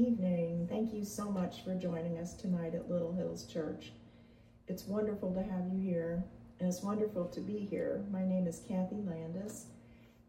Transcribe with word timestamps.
evening. 0.00 0.66
Thank 0.70 0.94
you 0.94 1.04
so 1.04 1.30
much 1.30 1.62
for 1.62 1.74
joining 1.74 2.16
us 2.16 2.32
tonight 2.32 2.74
at 2.74 2.90
Little 2.90 3.12
Hills 3.12 3.44
Church. 3.44 3.92
It's 4.66 4.86
wonderful 4.86 5.34
to 5.34 5.42
have 5.42 5.68
you 5.70 5.78
here, 5.78 6.24
and 6.58 6.66
it's 6.66 6.82
wonderful 6.82 7.26
to 7.26 7.40
be 7.40 7.68
here. 7.70 8.02
My 8.10 8.24
name 8.24 8.46
is 8.46 8.62
Kathy 8.66 9.02
Landis, 9.06 9.66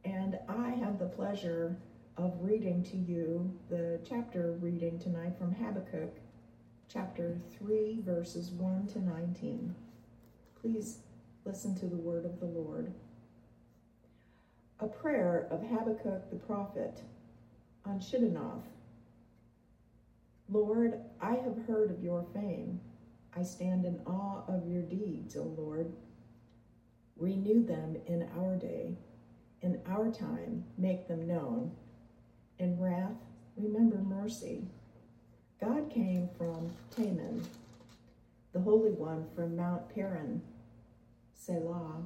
and 0.04 0.38
I 0.50 0.72
have 0.72 1.00
the 1.00 1.06
pleasure 1.06 1.78
of 2.18 2.34
reading 2.42 2.84
to 2.84 2.98
you 2.98 3.58
the 3.70 4.02
chapter 4.08 4.58
reading 4.60 5.00
tonight 5.00 5.38
from 5.38 5.56
Habakkuk, 5.56 6.18
chapter 6.92 7.38
3, 7.58 8.02
verses 8.06 8.52
1 8.52 8.88
to 8.88 9.00
19. 9.00 9.74
Please 10.60 10.98
listen 11.46 11.76
to 11.76 11.86
the 11.86 11.96
word 11.96 12.26
of 12.26 12.42
the 12.42 12.46
Lord. 12.46 12.92
A 14.82 14.88
prayer 14.88 15.48
of 15.50 15.64
Habakkuk 15.64 16.30
the 16.30 16.36
prophet 16.36 17.04
on 17.86 18.02
Shigionoth. 18.02 18.64
Lord, 20.52 21.00
I 21.22 21.36
have 21.36 21.66
heard 21.66 21.92
of 21.92 22.04
your 22.04 22.26
fame. 22.34 22.82
I 23.34 23.42
stand 23.44 23.86
in 23.86 24.02
awe 24.06 24.44
of 24.50 24.68
your 24.68 24.82
deeds, 24.82 25.38
O 25.38 25.44
Lord. 25.44 25.94
Renew 27.16 27.66
them 27.66 27.96
in 28.06 28.28
our 28.38 28.58
day. 28.58 28.98
In 29.62 29.80
our 29.88 30.12
time, 30.12 30.66
make 30.78 31.08
them 31.08 31.26
known. 31.26 31.72
In 32.60 32.78
wrath, 32.78 33.16
remember 33.56 34.00
mercy. 34.00 34.68
God 35.62 35.90
came 35.90 36.28
from 36.38 36.72
Teman, 36.98 37.46
the 38.52 38.60
Holy 38.60 38.92
One 38.92 39.28
from 39.34 39.56
Mount 39.56 39.96
Paran, 39.96 40.42
Selah. 41.34 42.04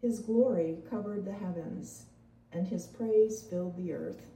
His 0.00 0.20
glory 0.20 0.78
covered 0.88 1.24
the 1.24 1.32
heavens, 1.32 2.04
and 2.52 2.68
his 2.68 2.86
praise 2.86 3.42
filled 3.42 3.76
the 3.76 3.92
earth. 3.92 4.30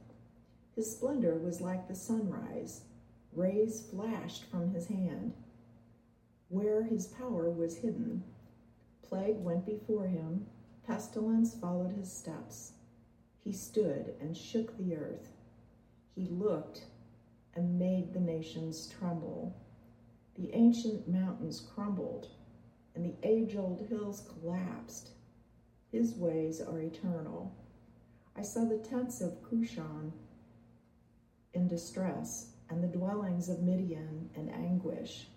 His 0.75 0.91
splendor 0.91 1.35
was 1.35 1.61
like 1.61 1.87
the 1.87 1.95
sunrise. 1.95 2.81
Rays 3.33 3.81
flashed 3.81 4.43
from 4.45 4.73
his 4.73 4.87
hand. 4.87 5.33
Where 6.49 6.83
his 6.83 7.07
power 7.07 7.49
was 7.49 7.77
hidden, 7.77 8.23
plague 9.03 9.39
went 9.43 9.65
before 9.65 10.07
him, 10.07 10.47
pestilence 10.83 11.53
followed 11.53 11.93
his 11.93 12.11
steps. 12.11 12.73
He 13.43 13.53
stood 13.53 14.15
and 14.19 14.35
shook 14.35 14.77
the 14.77 14.95
earth. 14.95 15.31
He 16.15 16.25
looked 16.25 16.85
and 17.53 17.79
made 17.79 18.13
the 18.13 18.19
nations 18.19 18.87
tremble. 18.87 19.55
The 20.35 20.53
ancient 20.53 21.07
mountains 21.07 21.59
crumbled, 21.59 22.29
and 22.95 23.05
the 23.05 23.15
age 23.23 23.55
old 23.55 23.87
hills 23.87 24.27
collapsed. 24.27 25.11
His 25.91 26.15
ways 26.15 26.61
are 26.61 26.79
eternal. 26.79 27.55
I 28.35 28.41
saw 28.41 28.65
the 28.65 28.77
tents 28.77 29.21
of 29.21 29.41
Cushan 29.43 30.13
in 31.53 31.67
distress, 31.67 32.53
and 32.69 32.83
the 32.83 32.87
dwellings 32.87 33.49
of 33.49 33.61
Midian 33.61 34.29
in 34.35 34.49
anguish. 34.49 35.27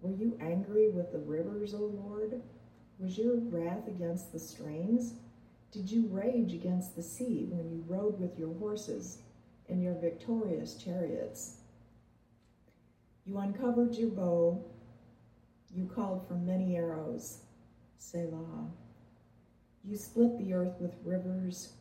Were 0.00 0.10
you 0.10 0.36
angry 0.40 0.90
with 0.90 1.12
the 1.12 1.18
rivers, 1.18 1.74
O 1.74 1.78
Lord? 1.78 2.42
Was 2.98 3.18
your 3.18 3.36
wrath 3.36 3.86
against 3.88 4.32
the 4.32 4.38
streams? 4.38 5.14
Did 5.70 5.90
you 5.90 6.06
rage 6.08 6.52
against 6.52 6.96
the 6.96 7.02
sea 7.02 7.46
when 7.50 7.70
you 7.70 7.84
rode 7.86 8.18
with 8.20 8.38
your 8.38 8.52
horses 8.54 9.18
in 9.68 9.80
your 9.80 9.94
victorious 9.94 10.74
chariots? 10.74 11.56
You 13.24 13.38
uncovered 13.38 13.94
your 13.94 14.10
bow, 14.10 14.64
you 15.74 15.86
called 15.86 16.26
for 16.26 16.34
many 16.34 16.76
arrows, 16.76 17.38
Selah. 17.98 18.68
You 19.84 19.96
split 19.96 20.38
the 20.38 20.52
earth 20.52 20.74
with 20.80 20.94
rivers, 21.04 21.74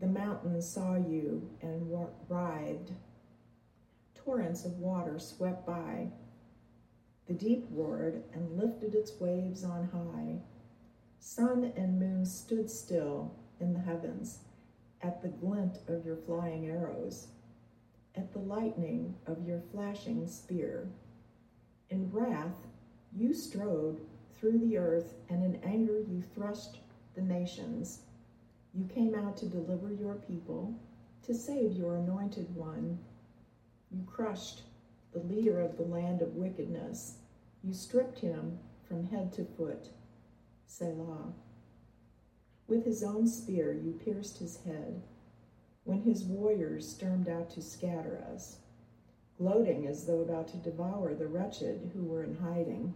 the 0.00 0.06
mountains 0.06 0.68
saw 0.68 0.94
you 0.94 1.50
and 1.60 1.90
writhed. 2.28 2.92
Torrents 4.24 4.64
of 4.64 4.78
water 4.78 5.18
swept 5.18 5.66
by. 5.66 6.08
The 7.26 7.34
deep 7.34 7.66
roared 7.70 8.22
and 8.32 8.58
lifted 8.58 8.94
its 8.94 9.18
waves 9.20 9.64
on 9.64 9.88
high. 9.88 10.40
Sun 11.20 11.72
and 11.76 11.98
moon 11.98 12.24
stood 12.24 12.70
still 12.70 13.34
in 13.60 13.72
the 13.72 13.80
heavens 13.80 14.40
at 15.02 15.22
the 15.22 15.28
glint 15.28 15.78
of 15.88 16.04
your 16.04 16.16
flying 16.16 16.66
arrows, 16.66 17.28
at 18.16 18.32
the 18.32 18.38
lightning 18.38 19.14
of 19.26 19.46
your 19.46 19.60
flashing 19.72 20.26
spear. 20.26 20.88
In 21.90 22.10
wrath, 22.10 22.66
you 23.16 23.32
strode 23.32 24.00
through 24.34 24.58
the 24.58 24.76
earth, 24.76 25.14
and 25.28 25.44
in 25.44 25.60
anger, 25.64 26.00
you 26.00 26.22
thrust 26.34 26.78
the 27.14 27.22
nations. 27.22 28.00
You 28.74 28.84
came 28.84 29.14
out 29.14 29.36
to 29.38 29.46
deliver 29.46 29.92
your 29.92 30.14
people, 30.14 30.74
to 31.22 31.34
save 31.34 31.72
your 31.72 31.96
anointed 31.96 32.54
one. 32.54 32.98
You 33.90 34.04
crushed 34.06 34.62
the 35.12 35.20
leader 35.20 35.60
of 35.60 35.76
the 35.76 35.84
land 35.84 36.22
of 36.22 36.36
wickedness. 36.36 37.18
You 37.62 37.72
stripped 37.72 38.20
him 38.20 38.58
from 38.86 39.06
head 39.06 39.32
to 39.34 39.44
foot. 39.44 39.90
Selah. 40.66 41.32
With 42.66 42.84
his 42.84 43.02
own 43.02 43.26
spear, 43.26 43.72
you 43.72 43.92
pierced 43.92 44.38
his 44.38 44.58
head 44.58 45.02
when 45.84 46.02
his 46.02 46.24
warriors 46.24 46.86
stormed 46.86 47.28
out 47.28 47.48
to 47.50 47.62
scatter 47.62 48.22
us, 48.30 48.58
gloating 49.38 49.86
as 49.86 50.04
though 50.04 50.20
about 50.20 50.48
to 50.48 50.58
devour 50.58 51.14
the 51.14 51.26
wretched 51.26 51.90
who 51.94 52.04
were 52.04 52.24
in 52.24 52.36
hiding. 52.36 52.94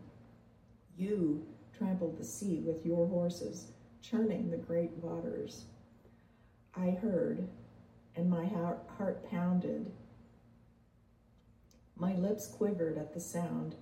You 0.97 1.47
trampled 1.79 2.19
the 2.19 2.25
sea 2.25 2.61
with 2.61 2.85
your 2.85 3.07
horses 3.07 3.69
churning 4.03 4.51
the 4.51 4.59
great 4.59 4.91
waters. 4.99 5.65
I 6.75 6.91
heard, 6.91 7.49
and 8.17 8.29
my 8.29 8.45
heart 8.45 9.31
pounded. 9.31 9.91
My 12.03 12.17
lips 12.17 12.49
quivered 12.49 12.99
at 12.99 13.15
the 13.15 13.21
sound. 13.21 13.77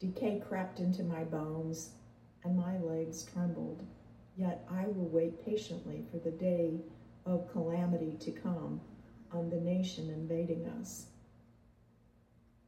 Decay 0.00 0.42
crept 0.44 0.80
into 0.80 1.04
my 1.04 1.22
bones, 1.22 1.90
and 2.42 2.56
my 2.56 2.78
legs 2.78 3.22
trembled. 3.22 3.86
Yet 4.36 4.66
I 4.68 4.88
will 4.88 5.08
wait 5.08 5.44
patiently 5.46 6.04
for 6.10 6.18
the 6.18 6.32
day 6.32 6.80
of 7.24 7.48
calamity 7.52 8.16
to 8.22 8.32
come 8.32 8.80
on 9.30 9.50
the 9.50 9.60
nation 9.60 10.10
invading 10.10 10.66
us. 10.80 11.06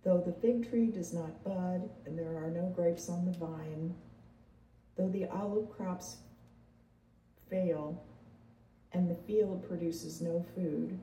Though 0.04 0.22
the 0.24 0.34
fig 0.34 0.70
tree 0.70 0.86
does 0.86 1.12
not 1.12 1.42
bud, 1.42 1.90
and 2.06 2.16
there 2.16 2.36
are 2.36 2.50
no 2.50 2.72
grapes 2.72 3.08
on 3.08 3.24
the 3.24 3.36
vine, 3.36 3.96
though 4.96 5.08
the 5.08 5.26
olive 5.30 5.68
crops 5.72 6.18
fail, 7.48 8.04
and 8.92 9.10
the 9.10 9.20
field 9.26 9.66
produces 9.66 10.20
no 10.20 10.46
food, 10.54 10.96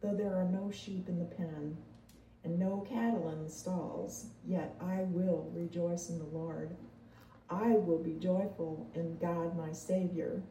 though 0.00 0.14
there 0.14 0.36
are 0.36 0.48
no 0.48 0.70
sheep 0.70 1.08
in 1.08 1.18
the 1.18 1.24
pen, 1.24 1.76
and 2.44 2.58
no 2.58 2.86
cattle 2.88 3.30
in 3.30 3.44
the 3.44 3.50
stalls, 3.50 4.26
yet 4.46 4.74
I 4.80 5.02
will 5.02 5.50
rejoice 5.54 6.08
in 6.08 6.18
the 6.18 6.24
Lord. 6.24 6.76
I 7.48 7.72
will 7.72 7.98
be 7.98 8.14
joyful 8.14 8.90
in 8.94 9.18
God 9.18 9.56
my 9.56 9.72
Savior. 9.72 10.42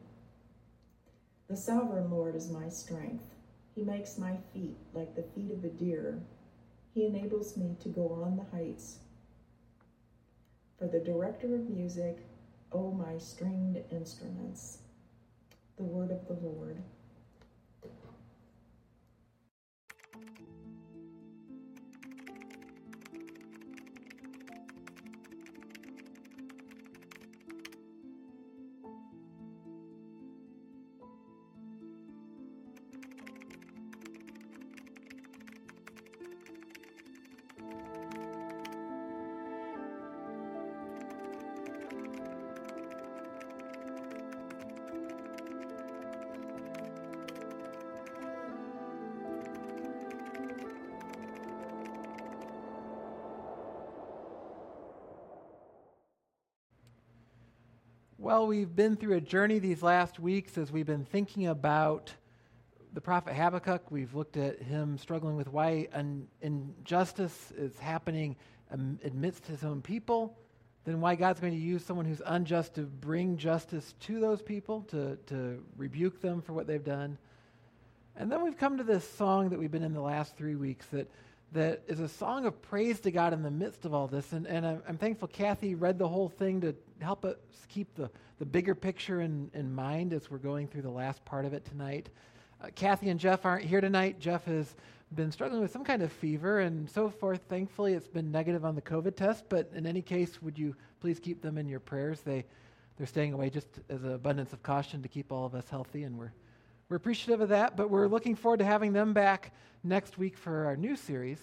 The 1.48 1.56
sovereign 1.56 2.10
Lord 2.10 2.36
is 2.36 2.50
my 2.50 2.68
strength. 2.68 3.24
He 3.74 3.82
makes 3.82 4.18
my 4.18 4.36
feet 4.52 4.76
like 4.92 5.14
the 5.14 5.24
feet 5.34 5.50
of 5.50 5.64
a 5.64 5.68
deer. 5.68 6.20
He 6.94 7.06
enables 7.06 7.56
me 7.56 7.76
to 7.80 7.88
go 7.88 8.22
on 8.24 8.36
the 8.36 8.56
heights. 8.56 8.98
For 10.78 10.86
the 10.86 11.00
director 11.00 11.54
of 11.54 11.70
music, 11.70 12.18
O 12.72 12.78
oh 12.78 12.90
my 12.92 13.18
stringed 13.18 13.78
instruments 13.90 14.78
the 15.80 15.86
word 15.86 16.10
of 16.10 16.28
the 16.28 16.46
Lord. 16.46 16.76
We've 58.50 58.74
been 58.74 58.96
through 58.96 59.14
a 59.14 59.20
journey 59.20 59.60
these 59.60 59.80
last 59.80 60.18
weeks 60.18 60.58
as 60.58 60.72
we've 60.72 60.84
been 60.84 61.04
thinking 61.04 61.46
about 61.46 62.12
the 62.92 63.00
prophet 63.00 63.32
Habakkuk. 63.32 63.92
We've 63.92 64.12
looked 64.12 64.36
at 64.36 64.60
him 64.60 64.98
struggling 64.98 65.36
with 65.36 65.46
why 65.46 65.86
an 65.92 66.26
injustice 66.42 67.52
is 67.56 67.78
happening 67.78 68.34
amidst 68.72 69.46
his 69.46 69.62
own 69.62 69.82
people, 69.82 70.36
then 70.84 71.00
why 71.00 71.14
God's 71.14 71.38
going 71.38 71.52
to 71.52 71.60
use 71.60 71.84
someone 71.84 72.06
who's 72.06 72.22
unjust 72.26 72.74
to 72.74 72.80
bring 72.80 73.36
justice 73.36 73.94
to 74.00 74.18
those 74.18 74.42
people, 74.42 74.82
to, 74.88 75.16
to 75.28 75.62
rebuke 75.76 76.20
them 76.20 76.42
for 76.42 76.52
what 76.52 76.66
they've 76.66 76.82
done. 76.82 77.18
And 78.16 78.32
then 78.32 78.42
we've 78.42 78.58
come 78.58 78.78
to 78.78 78.84
this 78.84 79.08
song 79.08 79.50
that 79.50 79.60
we've 79.60 79.70
been 79.70 79.84
in 79.84 79.94
the 79.94 80.00
last 80.00 80.36
three 80.36 80.56
weeks 80.56 80.86
that, 80.86 81.08
that 81.52 81.82
is 81.88 82.00
a 82.00 82.08
song 82.08 82.46
of 82.46 82.60
praise 82.62 83.00
to 83.00 83.10
God 83.10 83.32
in 83.32 83.42
the 83.42 83.50
midst 83.50 83.84
of 83.84 83.92
all 83.92 84.06
this. 84.06 84.32
And, 84.32 84.46
and 84.46 84.66
I'm, 84.66 84.82
I'm 84.88 84.96
thankful 84.96 85.28
Kathy 85.28 85.74
read 85.74 85.98
the 85.98 86.08
whole 86.08 86.28
thing 86.28 86.60
to 86.60 86.74
help 87.00 87.24
us 87.24 87.36
keep 87.68 87.94
the, 87.94 88.10
the 88.38 88.46
bigger 88.46 88.74
picture 88.74 89.20
in, 89.20 89.50
in 89.54 89.74
mind 89.74 90.12
as 90.12 90.30
we're 90.30 90.38
going 90.38 90.68
through 90.68 90.82
the 90.82 90.90
last 90.90 91.24
part 91.24 91.44
of 91.44 91.52
it 91.52 91.64
tonight. 91.64 92.08
Uh, 92.62 92.68
Kathy 92.74 93.08
and 93.08 93.18
Jeff 93.18 93.44
aren't 93.44 93.64
here 93.64 93.80
tonight. 93.80 94.20
Jeff 94.20 94.44
has 94.44 94.74
been 95.14 95.32
struggling 95.32 95.60
with 95.60 95.72
some 95.72 95.84
kind 95.84 96.02
of 96.02 96.12
fever 96.12 96.60
and 96.60 96.88
so 96.88 97.08
forth. 97.10 97.40
Thankfully, 97.48 97.94
it's 97.94 98.06
been 98.06 98.30
negative 98.30 98.64
on 98.64 98.74
the 98.74 98.82
COVID 98.82 99.16
test, 99.16 99.44
but 99.48 99.70
in 99.74 99.86
any 99.86 100.02
case, 100.02 100.40
would 100.40 100.58
you 100.58 100.76
please 101.00 101.18
keep 101.18 101.42
them 101.42 101.58
in 101.58 101.68
your 101.68 101.80
prayers? 101.80 102.20
They, 102.20 102.44
they're 102.96 103.06
staying 103.06 103.32
away 103.32 103.50
just 103.50 103.66
as 103.88 104.04
an 104.04 104.12
abundance 104.12 104.52
of 104.52 104.62
caution 104.62 105.02
to 105.02 105.08
keep 105.08 105.32
all 105.32 105.46
of 105.46 105.54
us 105.54 105.68
healthy, 105.68 106.04
and 106.04 106.16
we're 106.16 106.32
we're 106.90 106.96
appreciative 106.96 107.40
of 107.40 107.50
that, 107.50 107.76
but 107.76 107.88
we're 107.88 108.08
looking 108.08 108.34
forward 108.34 108.58
to 108.58 108.64
having 108.64 108.92
them 108.92 109.12
back 109.12 109.52
next 109.84 110.18
week 110.18 110.36
for 110.36 110.66
our 110.66 110.76
new 110.76 110.96
series. 110.96 111.38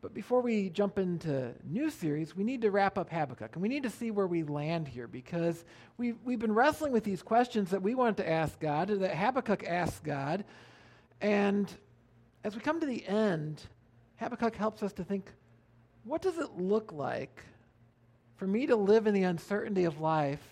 But 0.00 0.12
before 0.12 0.40
we 0.40 0.68
jump 0.68 0.98
into 0.98 1.54
new 1.64 1.88
series, 1.90 2.34
we 2.34 2.42
need 2.42 2.62
to 2.62 2.72
wrap 2.72 2.98
up 2.98 3.08
Habakkuk, 3.08 3.52
and 3.52 3.62
we 3.62 3.68
need 3.68 3.84
to 3.84 3.90
see 3.90 4.10
where 4.10 4.26
we 4.26 4.42
land 4.42 4.88
here 4.88 5.06
because 5.06 5.64
we've, 5.96 6.16
we've 6.24 6.40
been 6.40 6.52
wrestling 6.52 6.90
with 6.90 7.04
these 7.04 7.22
questions 7.22 7.70
that 7.70 7.82
we 7.82 7.94
wanted 7.94 8.16
to 8.16 8.28
ask 8.28 8.58
God, 8.58 8.88
that 8.88 9.14
Habakkuk 9.14 9.62
asked 9.64 10.02
God. 10.02 10.44
And 11.20 11.72
as 12.42 12.56
we 12.56 12.60
come 12.60 12.80
to 12.80 12.86
the 12.86 13.06
end, 13.06 13.62
Habakkuk 14.16 14.56
helps 14.56 14.82
us 14.82 14.92
to 14.94 15.04
think 15.04 15.30
what 16.02 16.20
does 16.20 16.38
it 16.38 16.58
look 16.58 16.90
like 16.90 17.44
for 18.38 18.48
me 18.48 18.66
to 18.66 18.74
live 18.74 19.06
in 19.06 19.14
the 19.14 19.22
uncertainty 19.22 19.84
of 19.84 20.00
life 20.00 20.42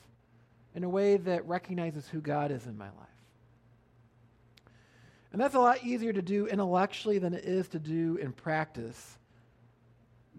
in 0.77 0.85
a 0.85 0.89
way 0.89 1.17
that 1.17 1.45
recognizes 1.49 2.07
who 2.07 2.21
God 2.21 2.53
is 2.53 2.67
in 2.67 2.79
my 2.79 2.87
life? 2.87 3.20
And 5.33 5.41
that's 5.41 5.55
a 5.55 5.61
lot 5.61 5.85
easier 5.85 6.13
to 6.13 6.23
do 6.23 6.47
intellectually 6.47 7.19
than 7.19 7.35
it 7.35 7.45
is 7.45 7.69
to 7.69 7.79
do 7.79 8.17
in 8.17 8.33
practice. 8.33 9.19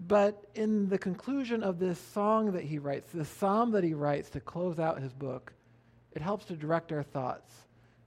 But 0.07 0.43
in 0.55 0.89
the 0.89 0.97
conclusion 0.97 1.63
of 1.63 1.79
this 1.79 1.99
song 1.99 2.53
that 2.53 2.63
he 2.63 2.79
writes, 2.79 3.11
this 3.13 3.29
psalm 3.29 3.71
that 3.71 3.83
he 3.83 3.93
writes 3.93 4.29
to 4.31 4.39
close 4.39 4.79
out 4.79 5.01
his 5.01 5.13
book, 5.13 5.53
it 6.13 6.21
helps 6.21 6.45
to 6.45 6.55
direct 6.55 6.91
our 6.91 7.03
thoughts, 7.03 7.53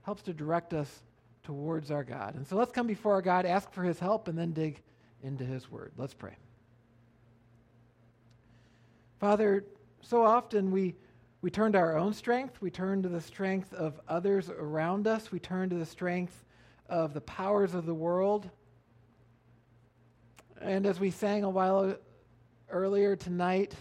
helps 0.03 0.21
to 0.23 0.33
direct 0.33 0.73
us 0.73 1.03
towards 1.43 1.89
our 1.91 2.03
God. 2.03 2.35
And 2.35 2.45
so 2.45 2.55
let's 2.55 2.71
come 2.71 2.87
before 2.87 3.13
our 3.13 3.21
God, 3.21 3.45
ask 3.45 3.71
for 3.71 3.83
his 3.83 3.99
help, 3.99 4.27
and 4.27 4.37
then 4.37 4.51
dig 4.51 4.81
into 5.23 5.43
his 5.43 5.71
word. 5.71 5.91
Let's 5.97 6.13
pray. 6.13 6.35
Father, 9.19 9.63
so 10.01 10.23
often 10.23 10.69
we, 10.69 10.95
we 11.41 11.49
turn 11.49 11.71
to 11.71 11.79
our 11.79 11.97
own 11.97 12.13
strength, 12.13 12.61
we 12.61 12.69
turn 12.69 13.01
to 13.03 13.09
the 13.09 13.21
strength 13.21 13.73
of 13.73 13.99
others 14.07 14.49
around 14.49 15.07
us, 15.07 15.31
we 15.31 15.39
turn 15.39 15.69
to 15.69 15.77
the 15.77 15.85
strength 15.85 16.43
of 16.89 17.13
the 17.13 17.21
powers 17.21 17.73
of 17.73 17.85
the 17.85 17.93
world. 17.93 18.49
And 20.61 20.85
as 20.85 20.99
we 20.99 21.11
sang 21.11 21.43
a 21.43 21.49
while 21.49 21.95
earlier 22.69 23.15
tonight, 23.15 23.75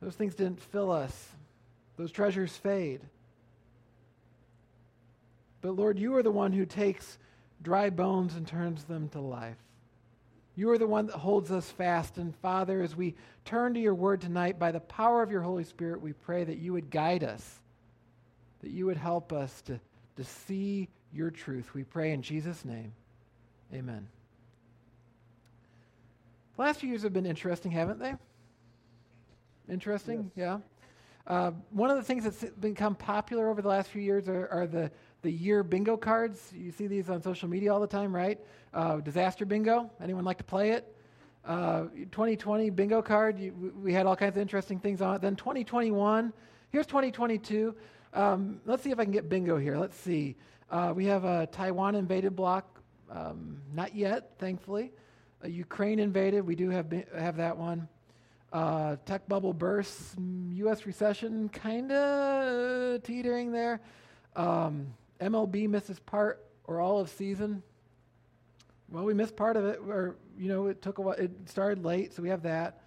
those 0.00 0.14
things 0.14 0.34
didn't 0.34 0.60
fill 0.60 0.90
us, 0.90 1.28
those 1.96 2.12
treasures 2.12 2.56
fade. 2.56 3.00
But 5.60 5.72
Lord, 5.72 5.98
you 5.98 6.14
are 6.16 6.22
the 6.22 6.30
one 6.30 6.52
who 6.52 6.64
takes 6.64 7.18
dry 7.62 7.90
bones 7.90 8.34
and 8.34 8.46
turns 8.46 8.84
them 8.84 9.08
to 9.10 9.20
life. 9.20 9.56
You 10.54 10.70
are 10.70 10.78
the 10.78 10.86
one 10.86 11.06
that 11.06 11.16
holds 11.16 11.50
us 11.50 11.70
fast. 11.70 12.18
And 12.18 12.34
Father, 12.36 12.82
as 12.82 12.96
we 12.96 13.14
turn 13.44 13.74
to 13.74 13.80
your 13.80 13.94
word 13.94 14.20
tonight, 14.20 14.58
by 14.58 14.72
the 14.72 14.80
power 14.80 15.22
of 15.22 15.30
your 15.30 15.42
Holy 15.42 15.64
Spirit, 15.64 16.00
we 16.00 16.12
pray 16.12 16.44
that 16.44 16.58
you 16.58 16.72
would 16.72 16.90
guide 16.90 17.22
us, 17.22 17.60
that 18.62 18.70
you 18.70 18.86
would 18.86 18.96
help 18.96 19.32
us 19.32 19.62
to, 19.62 19.78
to 20.16 20.24
see 20.24 20.88
your 21.12 21.30
truth. 21.30 21.74
We 21.74 21.84
pray 21.84 22.12
in 22.12 22.22
Jesus' 22.22 22.64
name. 22.64 22.92
Amen. 23.72 24.08
The 26.56 26.62
last 26.62 26.80
few 26.80 26.88
years 26.88 27.02
have 27.02 27.12
been 27.12 27.26
interesting, 27.26 27.70
haven't 27.70 27.98
they? 27.98 28.14
Interesting, 29.70 30.30
yes. 30.34 30.44
yeah. 30.44 30.58
Uh, 31.28 31.52
one 31.70 31.90
of 31.90 31.96
the 31.96 32.02
things 32.02 32.24
that's 32.24 32.42
become 32.58 32.94
popular 32.94 33.50
over 33.50 33.60
the 33.60 33.68
last 33.68 33.90
few 33.90 34.00
years 34.00 34.28
are, 34.28 34.48
are, 34.48 34.66
the, 34.66 34.90
the 35.20 35.30
year 35.30 35.62
bingo 35.62 35.94
cards. 35.96 36.52
You 36.56 36.72
see 36.72 36.86
these 36.86 37.10
on 37.10 37.22
social 37.22 37.48
media 37.48 37.72
all 37.72 37.80
the 37.80 37.86
time, 37.86 38.16
right? 38.16 38.40
Uh, 38.72 38.96
disaster 38.96 39.44
bingo. 39.44 39.90
Anyone 40.02 40.24
like 40.24 40.38
to 40.38 40.44
play 40.44 40.70
it? 40.70 40.96
Uh, 41.44 41.82
2020 42.12 42.70
bingo 42.70 43.02
card. 43.02 43.38
You, 43.38 43.72
we 43.82 43.92
had 43.92 44.06
all 44.06 44.16
kinds 44.16 44.36
of 44.36 44.42
interesting 44.42 44.80
things 44.80 45.02
on 45.02 45.16
it. 45.16 45.20
Then 45.20 45.36
2021. 45.36 46.32
Here's 46.70 46.86
2022. 46.86 47.74
Um, 48.14 48.60
let's 48.64 48.82
see 48.82 48.90
if 48.90 48.98
I 48.98 49.04
can 49.04 49.12
get 49.12 49.28
bingo 49.28 49.58
here. 49.58 49.76
Let's 49.76 49.96
see. 49.96 50.34
Uh, 50.70 50.92
we 50.94 51.06
have 51.06 51.24
a 51.24 51.46
Taiwan 51.46 51.94
invaded 51.94 52.36
block. 52.36 52.80
Um, 53.10 53.62
not 53.72 53.94
yet, 53.94 54.32
thankfully. 54.38 54.92
A 55.42 55.48
Ukraine 55.48 55.98
invaded. 55.98 56.42
We 56.46 56.54
do 56.54 56.68
have, 56.70 56.92
have 57.16 57.36
that 57.36 57.56
one. 57.56 57.88
Uh, 58.52 58.96
tech 59.06 59.26
bubble 59.28 59.52
bursts. 59.52 60.14
U.S. 60.52 60.84
recession 60.84 61.48
kind 61.48 61.90
of 61.92 63.02
teetering 63.02 63.52
there. 63.52 63.80
Um, 64.36 64.88
MLB 65.20 65.68
misses 65.68 65.98
part 66.00 66.44
or 66.64 66.80
all 66.80 67.00
of 67.00 67.08
season. 67.08 67.62
Well, 68.90 69.04
we 69.04 69.14
missed 69.14 69.36
part 69.36 69.56
of 69.56 69.64
it, 69.66 69.80
or 69.86 70.16
you 70.38 70.48
know, 70.48 70.66
it 70.66 70.80
took 70.80 70.98
a 70.98 71.02
while. 71.02 71.14
It 71.16 71.30
started 71.46 71.84
late, 71.84 72.14
so 72.14 72.22
we 72.22 72.30
have 72.30 72.42
that. 72.42 72.80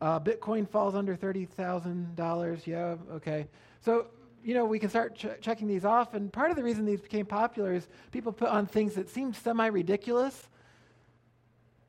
Uh, 0.00 0.18
Bitcoin 0.18 0.68
falls 0.68 0.94
under 0.94 1.14
thirty 1.14 1.44
thousand 1.44 2.16
dollars. 2.16 2.66
Yeah, 2.66 2.96
okay. 3.12 3.46
So 3.80 4.06
you 4.44 4.52
know, 4.52 4.66
we 4.66 4.78
can 4.78 4.90
start 4.90 5.14
ch- 5.16 5.40
checking 5.40 5.66
these 5.66 5.84
off. 5.84 6.14
And 6.14 6.30
part 6.32 6.50
of 6.50 6.56
the 6.56 6.62
reason 6.62 6.84
these 6.84 7.00
became 7.00 7.24
popular 7.24 7.72
is 7.72 7.88
people 8.12 8.30
put 8.30 8.48
on 8.48 8.66
things 8.66 8.94
that 8.94 9.08
seem 9.08 9.32
semi 9.32 9.66
ridiculous, 9.66 10.48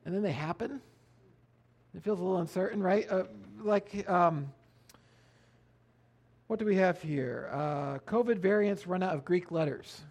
and 0.06 0.16
then 0.16 0.24
they 0.24 0.32
happen. 0.32 0.82
It 1.94 2.04
feels 2.04 2.20
a 2.20 2.24
little 2.24 2.40
uncertain, 2.40 2.82
right? 2.82 3.10
Uh, 3.10 3.24
like, 3.62 4.10
um, 4.10 4.52
what 6.48 6.60
do 6.60 6.66
we 6.66 6.76
have 6.78 7.02
here? 7.02 7.50
Uh, 7.52 8.00
COVID 8.08 8.38
variants 8.38 8.88
run 8.88 9.04
out 9.04 9.14
of 9.14 9.26
Greek 9.26 9.52
letters. 9.52 10.02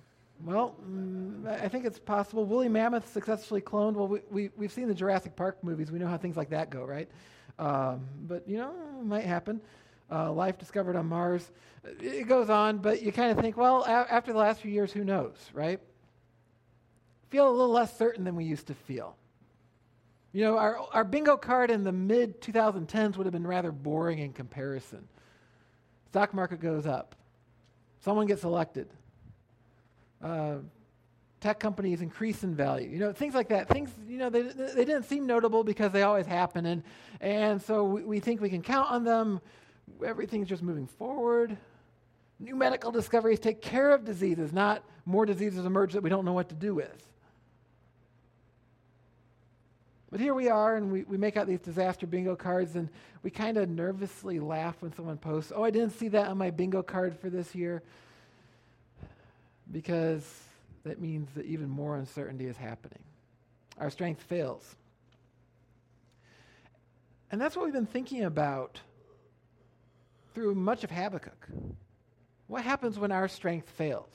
Well, 0.45 0.75
mm, 0.87 1.47
I 1.47 1.69
think 1.69 1.87
it's 1.87 1.99
possible. 1.99 2.45
Woolly 2.45 2.69
mammoth 2.69 3.11
successfully 3.11 3.61
cloned. 3.61 3.95
Well, 3.95 4.09
we, 4.09 4.21
we, 4.31 4.51
we've 4.57 4.73
seen 4.73 4.89
the 4.89 4.95
Jurassic 4.95 5.37
Park 5.37 5.63
movies. 5.63 5.91
We 5.91 5.99
know 5.99 6.09
how 6.09 6.19
things 6.19 6.37
like 6.37 6.51
that 6.51 6.71
go, 6.71 6.85
right? 6.85 7.09
Um, 7.59 8.05
but, 8.27 8.47
you 8.49 8.59
know, 8.59 8.75
it 9.01 9.07
might 9.07 9.25
happen 9.25 9.61
uh, 10.15 10.33
life 10.33 10.59
discovered 10.59 10.97
on 10.97 11.07
Mars. 11.07 11.51
It 12.01 12.29
goes 12.29 12.49
on, 12.49 12.79
but 12.79 13.03
you 13.03 13.13
kind 13.13 13.31
of 13.31 13.39
think, 13.39 13.57
well, 13.57 13.83
a- 13.83 14.13
after 14.13 14.33
the 14.33 14.39
last 14.39 14.61
few 14.61 14.71
years, 14.71 14.93
who 14.93 15.05
knows, 15.05 15.37
right? 15.53 15.81
Feel 17.31 17.49
a 17.49 17.51
little 17.51 17.73
less 17.73 17.97
certain 17.99 18.25
than 18.25 18.37
we 18.37 18.45
used 18.45 18.69
to 18.69 18.75
feel. 18.75 19.17
You 20.33 20.43
know, 20.45 20.57
our, 20.57 20.79
our 20.93 21.05
bingo 21.05 21.37
card 21.37 21.71
in 21.71 21.85
the 21.85 21.93
mid 21.93 22.41
2010s 22.41 23.17
would 23.17 23.27
have 23.27 23.33
been 23.33 23.47
rather 23.47 23.73
boring 23.73 24.19
in 24.21 24.33
comparison. 24.33 25.07
Stock 26.11 26.33
market 26.33 26.61
goes 26.61 26.87
up, 26.87 27.17
someone 28.01 28.27
gets 28.27 28.45
elected. 28.45 28.89
Uh, 30.23 30.57
tech 31.41 31.61
companies 31.61 32.01
increase 32.01 32.43
in 32.43 32.55
value. 32.55 32.89
You 32.89 32.99
know, 33.01 33.13
things 33.13 33.35
like 33.35 33.49
that. 33.49 33.69
Things, 33.69 33.91
you 34.09 34.17
know, 34.17 34.31
they, 34.31 34.43
they 34.43 34.85
didn't 34.85 35.05
seem 35.05 35.27
notable 35.27 35.63
because 35.63 35.93
they 35.93 36.03
always 36.03 36.25
happen. 36.25 36.65
And, 36.65 36.83
and 37.21 37.61
so 37.61 37.85
we, 37.85 38.03
we 38.05 38.21
think 38.21 38.41
we 38.41 38.49
can 38.49 38.63
count 38.63 38.91
on 38.91 39.05
them 39.05 39.41
everything's 40.05 40.49
just 40.49 40.63
moving 40.63 40.87
forward. 40.87 41.57
New 42.41 42.57
medical 42.57 42.91
discoveries 42.91 43.39
take 43.39 43.63
care 43.63 43.93
of 43.93 44.05
diseases, 44.05 44.53
not 44.53 44.83
more 45.07 45.25
diseases 45.27 45.65
emerge 45.65 45.93
that 45.93 46.03
we 46.03 46.11
don't 46.11 46.25
know 46.25 46.33
what 46.33 46.49
to 46.49 46.55
do 46.55 46.75
with. 46.75 47.09
But 50.11 50.21
here 50.21 50.35
we 50.35 50.49
are, 50.49 50.77
and 50.77 50.93
we, 50.93 51.03
we 51.03 51.17
make 51.17 51.37
out 51.37 51.49
these 51.49 51.59
disaster 51.59 52.07
bingo 52.07 52.37
cards, 52.37 52.77
and 52.77 52.89
we 53.25 53.31
kind 53.31 53.57
of 53.57 53.69
nervously 53.69 54.39
laugh 54.39 54.77
when 54.81 54.93
someone 54.93 55.19
posts, 55.19 55.53
Oh, 55.55 55.65
I 55.65 55.71
didn't 55.71 55.91
see 55.99 56.09
that 56.09 56.29
on 56.29 56.39
my 56.39 56.51
bingo 56.51 56.83
card 56.83 57.19
for 57.19 57.31
this 57.31 57.55
year. 57.55 57.83
Because 59.73 60.25
that 60.85 61.01
means 61.01 61.29
that 61.35 61.47
even 61.47 61.69
more 61.69 61.97
uncertainty 61.97 62.47
is 62.47 62.57
happening. 62.57 63.03
Our 63.79 63.91
strength 63.91 64.23
fails. 64.23 64.77
And 67.33 67.41
that's 67.41 67.57
what 67.57 67.65
we've 67.65 67.75
been 67.75 67.85
thinking 67.85 68.23
about 68.23 68.81
through 70.35 70.55
much 70.55 70.85
of 70.85 70.91
Habakkuk. 70.91 71.49
What 72.47 72.63
happens 72.63 72.99
when 72.99 73.13
our 73.13 73.29
strength 73.29 73.71
fails? 73.71 74.13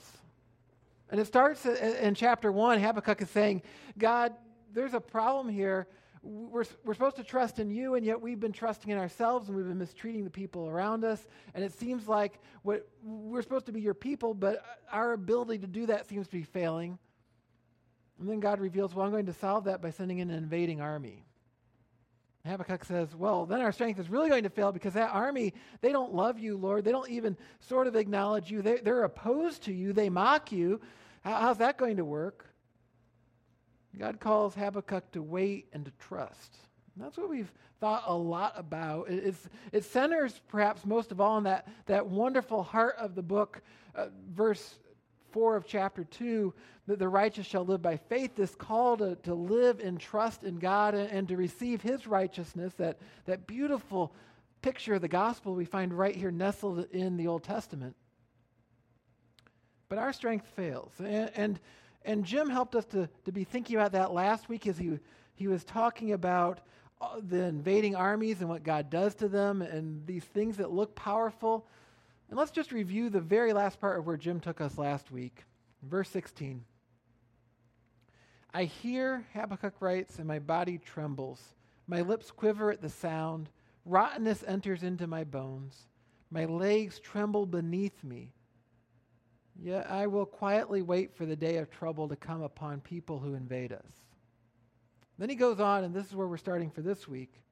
And 1.10 1.20
it 1.20 1.26
starts 1.26 1.66
uh, 1.66 1.70
uh, 1.70 2.06
in 2.06 2.14
chapter 2.14 2.52
one. 2.52 2.80
Habakkuk 2.80 3.22
is 3.22 3.30
saying, 3.30 3.62
God, 3.98 4.32
there's 4.72 4.94
a 4.94 5.00
problem 5.00 5.48
here. 5.48 5.88
We're, 6.22 6.64
we're 6.84 6.94
supposed 6.94 7.16
to 7.16 7.24
trust 7.24 7.58
in 7.58 7.70
you, 7.70 7.94
and 7.94 8.04
yet 8.04 8.20
we've 8.20 8.38
been 8.38 8.52
trusting 8.52 8.90
in 8.90 8.98
ourselves 8.98 9.48
and 9.48 9.56
we've 9.56 9.66
been 9.66 9.78
mistreating 9.78 10.22
the 10.22 10.30
people 10.30 10.68
around 10.68 11.02
us. 11.02 11.26
And 11.54 11.64
it 11.64 11.72
seems 11.72 12.06
like 12.06 12.38
what, 12.62 12.86
we're 13.02 13.42
supposed 13.42 13.66
to 13.66 13.72
be 13.72 13.80
your 13.80 13.94
people, 13.94 14.34
but 14.34 14.62
our 14.92 15.12
ability 15.14 15.60
to 15.60 15.66
do 15.66 15.86
that 15.86 16.08
seems 16.08 16.28
to 16.28 16.36
be 16.36 16.42
failing. 16.42 16.98
And 18.20 18.28
then 18.28 18.38
God 18.38 18.60
reveals, 18.60 18.94
well, 18.94 19.06
I'm 19.06 19.12
going 19.12 19.26
to 19.26 19.32
solve 19.32 19.64
that 19.64 19.80
by 19.80 19.90
sending 19.90 20.18
in 20.18 20.30
an 20.30 20.36
invading 20.36 20.82
army. 20.82 21.24
Habakkuk 22.46 22.84
says, 22.84 23.14
Well, 23.14 23.44
then 23.46 23.60
our 23.60 23.72
strength 23.72 24.00
is 24.00 24.08
really 24.08 24.30
going 24.30 24.44
to 24.44 24.50
fail 24.50 24.72
because 24.72 24.94
that 24.94 25.10
army, 25.12 25.52
they 25.80 25.92
don't 25.92 26.14
love 26.14 26.38
you, 26.38 26.56
Lord. 26.56 26.84
They 26.84 26.92
don't 26.92 27.10
even 27.10 27.36
sort 27.60 27.86
of 27.86 27.96
acknowledge 27.96 28.50
you. 28.50 28.62
They're, 28.62 28.80
they're 28.82 29.04
opposed 29.04 29.64
to 29.64 29.72
you. 29.72 29.92
They 29.92 30.08
mock 30.08 30.50
you. 30.50 30.80
How, 31.22 31.34
how's 31.40 31.58
that 31.58 31.76
going 31.76 31.98
to 31.98 32.04
work? 32.04 32.46
God 33.98 34.20
calls 34.20 34.54
Habakkuk 34.54 35.12
to 35.12 35.22
wait 35.22 35.66
and 35.72 35.84
to 35.84 35.92
trust. 35.98 36.56
And 36.94 37.04
that's 37.04 37.18
what 37.18 37.28
we've 37.28 37.52
thought 37.80 38.04
a 38.06 38.14
lot 38.14 38.54
about. 38.56 39.10
It's, 39.10 39.48
it 39.72 39.84
centers 39.84 40.40
perhaps 40.48 40.86
most 40.86 41.12
of 41.12 41.20
all 41.20 41.36
on 41.36 41.44
that, 41.44 41.66
that 41.86 42.06
wonderful 42.06 42.62
heart 42.62 42.96
of 42.98 43.14
the 43.14 43.22
book, 43.22 43.62
uh, 43.94 44.06
verse 44.30 44.78
4 45.32 45.56
of 45.56 45.66
chapter 45.66 46.04
2, 46.04 46.52
that 46.86 46.98
the 46.98 47.08
righteous 47.08 47.46
shall 47.46 47.64
live 47.64 47.82
by 47.82 47.96
faith, 47.96 48.34
this 48.34 48.54
call 48.54 48.96
to, 48.96 49.16
to 49.16 49.34
live 49.34 49.80
in 49.80 49.96
trust 49.96 50.42
in 50.42 50.58
God 50.58 50.94
and, 50.94 51.10
and 51.10 51.28
to 51.28 51.36
receive 51.36 51.82
his 51.82 52.06
righteousness, 52.06 52.74
that, 52.74 52.98
that 53.26 53.46
beautiful 53.46 54.12
picture 54.62 54.94
of 54.94 55.00
the 55.00 55.08
gospel 55.08 55.54
we 55.54 55.64
find 55.64 55.96
right 55.96 56.14
here 56.14 56.30
nestled 56.30 56.86
in 56.92 57.16
the 57.16 57.26
Old 57.26 57.44
Testament. 57.44 57.96
But 59.88 59.98
our 59.98 60.12
strength 60.12 60.46
fails. 60.54 60.92
And, 60.98 61.30
and, 61.34 61.60
and 62.04 62.24
Jim 62.24 62.48
helped 62.48 62.74
us 62.74 62.84
to, 62.86 63.08
to 63.24 63.32
be 63.32 63.44
thinking 63.44 63.76
about 63.76 63.92
that 63.92 64.12
last 64.12 64.48
week 64.48 64.66
as 64.66 64.78
he, 64.78 64.98
he 65.34 65.48
was 65.48 65.64
talking 65.64 66.12
about 66.12 66.60
uh, 67.00 67.20
the 67.26 67.44
invading 67.44 67.96
armies 67.96 68.40
and 68.40 68.48
what 68.48 68.62
God 68.62 68.90
does 68.90 69.14
to 69.16 69.28
them 69.28 69.62
and 69.62 70.06
these 70.06 70.24
things 70.24 70.58
that 70.58 70.70
look 70.70 70.94
powerful. 70.94 71.66
And 72.30 72.38
let's 72.38 72.52
just 72.52 72.70
review 72.70 73.10
the 73.10 73.20
very 73.20 73.52
last 73.52 73.80
part 73.80 73.98
of 73.98 74.06
where 74.06 74.16
Jim 74.16 74.38
took 74.38 74.60
us 74.60 74.78
last 74.78 75.10
week. 75.10 75.44
Verse 75.82 76.08
16. 76.10 76.64
I 78.54 78.64
hear, 78.64 79.26
Habakkuk 79.34 79.74
writes, 79.80 80.18
and 80.18 80.28
my 80.28 80.38
body 80.38 80.78
trembles. 80.78 81.40
My 81.88 82.02
lips 82.02 82.30
quiver 82.30 82.70
at 82.70 82.80
the 82.80 82.88
sound. 82.88 83.50
Rottenness 83.84 84.44
enters 84.46 84.84
into 84.84 85.08
my 85.08 85.24
bones. 85.24 85.88
My 86.30 86.44
legs 86.44 87.00
tremble 87.00 87.46
beneath 87.46 88.04
me. 88.04 88.32
Yet 89.60 89.90
I 89.90 90.06
will 90.06 90.24
quietly 90.24 90.82
wait 90.82 91.16
for 91.16 91.26
the 91.26 91.36
day 91.36 91.56
of 91.56 91.68
trouble 91.68 92.08
to 92.08 92.16
come 92.16 92.42
upon 92.42 92.80
people 92.80 93.18
who 93.18 93.34
invade 93.34 93.72
us. 93.72 93.92
Then 95.18 95.28
he 95.28 95.34
goes 95.34 95.58
on, 95.58 95.82
and 95.82 95.92
this 95.92 96.06
is 96.06 96.14
where 96.14 96.28
we're 96.28 96.36
starting 96.36 96.70
for 96.70 96.80
this 96.80 97.08
week. 97.08 97.42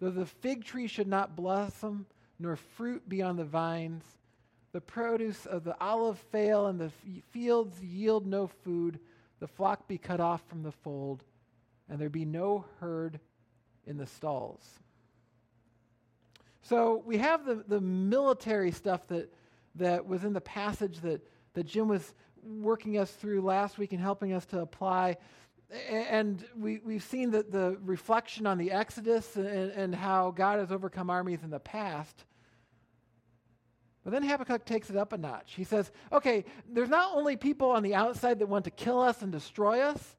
Though 0.00 0.10
the 0.10 0.26
fig 0.26 0.64
tree 0.64 0.88
should 0.88 1.06
not 1.06 1.36
blossom, 1.36 2.06
nor 2.42 2.56
fruit 2.56 3.08
be 3.08 3.22
on 3.22 3.36
the 3.36 3.44
vines, 3.44 4.04
the 4.72 4.80
produce 4.80 5.46
of 5.46 5.64
the 5.64 5.76
olive 5.80 6.18
fail, 6.18 6.66
and 6.66 6.80
the 6.80 6.90
fields 7.30 7.80
yield 7.82 8.26
no 8.26 8.46
food, 8.46 8.98
the 9.40 9.46
flock 9.46 9.86
be 9.88 9.98
cut 9.98 10.20
off 10.20 10.42
from 10.48 10.62
the 10.62 10.72
fold, 10.72 11.24
and 11.88 12.00
there 12.00 12.08
be 12.08 12.24
no 12.24 12.64
herd 12.80 13.20
in 13.86 13.96
the 13.96 14.06
stalls. 14.06 14.78
So 16.62 17.02
we 17.04 17.18
have 17.18 17.44
the, 17.44 17.64
the 17.66 17.80
military 17.80 18.70
stuff 18.70 19.06
that, 19.08 19.32
that 19.74 20.06
was 20.06 20.24
in 20.24 20.32
the 20.32 20.40
passage 20.40 21.00
that, 21.00 21.20
that 21.54 21.64
Jim 21.64 21.88
was 21.88 22.14
working 22.42 22.98
us 22.98 23.10
through 23.10 23.42
last 23.42 23.78
week 23.78 23.92
and 23.92 24.00
helping 24.00 24.32
us 24.32 24.46
to 24.46 24.60
apply. 24.60 25.16
And 25.88 26.44
we, 26.56 26.80
we've 26.84 27.02
seen 27.02 27.30
the, 27.30 27.42
the 27.42 27.78
reflection 27.84 28.46
on 28.46 28.58
the 28.58 28.70
Exodus 28.70 29.36
and, 29.36 29.46
and 29.46 29.94
how 29.94 30.30
God 30.30 30.60
has 30.60 30.70
overcome 30.70 31.10
armies 31.10 31.40
in 31.42 31.50
the 31.50 31.60
past. 31.60 32.24
But 34.04 34.12
then 34.12 34.24
Habakkuk 34.24 34.64
takes 34.64 34.90
it 34.90 34.96
up 34.96 35.12
a 35.12 35.18
notch. 35.18 35.54
He 35.54 35.64
says, 35.64 35.92
okay, 36.12 36.44
there's 36.68 36.88
not 36.88 37.14
only 37.14 37.36
people 37.36 37.70
on 37.70 37.82
the 37.82 37.94
outside 37.94 38.40
that 38.40 38.48
want 38.48 38.64
to 38.64 38.70
kill 38.70 39.00
us 39.00 39.22
and 39.22 39.30
destroy 39.30 39.80
us, 39.80 40.16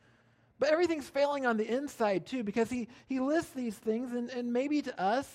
but 0.58 0.70
everything's 0.70 1.10
failing 1.10 1.46
on 1.46 1.58
the 1.58 1.68
inside 1.68 2.25
too, 2.25 2.44
because 2.44 2.70
he, 2.70 2.88
he 3.08 3.20
lists 3.20 3.52
these 3.52 3.75
things, 3.75 4.13
and, 4.13 4.30
and 4.30 4.54
maybe 4.54 4.82
to 4.82 5.02
us, 5.02 5.30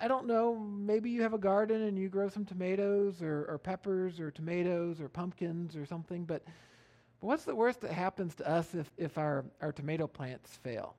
I 0.00 0.08
don't 0.08 0.26
know, 0.26 0.56
maybe 0.56 1.10
you 1.10 1.20
have 1.20 1.34
a 1.34 1.38
garden 1.38 1.82
and 1.82 1.98
you 1.98 2.08
grow 2.08 2.30
some 2.30 2.46
tomatoes 2.46 3.20
or, 3.20 3.44
or 3.46 3.58
peppers 3.58 4.18
or 4.18 4.30
tomatoes 4.30 4.98
or 4.98 5.10
pumpkins 5.10 5.76
or 5.76 5.84
something, 5.84 6.24
but, 6.24 6.42
but 7.20 7.26
what's 7.26 7.44
the 7.44 7.54
worst 7.54 7.82
that 7.82 7.92
happens 7.92 8.34
to 8.36 8.50
us 8.50 8.74
if, 8.74 8.90
if 8.96 9.18
our, 9.18 9.44
our 9.60 9.72
tomato 9.72 10.06
plants 10.06 10.56
fail? 10.62 10.94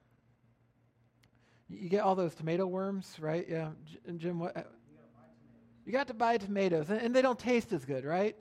You 1.68 1.90
get 1.90 2.02
all 2.02 2.14
those 2.14 2.36
tomato 2.36 2.68
worms, 2.68 3.16
right? 3.20 3.48
Yeah. 3.50 3.70
And 4.06 4.20
Jim, 4.20 4.38
what? 4.38 4.72
You 5.92 5.98
got 5.98 6.08
to 6.08 6.14
buy 6.14 6.38
tomatoes, 6.38 6.90
and, 6.90 7.14
they 7.14 7.22
don't 7.22 7.38
taste 7.38 7.74
as 7.74 7.84
good, 7.84 8.06
right? 8.06 8.38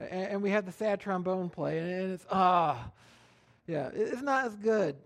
And, 0.00 0.40
we 0.40 0.52
have 0.52 0.64
the 0.64 0.72
sad 0.72 1.00
trombone 1.00 1.50
play, 1.50 1.76
and, 1.76 1.86
and 1.86 2.12
it's, 2.14 2.24
ah, 2.30 2.90
yeah, 3.66 3.90
it's 3.92 4.22
not 4.22 4.46
as 4.46 4.54
good. 4.54 4.96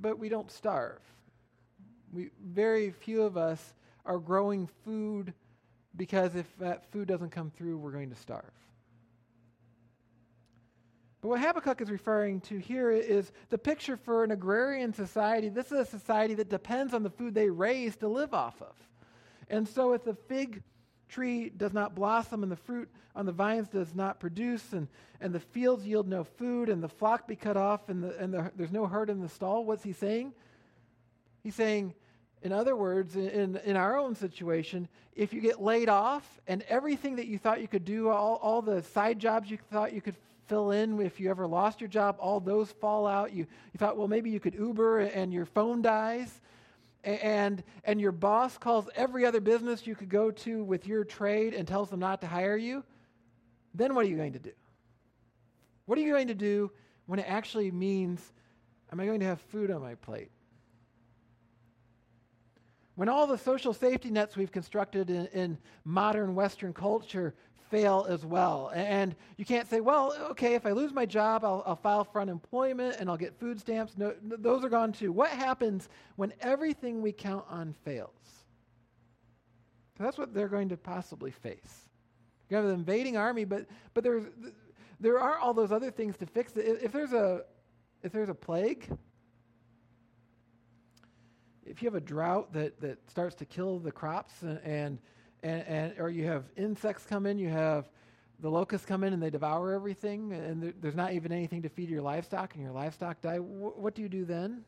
But 0.00 0.18
we 0.18 0.30
don't 0.30 0.50
starve. 0.50 1.02
We, 2.14 2.30
very 2.42 2.92
few 2.92 3.24
of 3.24 3.36
us 3.36 3.74
are 4.06 4.18
growing 4.18 4.70
food 4.86 5.34
because 5.98 6.34
if 6.34 6.46
that 6.56 6.90
food 6.90 7.06
doesn't 7.08 7.32
come 7.32 7.50
through, 7.50 7.76
we're 7.76 7.92
going 7.92 8.08
to 8.08 8.16
starve. 8.16 8.54
But 11.20 11.28
what 11.28 11.40
Habakkuk 11.40 11.82
is 11.82 11.90
referring 11.90 12.40
to 12.40 12.56
here 12.56 12.90
is 12.90 13.30
the 13.50 13.58
picture 13.58 13.98
for 13.98 14.24
an 14.24 14.30
agrarian 14.30 14.94
society. 14.94 15.50
This 15.50 15.66
is 15.66 15.72
a 15.72 15.84
society 15.84 16.32
that 16.36 16.48
depends 16.48 16.94
on 16.94 17.02
the 17.02 17.10
food 17.10 17.34
they 17.34 17.50
raise 17.50 17.96
to 17.96 18.08
live 18.08 18.32
off 18.32 18.62
of. 18.62 18.74
And 19.52 19.68
so 19.68 19.92
if 19.92 20.02
the 20.02 20.14
fig 20.14 20.62
tree 21.08 21.50
does 21.50 21.74
not 21.74 21.94
blossom 21.94 22.42
and 22.42 22.50
the 22.50 22.56
fruit 22.56 22.88
on 23.14 23.26
the 23.26 23.32
vines 23.32 23.68
does 23.68 23.94
not 23.94 24.18
produce 24.18 24.72
and, 24.72 24.88
and 25.20 25.34
the 25.34 25.40
fields 25.40 25.86
yield 25.86 26.08
no 26.08 26.24
food 26.24 26.70
and 26.70 26.82
the 26.82 26.88
flock 26.88 27.28
be 27.28 27.36
cut 27.36 27.58
off 27.58 27.90
and, 27.90 28.02
the, 28.02 28.18
and 28.18 28.32
the, 28.32 28.50
there's 28.56 28.72
no 28.72 28.86
herd 28.86 29.10
in 29.10 29.20
the 29.20 29.28
stall, 29.28 29.66
what's 29.66 29.84
he 29.84 29.92
saying? 29.92 30.32
He's 31.44 31.54
saying, 31.54 31.92
in 32.40 32.50
other 32.50 32.74
words, 32.74 33.14
in, 33.14 33.56
in 33.64 33.76
our 33.76 33.98
own 33.98 34.14
situation, 34.14 34.88
if 35.14 35.34
you 35.34 35.42
get 35.42 35.60
laid 35.60 35.90
off 35.90 36.40
and 36.46 36.62
everything 36.62 37.16
that 37.16 37.26
you 37.26 37.36
thought 37.36 37.60
you 37.60 37.68
could 37.68 37.84
do, 37.84 38.08
all, 38.08 38.36
all 38.42 38.62
the 38.62 38.82
side 38.82 39.18
jobs 39.18 39.50
you 39.50 39.58
thought 39.70 39.92
you 39.92 40.00
could 40.00 40.16
fill 40.46 40.70
in 40.70 40.98
if 41.00 41.20
you 41.20 41.28
ever 41.28 41.46
lost 41.46 41.80
your 41.80 41.88
job, 41.88 42.16
all 42.18 42.40
those 42.40 42.72
fall 42.72 43.06
out. 43.06 43.32
You, 43.32 43.46
you 43.72 43.78
thought, 43.78 43.98
well, 43.98 44.08
maybe 44.08 44.30
you 44.30 44.40
could 44.40 44.54
Uber 44.54 45.00
and 45.00 45.30
your 45.30 45.44
phone 45.44 45.82
dies. 45.82 46.40
And, 47.04 47.64
and 47.84 48.00
your 48.00 48.12
boss 48.12 48.56
calls 48.58 48.88
every 48.94 49.26
other 49.26 49.40
business 49.40 49.86
you 49.86 49.96
could 49.96 50.08
go 50.08 50.30
to 50.30 50.62
with 50.62 50.86
your 50.86 51.04
trade 51.04 51.52
and 51.52 51.66
tells 51.66 51.90
them 51.90 52.00
not 52.00 52.20
to 52.20 52.26
hire 52.28 52.56
you. 52.56 52.84
Then 53.74 53.94
what 53.94 54.04
are 54.04 54.08
you 54.08 54.16
going 54.16 54.34
to 54.34 54.38
do? 54.38 54.52
What 55.86 55.98
are 55.98 56.00
you 56.00 56.12
going 56.12 56.28
to 56.28 56.34
do 56.34 56.70
when 57.06 57.18
it 57.18 57.26
actually 57.28 57.70
means, 57.70 58.32
am 58.92 59.00
I 59.00 59.06
going 59.06 59.20
to 59.20 59.26
have 59.26 59.40
food 59.40 59.70
on 59.70 59.82
my 59.82 59.96
plate? 59.96 60.30
When 62.94 63.08
all 63.08 63.26
the 63.26 63.38
social 63.38 63.72
safety 63.72 64.10
nets 64.10 64.36
we've 64.36 64.52
constructed 64.52 65.10
in, 65.10 65.26
in, 65.26 65.58
modern 65.84 66.34
Western 66.34 66.72
culture 66.72 67.34
fail 67.72 68.06
as 68.06 68.26
well. 68.26 68.70
And 68.74 69.16
you 69.38 69.46
can't 69.46 69.66
say, 69.66 69.80
well, 69.80 70.14
okay, 70.30 70.54
if 70.54 70.66
I 70.66 70.72
lose 70.72 70.92
my 70.92 71.06
job, 71.06 71.42
I'll, 71.42 71.62
I'll 71.66 71.74
file 71.74 72.04
for 72.04 72.20
unemployment 72.20 72.96
and 73.00 73.08
I'll 73.08 73.16
get 73.16 73.34
food 73.40 73.58
stamps. 73.58 73.94
No, 73.96 74.14
those 74.22 74.62
are 74.62 74.68
gone 74.68 74.92
too. 74.92 75.10
What 75.10 75.30
happens 75.30 75.88
when 76.16 76.34
everything 76.42 77.00
we 77.00 77.12
count 77.12 77.46
on 77.48 77.74
fails? 77.82 78.10
So 79.96 80.04
that's 80.04 80.18
what 80.18 80.34
they're 80.34 80.48
going 80.48 80.68
to 80.68 80.76
possibly 80.76 81.30
face. 81.30 81.88
You 82.50 82.56
have 82.58 82.66
an 82.66 82.72
invading 82.72 83.16
army, 83.16 83.46
but, 83.46 83.64
but 83.94 84.04
there's, 84.04 84.24
there 85.00 85.18
are 85.18 85.38
all 85.38 85.54
those 85.54 85.72
other 85.72 85.90
things 85.90 86.18
to 86.18 86.26
fix. 86.26 86.52
If 86.54 86.92
there's 86.92 87.14
a, 87.14 87.44
if 88.02 88.12
there's 88.12 88.28
a 88.28 88.34
plague, 88.34 88.86
if 91.64 91.80
you 91.80 91.86
have 91.86 91.94
a 91.94 92.00
drought 92.04 92.52
that, 92.52 92.78
that 92.82 92.98
starts 93.10 93.34
to 93.36 93.46
kill 93.46 93.78
the 93.78 93.92
crops 93.92 94.42
and, 94.42 94.60
and, 94.62 94.98
and, 95.42 95.62
and 95.66 95.94
or 95.98 96.10
you 96.10 96.24
have 96.26 96.44
insects 96.56 97.04
come 97.06 97.26
in, 97.26 97.38
you 97.38 97.48
have 97.48 97.88
the 98.40 98.50
locusts 98.50 98.86
come 98.86 99.04
in 99.04 99.12
and 99.12 99.22
they 99.22 99.30
devour 99.30 99.72
everything, 99.72 100.32
and 100.32 100.62
there, 100.62 100.72
there's 100.80 100.96
not 100.96 101.12
even 101.12 101.32
anything 101.32 101.62
to 101.62 101.68
feed 101.68 101.88
your 101.88 102.02
livestock, 102.02 102.54
and 102.54 102.62
your 102.62 102.72
livestock 102.72 103.20
die. 103.20 103.38
What 103.38 103.94
do 103.94 104.02
you 104.02 104.08
do 104.08 104.24
then? 104.24 104.64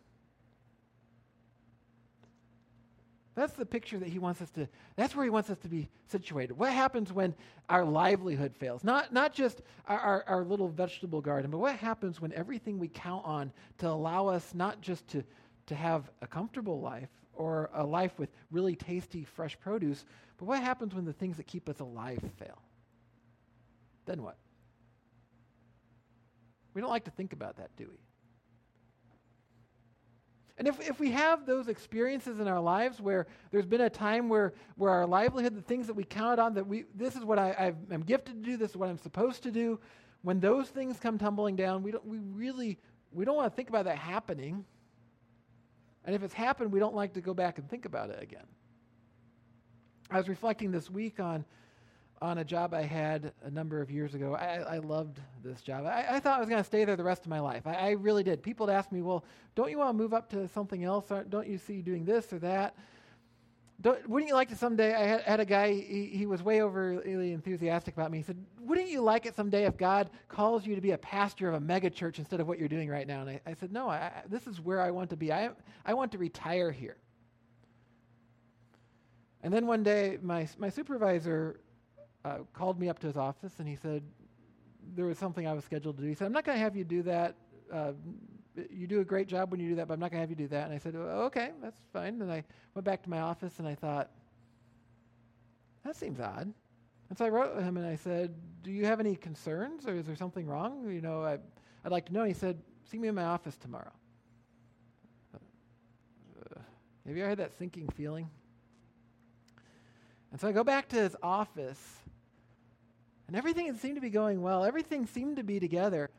That's 3.34 3.54
the 3.54 3.66
picture 3.66 3.98
that 3.98 4.08
he 4.08 4.20
wants 4.20 4.40
us 4.40 4.50
to, 4.50 4.68
that's 4.94 5.16
where 5.16 5.24
he 5.24 5.30
wants 5.30 5.50
us 5.50 5.58
to 5.58 5.68
be 5.68 5.88
situated. 6.06 6.56
What 6.56 6.72
happens 6.72 7.12
when 7.12 7.34
our 7.68 7.84
livelihood 7.84 8.54
fails? 8.54 8.84
Not, 8.84 9.12
not 9.12 9.34
just 9.34 9.60
our, 9.88 9.98
our, 9.98 10.24
our, 10.28 10.44
little 10.44 10.68
vegetable 10.68 11.20
garden, 11.20 11.50
but 11.50 11.58
what 11.58 11.74
happens 11.74 12.20
when 12.20 12.32
everything 12.32 12.78
we 12.78 12.86
count 12.86 13.24
on 13.24 13.52
to 13.78 13.88
allow 13.88 14.28
us 14.28 14.54
not 14.54 14.80
just 14.80 15.08
to, 15.08 15.24
to 15.66 15.74
have 15.74 16.08
a 16.22 16.28
comfortable 16.28 16.80
life 16.80 17.08
or 17.36 17.70
a 17.74 17.84
life 17.84 18.18
with 18.18 18.30
really 18.50 18.76
tasty, 18.76 19.24
fresh 19.24 19.58
produce, 19.60 20.04
but 20.38 20.46
what 20.46 20.62
happens 20.62 20.94
when 20.94 21.04
the 21.04 21.12
things 21.12 21.36
that 21.36 21.46
keep 21.46 21.68
us 21.68 21.80
alive 21.80 22.20
fail? 22.38 22.62
Then 24.06 24.22
what? 24.22 24.36
We 26.74 26.80
don't 26.80 26.90
like 26.90 27.04
to 27.04 27.10
think 27.10 27.32
about 27.32 27.56
that, 27.56 27.70
do 27.76 27.86
we? 27.90 27.98
And 30.56 30.68
if, 30.68 30.88
if 30.88 31.00
we 31.00 31.10
have 31.10 31.46
those 31.46 31.66
experiences 31.68 32.38
in 32.38 32.46
our 32.46 32.60
lives 32.60 33.00
where 33.00 33.26
there's 33.50 33.66
been 33.66 33.80
a 33.80 33.90
time 33.90 34.28
where, 34.28 34.54
where 34.76 34.90
our 34.90 35.06
livelihood, 35.06 35.56
the 35.56 35.62
things 35.62 35.88
that 35.88 35.94
we 35.94 36.04
counted 36.04 36.40
on, 36.40 36.54
that 36.54 36.66
we, 36.66 36.84
this 36.94 37.16
is 37.16 37.24
what 37.24 37.38
I, 37.38 37.74
I'm 37.90 38.02
gifted 38.02 38.44
to 38.44 38.50
do, 38.50 38.56
this 38.56 38.70
is 38.70 38.76
what 38.76 38.88
I'm 38.88 38.98
supposed 38.98 39.42
to 39.44 39.50
do, 39.50 39.80
when 40.22 40.40
those 40.40 40.68
things 40.68 40.98
come 41.00 41.18
tumbling 41.18 41.56
down, 41.56 41.82
we, 41.82 41.90
don't, 41.90 42.06
we 42.06 42.18
really, 42.18 42.78
we 43.12 43.24
don't 43.24 43.36
want 43.36 43.50
to 43.50 43.56
think 43.56 43.68
about 43.68 43.84
that 43.86 43.98
happening. 43.98 44.64
And 46.04 46.14
if 46.14 46.22
it's 46.22 46.34
happened, 46.34 46.72
we 46.72 46.78
don't 46.78 46.94
like 46.94 47.14
to 47.14 47.20
go 47.20 47.34
back 47.34 47.58
and 47.58 47.68
think 47.68 47.84
about 47.84 48.10
it 48.10 48.22
again. 48.22 48.46
I 50.10 50.18
was 50.18 50.28
reflecting 50.28 50.70
this 50.70 50.90
week 50.90 51.18
on, 51.18 51.44
on 52.20 52.38
a 52.38 52.44
job 52.44 52.74
I 52.74 52.82
had 52.82 53.32
a 53.42 53.50
number 53.50 53.80
of 53.80 53.90
years 53.90 54.14
ago. 54.14 54.34
I, 54.34 54.58
I 54.58 54.78
loved 54.78 55.18
this 55.42 55.62
job. 55.62 55.86
I, 55.86 56.06
I, 56.10 56.20
thought 56.20 56.36
I 56.36 56.40
was 56.40 56.48
going 56.48 56.60
to 56.60 56.66
stay 56.66 56.84
there 56.84 56.96
the 56.96 57.04
rest 57.04 57.22
of 57.22 57.28
my 57.28 57.40
life. 57.40 57.66
I, 57.66 57.74
I 57.74 57.90
really 57.92 58.22
did. 58.22 58.42
People 58.42 58.66
would 58.66 58.72
ask 58.72 58.92
me, 58.92 59.00
well, 59.00 59.24
don't 59.54 59.70
you 59.70 59.78
want 59.78 59.90
to 59.90 59.94
move 59.94 60.12
up 60.12 60.28
to 60.30 60.46
something 60.48 60.84
else? 60.84 61.10
Don't 61.30 61.48
you 61.48 61.56
see 61.58 61.80
doing 61.80 62.04
this 62.04 62.32
or 62.32 62.38
that? 62.40 62.74
Wouldn't 63.82 64.28
you 64.28 64.34
like 64.34 64.48
to 64.48 64.56
someday? 64.56 64.94
I 64.94 65.04
had, 65.04 65.20
had 65.22 65.40
a 65.40 65.44
guy, 65.44 65.72
he, 65.72 66.06
he, 66.14 66.26
was 66.26 66.42
way 66.42 66.62
overly 66.62 67.32
enthusiastic 67.32 67.94
about 67.94 68.10
me. 68.10 68.18
He 68.18 68.24
said, 68.24 68.36
Wouldn't 68.60 68.88
you 68.88 69.00
like 69.02 69.26
it 69.26 69.34
someday 69.34 69.64
if 69.64 69.76
God 69.76 70.10
calls 70.28 70.64
you 70.64 70.74
to 70.74 70.80
be 70.80 70.92
a 70.92 70.98
pastor 70.98 71.48
of 71.48 71.54
a 71.54 71.60
megachurch 71.60 72.18
instead 72.18 72.40
of 72.40 72.46
what 72.46 72.58
you're 72.58 72.68
doing 72.68 72.88
right 72.88 73.06
now? 73.06 73.22
And 73.22 73.30
I, 73.30 73.40
I 73.46 73.54
said, 73.54 73.72
No, 73.72 73.88
I, 73.88 74.22
this 74.28 74.46
is 74.46 74.60
where 74.60 74.80
I 74.80 74.90
want 74.90 75.10
to 75.10 75.16
be. 75.16 75.32
I, 75.32 75.50
I 75.84 75.92
want 75.94 76.12
to 76.12 76.18
retire 76.18 76.70
here. 76.70 76.96
And 79.42 79.52
then 79.52 79.66
one 79.66 79.82
day, 79.82 80.18
my, 80.22 80.48
my 80.56 80.70
supervisor 80.70 81.60
uh, 82.24 82.38
called 82.54 82.80
me 82.80 82.88
up 82.88 82.98
to 83.00 83.06
his 83.06 83.16
office 83.16 83.52
and 83.58 83.68
he 83.68 83.76
said, 83.76 84.02
There 84.94 85.04
was 85.04 85.18
something 85.18 85.46
I 85.46 85.52
was 85.52 85.64
scheduled 85.64 85.96
to 85.96 86.02
do. 86.02 86.08
He 86.08 86.14
said, 86.14 86.26
I'm 86.26 86.32
not 86.32 86.44
going 86.44 86.56
to 86.56 86.62
have 86.62 86.76
you 86.76 86.84
do 86.84 87.02
that. 87.02 87.34
Uh, 87.72 87.92
you 88.70 88.86
do 88.86 89.00
a 89.00 89.04
great 89.04 89.26
job 89.26 89.50
when 89.50 89.60
you 89.60 89.70
do 89.70 89.74
that, 89.76 89.88
but 89.88 89.94
I'm 89.94 90.00
not 90.00 90.10
going 90.10 90.18
to 90.18 90.22
have 90.22 90.30
you 90.30 90.36
do 90.36 90.48
that. 90.48 90.66
And 90.66 90.74
I 90.74 90.78
said, 90.78 90.94
oh, 90.96 91.24
okay, 91.26 91.50
that's 91.62 91.78
fine. 91.92 92.20
And 92.20 92.30
I 92.30 92.44
went 92.74 92.84
back 92.84 93.02
to 93.04 93.10
my 93.10 93.20
office 93.20 93.58
and 93.58 93.66
I 93.66 93.74
thought, 93.74 94.10
that 95.84 95.96
seems 95.96 96.20
odd. 96.20 96.52
And 97.08 97.18
so 97.18 97.24
I 97.24 97.28
wrote 97.28 97.60
him 97.62 97.76
and 97.76 97.86
I 97.86 97.96
said, 97.96 98.34
do 98.62 98.70
you 98.70 98.86
have 98.86 99.00
any 99.00 99.16
concerns 99.16 99.86
or 99.86 99.94
is 99.94 100.06
there 100.06 100.16
something 100.16 100.46
wrong? 100.46 100.90
You 100.90 101.00
know, 101.00 101.22
I, 101.22 101.38
would 101.82 101.92
like 101.92 102.06
to 102.06 102.12
know. 102.12 102.20
And 102.20 102.28
he 102.28 102.34
said, 102.34 102.58
see 102.90 102.98
me 102.98 103.08
in 103.08 103.14
my 103.14 103.24
office 103.24 103.56
tomorrow. 103.56 103.92
Uh, 105.34 106.60
have 107.06 107.16
you 107.16 107.22
ever 107.22 107.28
had 107.28 107.38
that 107.38 107.58
sinking 107.58 107.88
feeling? 107.90 108.30
And 110.32 110.40
so 110.40 110.48
I 110.48 110.52
go 110.52 110.64
back 110.64 110.88
to 110.88 110.96
his 110.96 111.16
office 111.22 111.80
and 113.26 113.36
everything 113.36 113.74
seemed 113.76 113.96
to 113.96 114.00
be 114.00 114.10
going 114.10 114.42
well. 114.42 114.64
Everything 114.64 115.06
seemed 115.06 115.36
to 115.36 115.44
be 115.44 115.60
together. 115.60 116.10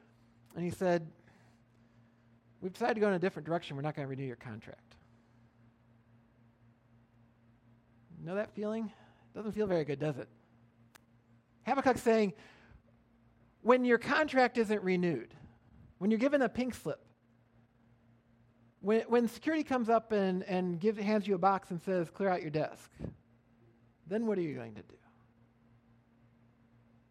And 0.55 0.63
he 0.63 0.71
said, 0.71 1.07
We've 2.65 2.74
decided 2.74 2.95
to 2.95 3.00
go 3.00 3.10
in 3.10 3.13
a 3.13 3.19
different 3.19 3.45
direction. 3.45 3.75
We're 3.75 3.84
not 3.84 3.95
going 3.95 4.07
to 4.07 4.10
renew 4.10 4.25
your 4.25 4.38
contract. 4.38 4.95
Know 8.24 8.34
that 8.34 8.55
feeling? 8.55 8.91
Doesn't 9.36 9.51
feel 9.51 9.67
very 9.67 9.86
good, 9.86 10.00
does 10.00 10.17
it? 10.17 10.27
Habakkuk's 11.67 12.01
saying, 12.01 12.34
when 13.62 13.86
your 13.86 14.00
contract 14.00 14.57
isn't 14.57 14.81
renewed, 14.81 15.31
when 16.00 16.10
you're 16.10 16.17
given 16.17 16.41
a 16.41 16.50
pink 16.50 16.74
slip, 16.74 17.05
when, 18.79 19.01
when 19.01 19.27
security 19.27 19.63
comes 19.63 19.88
up 19.88 20.12
and, 20.12 20.41
and 20.45 20.79
gives, 20.79 20.98
hands 20.98 21.27
you 21.27 21.36
a 21.36 21.38
box 21.38 21.69
and 21.69 21.79
says, 21.84 22.10
clear 22.10 22.29
out 22.29 22.41
your 22.41 22.50
desk, 22.50 22.89
then 24.07 24.25
what 24.25 24.39
are 24.39 24.41
you 24.41 24.55
going 24.55 24.74
to 24.74 24.81
do? 24.81 24.98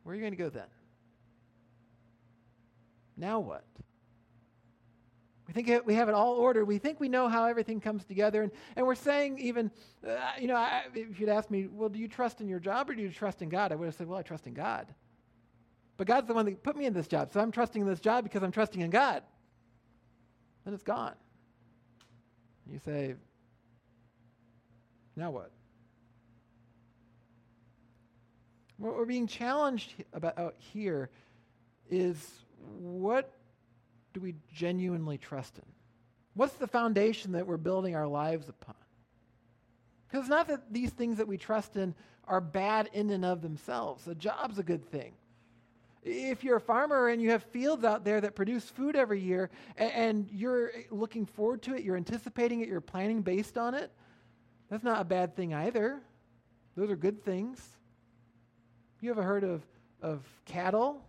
Where 0.02 0.14
are 0.14 0.16
you 0.16 0.20
going 0.20 0.32
to 0.32 0.36
go 0.36 0.50
then? 0.50 0.66
Now 3.16 3.38
what? 3.38 3.62
We 5.46 5.52
think 5.52 5.86
we 5.86 5.94
have 5.94 6.08
it 6.08 6.14
all 6.14 6.32
ordered. 6.34 6.64
We 6.64 6.78
think 6.78 7.00
we 7.00 7.08
know 7.08 7.28
how 7.28 7.44
everything 7.44 7.80
comes 7.80 8.04
together. 8.04 8.42
And, 8.42 8.52
and 8.76 8.86
we're 8.86 8.94
saying, 8.94 9.38
even, 9.38 9.70
uh, 10.06 10.16
you 10.40 10.48
know, 10.48 10.56
I, 10.56 10.84
if 10.94 11.20
you'd 11.20 11.28
asked 11.28 11.50
me, 11.50 11.66
well, 11.70 11.90
do 11.90 11.98
you 11.98 12.08
trust 12.08 12.40
in 12.40 12.48
your 12.48 12.60
job 12.60 12.88
or 12.88 12.94
do 12.94 13.02
you 13.02 13.10
trust 13.10 13.42
in 13.42 13.50
God? 13.50 13.70
I 13.70 13.74
would 13.74 13.84
have 13.84 13.94
said, 13.94 14.08
well, 14.08 14.18
I 14.18 14.22
trust 14.22 14.46
in 14.46 14.54
God. 14.54 14.86
But 15.96 16.06
God's 16.06 16.26
the 16.26 16.34
one 16.34 16.46
that 16.46 16.62
put 16.62 16.76
me 16.76 16.86
in 16.86 16.94
this 16.94 17.06
job. 17.06 17.32
So 17.32 17.40
I'm 17.40 17.52
trusting 17.52 17.82
in 17.82 17.86
this 17.86 18.00
job 18.00 18.24
because 18.24 18.42
I'm 18.42 18.52
trusting 18.52 18.80
in 18.80 18.90
God. 18.90 19.22
Then 20.64 20.72
it's 20.72 20.82
gone. 20.82 21.14
You 22.70 22.78
say, 22.78 23.14
now 25.14 25.30
what? 25.30 25.50
What 28.78 28.96
we're 28.96 29.04
being 29.04 29.26
challenged 29.26 29.92
about 30.14 30.54
here 30.58 31.10
is 31.90 32.30
what 32.78 33.30
do 34.14 34.20
we 34.20 34.34
genuinely 34.52 35.18
trust 35.18 35.58
in? 35.58 35.64
What's 36.34 36.54
the 36.54 36.66
foundation 36.66 37.32
that 37.32 37.46
we're 37.46 37.58
building 37.58 37.94
our 37.94 38.06
lives 38.06 38.48
upon? 38.48 38.76
Because 40.06 40.20
it's 40.20 40.30
not 40.30 40.48
that 40.48 40.72
these 40.72 40.90
things 40.90 41.18
that 41.18 41.28
we 41.28 41.36
trust 41.36 41.76
in 41.76 41.94
are 42.26 42.40
bad 42.40 42.88
in 42.92 43.10
and 43.10 43.24
of 43.24 43.42
themselves. 43.42 44.06
A 44.08 44.14
job's 44.14 44.58
a 44.58 44.62
good 44.62 44.88
thing. 44.90 45.12
If 46.02 46.44
you're 46.44 46.56
a 46.56 46.60
farmer 46.60 47.08
and 47.08 47.20
you 47.20 47.30
have 47.30 47.42
fields 47.44 47.82
out 47.84 48.04
there 48.04 48.20
that 48.20 48.34
produce 48.34 48.64
food 48.64 48.94
every 48.94 49.20
year 49.20 49.50
and, 49.76 50.28
you're 50.30 50.70
looking 50.90 51.24
forward 51.24 51.62
to 51.62 51.74
it, 51.74 51.82
you're 51.82 51.96
anticipating 51.96 52.60
it, 52.60 52.68
you're 52.68 52.80
planning 52.80 53.22
based 53.22 53.56
on 53.56 53.74
it, 53.74 53.90
that's 54.70 54.84
not 54.84 55.00
a 55.00 55.04
bad 55.04 55.34
thing 55.34 55.54
either. 55.54 56.00
Those 56.76 56.90
are 56.90 56.96
good 56.96 57.24
things. 57.24 57.60
You 59.00 59.10
ever 59.10 59.22
heard 59.22 59.44
of, 59.44 59.62
of 60.02 60.22
cattle? 60.44 61.02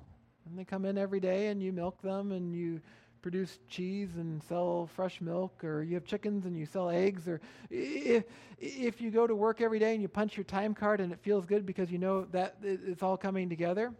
And 0.45 0.57
they 0.57 0.63
come 0.63 0.85
in 0.85 0.97
every 0.97 1.19
day 1.19 1.47
and 1.47 1.61
you 1.61 1.71
milk 1.71 2.01
them 2.01 2.31
and 2.31 2.55
you 2.55 2.81
produce 3.21 3.57
cheese 3.67 4.09
and 4.17 4.43
sell 4.43 4.87
fresh 4.95 5.19
milk, 5.19 5.63
or 5.63 5.81
you 5.81 5.95
have 5.95 6.05
chickens 6.05 6.45
and 6.45 6.55
you 6.55 6.63
sell 6.67 6.91
eggs, 6.91 7.27
or 7.27 7.41
if, 7.71 8.23
if 8.59 9.01
you 9.01 9.09
go 9.09 9.25
to 9.25 9.33
work 9.33 9.61
every 9.61 9.79
day 9.79 9.93
and 9.93 10.01
you 10.03 10.07
punch 10.07 10.37
your 10.37 10.43
time 10.43 10.75
card 10.75 11.01
and 11.01 11.11
it 11.11 11.19
feels 11.19 11.43
good 11.47 11.65
because 11.65 11.91
you 11.91 11.97
know 11.97 12.25
that 12.25 12.57
it's 12.61 13.01
all 13.01 13.17
coming 13.17 13.49
together, 13.49 13.91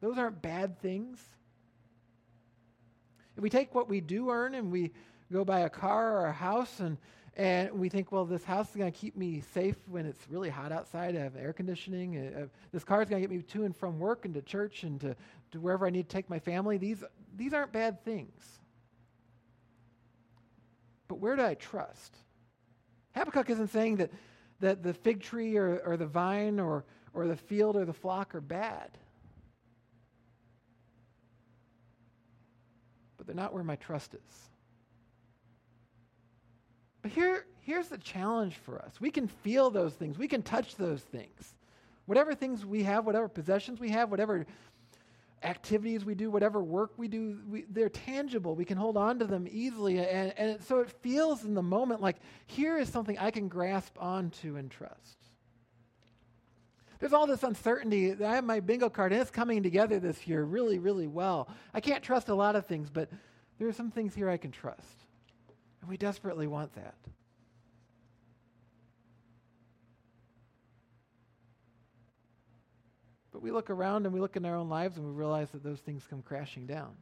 those 0.00 0.16
aren't 0.16 0.40
bad 0.40 0.80
things. 0.80 1.22
If 3.36 3.42
we 3.42 3.50
take 3.50 3.74
what 3.74 3.90
we 3.90 4.00
do 4.00 4.30
earn 4.30 4.54
and 4.54 4.72
we 4.72 4.92
go 5.30 5.44
buy 5.44 5.60
a 5.60 5.68
car 5.70 6.16
or 6.18 6.24
a 6.24 6.32
house 6.32 6.80
and 6.80 6.96
and 7.38 7.70
we 7.72 7.90
think, 7.90 8.12
well, 8.12 8.24
this 8.24 8.44
house 8.44 8.70
is 8.70 8.76
going 8.76 8.90
to 8.90 8.98
keep 8.98 9.14
me 9.14 9.42
safe 9.52 9.76
when 9.88 10.06
it's 10.06 10.26
really 10.30 10.48
hot 10.48 10.72
outside. 10.72 11.14
I 11.14 11.20
have 11.20 11.36
air 11.36 11.52
conditioning. 11.52 12.16
Uh, 12.16 12.46
this 12.72 12.82
car 12.82 13.02
is 13.02 13.10
going 13.10 13.20
to 13.22 13.28
get 13.28 13.36
me 13.36 13.42
to 13.42 13.64
and 13.64 13.76
from 13.76 13.98
work 13.98 14.24
and 14.24 14.32
to 14.32 14.40
church 14.40 14.84
and 14.84 14.98
to, 15.02 15.14
to 15.52 15.60
wherever 15.60 15.86
I 15.86 15.90
need 15.90 16.08
to 16.08 16.14
take 16.14 16.28
my 16.28 16.38
family. 16.38 16.78
These, 16.78 17.04
these 17.36 17.52
aren't 17.52 17.72
bad 17.72 18.04
things. 18.04 18.42
But 21.08 21.16
where 21.16 21.36
do 21.36 21.42
I 21.42 21.54
trust? 21.54 22.16
Habakkuk 23.14 23.50
isn't 23.50 23.68
saying 23.68 23.96
that, 23.96 24.10
that 24.60 24.82
the 24.82 24.92
fig 24.92 25.22
tree 25.22 25.56
or, 25.56 25.78
or 25.84 25.96
the 25.96 26.06
vine 26.06 26.60
or, 26.60 26.84
or 27.14 27.26
the 27.26 27.36
field 27.36 27.76
or 27.76 27.84
the 27.84 27.92
flock 27.92 28.34
are 28.34 28.40
bad. 28.40 28.90
But 33.16 33.26
they're 33.26 33.36
not 33.36 33.54
where 33.54 33.64
my 33.64 33.76
trust 33.76 34.14
is. 34.14 34.48
But 37.02 37.12
here, 37.12 37.46
here's 37.60 37.88
the 37.88 37.98
challenge 37.98 38.56
for 38.56 38.80
us. 38.80 39.00
We 39.00 39.10
can 39.10 39.28
feel 39.28 39.70
those 39.70 39.94
things, 39.94 40.18
we 40.18 40.28
can 40.28 40.42
touch 40.42 40.76
those 40.76 41.00
things. 41.00 41.54
Whatever 42.06 42.34
things 42.34 42.64
we 42.64 42.84
have, 42.84 43.04
whatever 43.04 43.28
possessions 43.28 43.80
we 43.80 43.90
have, 43.90 44.10
whatever 44.10 44.46
activities 45.42 46.04
we 46.04 46.14
do, 46.14 46.30
whatever 46.30 46.62
work 46.62 46.92
we 46.96 47.08
do, 47.08 47.38
we, 47.48 47.64
they're 47.70 47.88
tangible. 47.88 48.54
We 48.54 48.64
can 48.64 48.78
hold 48.78 48.96
on 48.96 49.18
to 49.18 49.24
them 49.26 49.46
easily. 49.50 49.98
And, 49.98 50.32
and 50.36 50.50
it, 50.50 50.62
so 50.64 50.80
it 50.80 50.90
feels 51.02 51.44
in 51.44 51.54
the 51.54 51.62
moment 51.62 52.00
like 52.00 52.16
here 52.46 52.78
is 52.78 52.88
something 52.88 53.18
I 53.18 53.30
can 53.30 53.48
grasp 53.48 53.96
onto 54.00 54.56
and 54.56 54.70
trust. 54.70 55.18
There's 56.98 57.12
all 57.12 57.26
this 57.26 57.42
uncertainty. 57.42 58.12
I 58.24 58.34
have 58.34 58.44
my 58.44 58.60
bingo 58.60 58.88
card, 58.88 59.12
and 59.12 59.20
it's 59.20 59.30
coming 59.30 59.62
together 59.62 60.00
this 60.00 60.26
year 60.26 60.42
really, 60.44 60.78
really 60.78 61.06
well. 61.06 61.48
I 61.74 61.80
can't 61.80 62.02
trust 62.02 62.30
a 62.30 62.34
lot 62.34 62.56
of 62.56 62.66
things, 62.66 62.88
but 62.88 63.10
there 63.58 63.68
are 63.68 63.72
some 63.72 63.90
things 63.90 64.14
here 64.14 64.30
I 64.30 64.38
can 64.38 64.50
trust. 64.50 65.04
And 65.80 65.90
we 65.90 65.98
desperately 65.98 66.46
want 66.46 66.74
that. 66.74 66.94
But 73.36 73.42
we 73.42 73.50
look 73.50 73.68
around 73.68 74.06
and 74.06 74.14
we 74.14 74.20
look 74.20 74.36
in 74.36 74.46
our 74.46 74.56
own 74.56 74.70
lives 74.70 74.96
and 74.96 75.04
we 75.04 75.12
realize 75.12 75.50
that 75.50 75.62
those 75.62 75.80
things 75.80 76.06
come 76.08 76.22
crashing 76.22 76.66
down. 76.66 76.96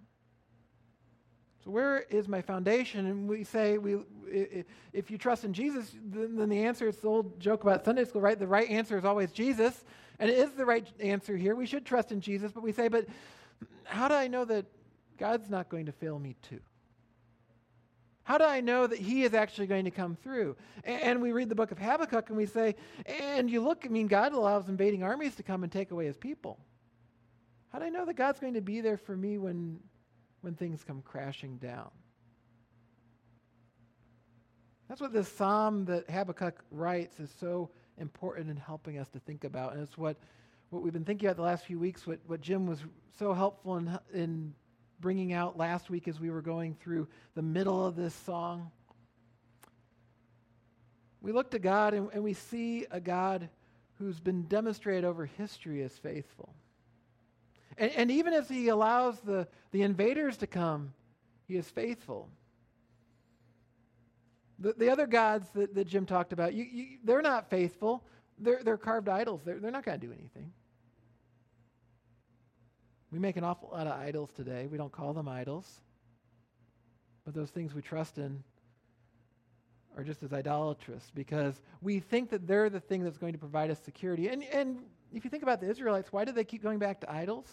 So, 1.64 1.70
where 1.70 2.00
is 2.10 2.26
my 2.26 2.42
foundation? 2.42 3.06
And 3.06 3.28
we 3.28 3.44
say, 3.44 3.78
we, 3.78 3.98
if 4.92 5.12
you 5.12 5.16
trust 5.16 5.44
in 5.44 5.52
Jesus, 5.52 5.94
then, 6.04 6.34
then 6.34 6.48
the 6.48 6.64
answer 6.64 6.88
is 6.88 6.96
the 6.96 7.06
old 7.06 7.38
joke 7.38 7.62
about 7.62 7.84
Sunday 7.84 8.04
school, 8.04 8.20
right? 8.20 8.36
The 8.36 8.48
right 8.48 8.68
answer 8.68 8.98
is 8.98 9.04
always 9.04 9.30
Jesus. 9.30 9.84
And 10.18 10.28
it 10.28 10.36
is 10.36 10.50
the 10.54 10.66
right 10.66 10.84
answer 10.98 11.36
here. 11.36 11.54
We 11.54 11.66
should 11.66 11.86
trust 11.86 12.10
in 12.10 12.20
Jesus. 12.20 12.50
But 12.50 12.64
we 12.64 12.72
say, 12.72 12.88
but 12.88 13.06
how 13.84 14.08
do 14.08 14.14
I 14.14 14.26
know 14.26 14.44
that 14.44 14.66
God's 15.18 15.48
not 15.48 15.68
going 15.68 15.86
to 15.86 15.92
fail 15.92 16.18
me 16.18 16.34
too? 16.42 16.58
How 18.24 18.38
do 18.38 18.44
I 18.44 18.60
know 18.62 18.86
that 18.86 18.98
he 18.98 19.22
is 19.22 19.34
actually 19.34 19.66
going 19.66 19.84
to 19.84 19.90
come 19.90 20.16
through? 20.16 20.56
And 20.84 21.20
we 21.20 21.32
read 21.32 21.50
the 21.50 21.54
book 21.54 21.70
of 21.70 21.78
Habakkuk 21.78 22.30
and 22.30 22.36
we 22.38 22.46
say, 22.46 22.74
and 23.04 23.50
you 23.50 23.60
look, 23.62 23.84
I 23.84 23.88
mean, 23.88 24.06
God 24.06 24.32
allows 24.32 24.68
invading 24.68 25.02
armies 25.02 25.34
to 25.36 25.42
come 25.42 25.62
and 25.62 25.70
take 25.70 25.90
away 25.90 26.06
his 26.06 26.16
people. 26.16 26.58
How 27.70 27.80
do 27.80 27.84
I 27.84 27.90
know 27.90 28.06
that 28.06 28.14
God's 28.14 28.40
going 28.40 28.54
to 28.54 28.62
be 28.62 28.80
there 28.80 28.96
for 28.96 29.14
me 29.14 29.36
when, 29.36 29.78
when 30.40 30.54
things 30.54 30.82
come 30.82 31.02
crashing 31.02 31.58
down? 31.58 31.90
That's 34.88 35.02
what 35.02 35.12
this 35.12 35.28
psalm 35.28 35.84
that 35.86 36.08
Habakkuk 36.08 36.62
writes 36.70 37.20
is 37.20 37.30
so 37.38 37.70
important 37.98 38.48
in 38.48 38.56
helping 38.56 38.98
us 38.98 39.08
to 39.10 39.18
think 39.18 39.44
about. 39.44 39.74
And 39.74 39.82
it's 39.82 39.98
what, 39.98 40.16
what 40.70 40.82
we've 40.82 40.92
been 40.92 41.04
thinking 41.04 41.28
about 41.28 41.36
the 41.36 41.42
last 41.42 41.66
few 41.66 41.78
weeks, 41.78 42.06
what, 42.06 42.20
what 42.26 42.40
Jim 42.40 42.66
was 42.66 42.78
so 43.18 43.34
helpful 43.34 43.76
in, 43.76 43.98
in 44.14 44.54
bringing 45.00 45.32
out 45.32 45.56
last 45.56 45.90
week 45.90 46.08
as 46.08 46.20
we 46.20 46.30
were 46.30 46.42
going 46.42 46.74
through 46.74 47.08
the 47.34 47.42
middle 47.42 47.84
of 47.86 47.96
this 47.96 48.14
song. 48.14 48.70
We 51.20 51.32
look 51.32 51.50
to 51.52 51.58
God 51.58 51.94
and, 51.94 52.10
and 52.12 52.22
we 52.22 52.34
see 52.34 52.86
a 52.90 53.00
God 53.00 53.48
who's 53.98 54.20
been 54.20 54.42
demonstrated 54.42 55.04
over 55.04 55.26
history 55.26 55.82
as 55.82 55.92
faithful. 55.92 56.54
And, 57.78 57.90
and 57.92 58.10
even 58.10 58.32
as 58.32 58.48
he 58.48 58.68
allows 58.68 59.18
the, 59.20 59.48
the 59.72 59.82
invaders 59.82 60.36
to 60.38 60.46
come, 60.46 60.92
he 61.48 61.56
is 61.56 61.68
faithful. 61.68 62.28
The, 64.58 64.74
the 64.74 64.90
other 64.90 65.06
gods 65.06 65.48
that, 65.54 65.74
that 65.74 65.86
Jim 65.86 66.06
talked 66.06 66.32
about, 66.32 66.54
you, 66.54 66.64
you, 66.64 66.86
they're 67.04 67.22
not 67.22 67.50
faithful. 67.50 68.04
They're, 68.38 68.62
they're 68.62 68.76
carved 68.76 69.08
idols. 69.08 69.42
They're, 69.44 69.58
they're 69.58 69.70
not 69.70 69.84
going 69.84 69.98
to 69.98 70.06
do 70.06 70.12
anything. 70.12 70.52
We 73.14 73.20
make 73.20 73.36
an 73.36 73.44
awful 73.44 73.68
lot 73.70 73.86
of 73.86 73.92
idols 73.92 74.32
today. 74.32 74.66
We 74.68 74.76
don't 74.76 74.90
call 74.90 75.12
them 75.12 75.28
idols. 75.28 75.80
But 77.24 77.32
those 77.32 77.48
things 77.48 77.72
we 77.72 77.80
trust 77.80 78.18
in 78.18 78.42
are 79.96 80.02
just 80.02 80.24
as 80.24 80.32
idolatrous 80.32 81.12
because 81.14 81.60
we 81.80 82.00
think 82.00 82.30
that 82.30 82.48
they're 82.48 82.68
the 82.68 82.80
thing 82.80 83.04
that's 83.04 83.16
going 83.16 83.32
to 83.32 83.38
provide 83.38 83.70
us 83.70 83.78
security. 83.84 84.26
And, 84.26 84.42
and 84.42 84.78
if 85.12 85.22
you 85.22 85.30
think 85.30 85.44
about 85.44 85.60
the 85.60 85.70
Israelites, 85.70 86.12
why 86.12 86.24
did 86.24 86.34
they 86.34 86.42
keep 86.42 86.60
going 86.60 86.80
back 86.80 87.02
to 87.02 87.12
idols? 87.12 87.46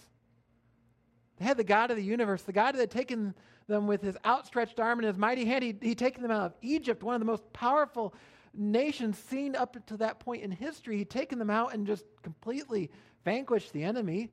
They 1.38 1.46
had 1.46 1.58
the 1.58 1.64
God 1.64 1.92
of 1.92 1.98
the 1.98 2.04
universe, 2.04 2.42
the 2.42 2.54
God 2.54 2.74
that 2.74 2.80
had 2.80 2.90
taken 2.90 3.36
them 3.68 3.86
with 3.86 4.02
his 4.02 4.18
outstretched 4.26 4.80
arm 4.80 4.98
and 4.98 5.08
his 5.08 5.18
mighty 5.18 5.46
hand. 5.46 5.64
He, 5.64 5.76
he'd 5.80 6.00
taken 6.00 6.24
them 6.24 6.32
out 6.32 6.42
of 6.42 6.54
Egypt, 6.64 7.04
one 7.04 7.14
of 7.14 7.22
the 7.22 7.26
most 7.26 7.44
powerful 7.54 8.16
nations 8.56 9.16
seen 9.20 9.56
up 9.56 9.78
to 9.86 9.98
that 9.98 10.20
point 10.20 10.42
in 10.42 10.50
history. 10.50 10.98
He'd 10.98 11.12
taken 11.12 11.38
them 11.38 11.52
out 11.52 11.76
and 11.76 11.86
just 11.86 12.06
completely 12.24 12.90
vanquished 13.24 13.74
the 13.74 13.84
enemy. 13.84 14.32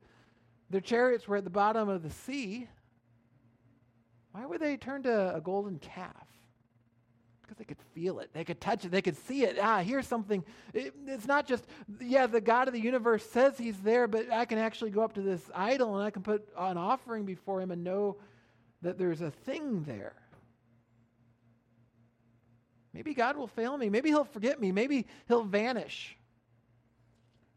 Their 0.71 0.81
chariots 0.81 1.27
were 1.27 1.37
at 1.37 1.45
the 1.45 1.51
bottom 1.51 1.89
of 1.89 2.03
the 2.03 2.11
sea. 2.11 2.69
Why 4.33 4.45
would 4.45 4.61
they 4.61 4.77
turn 4.77 5.03
to 5.05 5.35
a 5.35 5.41
golden 5.41 5.79
calf? 5.79 6.27
Because 7.43 7.57
they 7.57 7.65
could 7.65 7.81
feel 7.95 8.19
it, 8.19 8.29
they 8.35 8.45
could 8.45 8.61
touch 8.61 8.85
it, 8.85 8.91
they 8.91 9.01
could 9.01 9.17
see 9.17 9.45
it. 9.45 9.59
Ah, 9.61 9.79
here's 9.79 10.07
something. 10.07 10.45
It, 10.75 10.93
it's 11.07 11.27
not 11.27 11.47
just, 11.47 11.65
yeah, 11.99 12.27
the 12.27 12.43
God 12.43 12.69
of 12.69 12.75
the 12.75 12.81
universe 12.81 13.25
says 13.25 13.57
he's 13.57 13.79
there, 13.79 14.07
but 14.07 14.31
I 14.31 14.45
can 14.45 14.59
actually 14.59 14.91
go 14.91 15.03
up 15.03 15.15
to 15.15 15.23
this 15.23 15.41
idol 15.55 15.97
and 15.97 16.07
I 16.07 16.11
can 16.11 16.23
put 16.23 16.47
an 16.59 16.77
offering 16.77 17.25
before 17.25 17.63
him 17.63 17.71
and 17.71 17.83
know 17.83 18.19
that 18.83 18.99
there's 18.99 19.23
a 19.23 19.31
thing 19.31 19.83
there. 19.85 20.15
Maybe 22.93 23.15
God 23.15 23.37
will 23.37 23.47
fail 23.47 23.79
me. 23.79 23.89
Maybe 23.89 24.11
he'll 24.11 24.25
forget 24.25 24.61
me. 24.61 24.73
Maybe 24.73 25.07
he'll 25.27 25.45
vanish. 25.45 26.17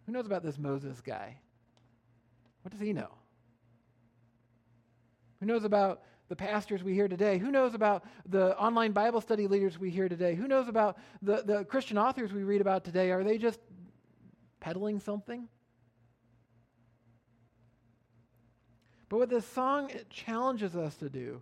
Who 0.06 0.14
knows 0.14 0.26
about 0.26 0.44
this 0.44 0.58
Moses 0.58 1.02
guy? 1.02 1.38
What 2.62 2.72
does 2.72 2.80
he 2.80 2.94
know? 2.94 3.10
Who 5.40 5.46
knows 5.48 5.64
about 5.64 6.04
the 6.30 6.36
pastors 6.36 6.84
we 6.84 6.94
hear 6.94 7.08
today? 7.08 7.38
Who 7.40 7.52
knows 7.52 7.74
about 7.74 8.06
the 8.28 8.58
online 8.58 8.92
Bible 8.92 9.22
study 9.22 9.48
leaders 9.48 9.80
we 9.80 9.90
hear 9.90 10.08
today? 10.08 10.36
Who 10.36 10.48
knows 10.48 10.68
about 10.68 10.98
the, 11.22 11.44
the 11.44 11.66
Christian 11.66 11.98
authors 11.98 12.32
we 12.32 12.44
read 12.44 12.62
about 12.62 12.86
today? 12.86 13.12
Are 13.12 13.24
they 13.24 13.38
just 13.38 13.60
peddling 14.60 15.00
something? 15.00 15.48
But 19.10 19.18
what 19.18 19.30
this 19.30 19.46
song 19.46 19.92
challenges 20.10 20.76
us 20.76 20.96
to 20.98 21.10
do 21.10 21.42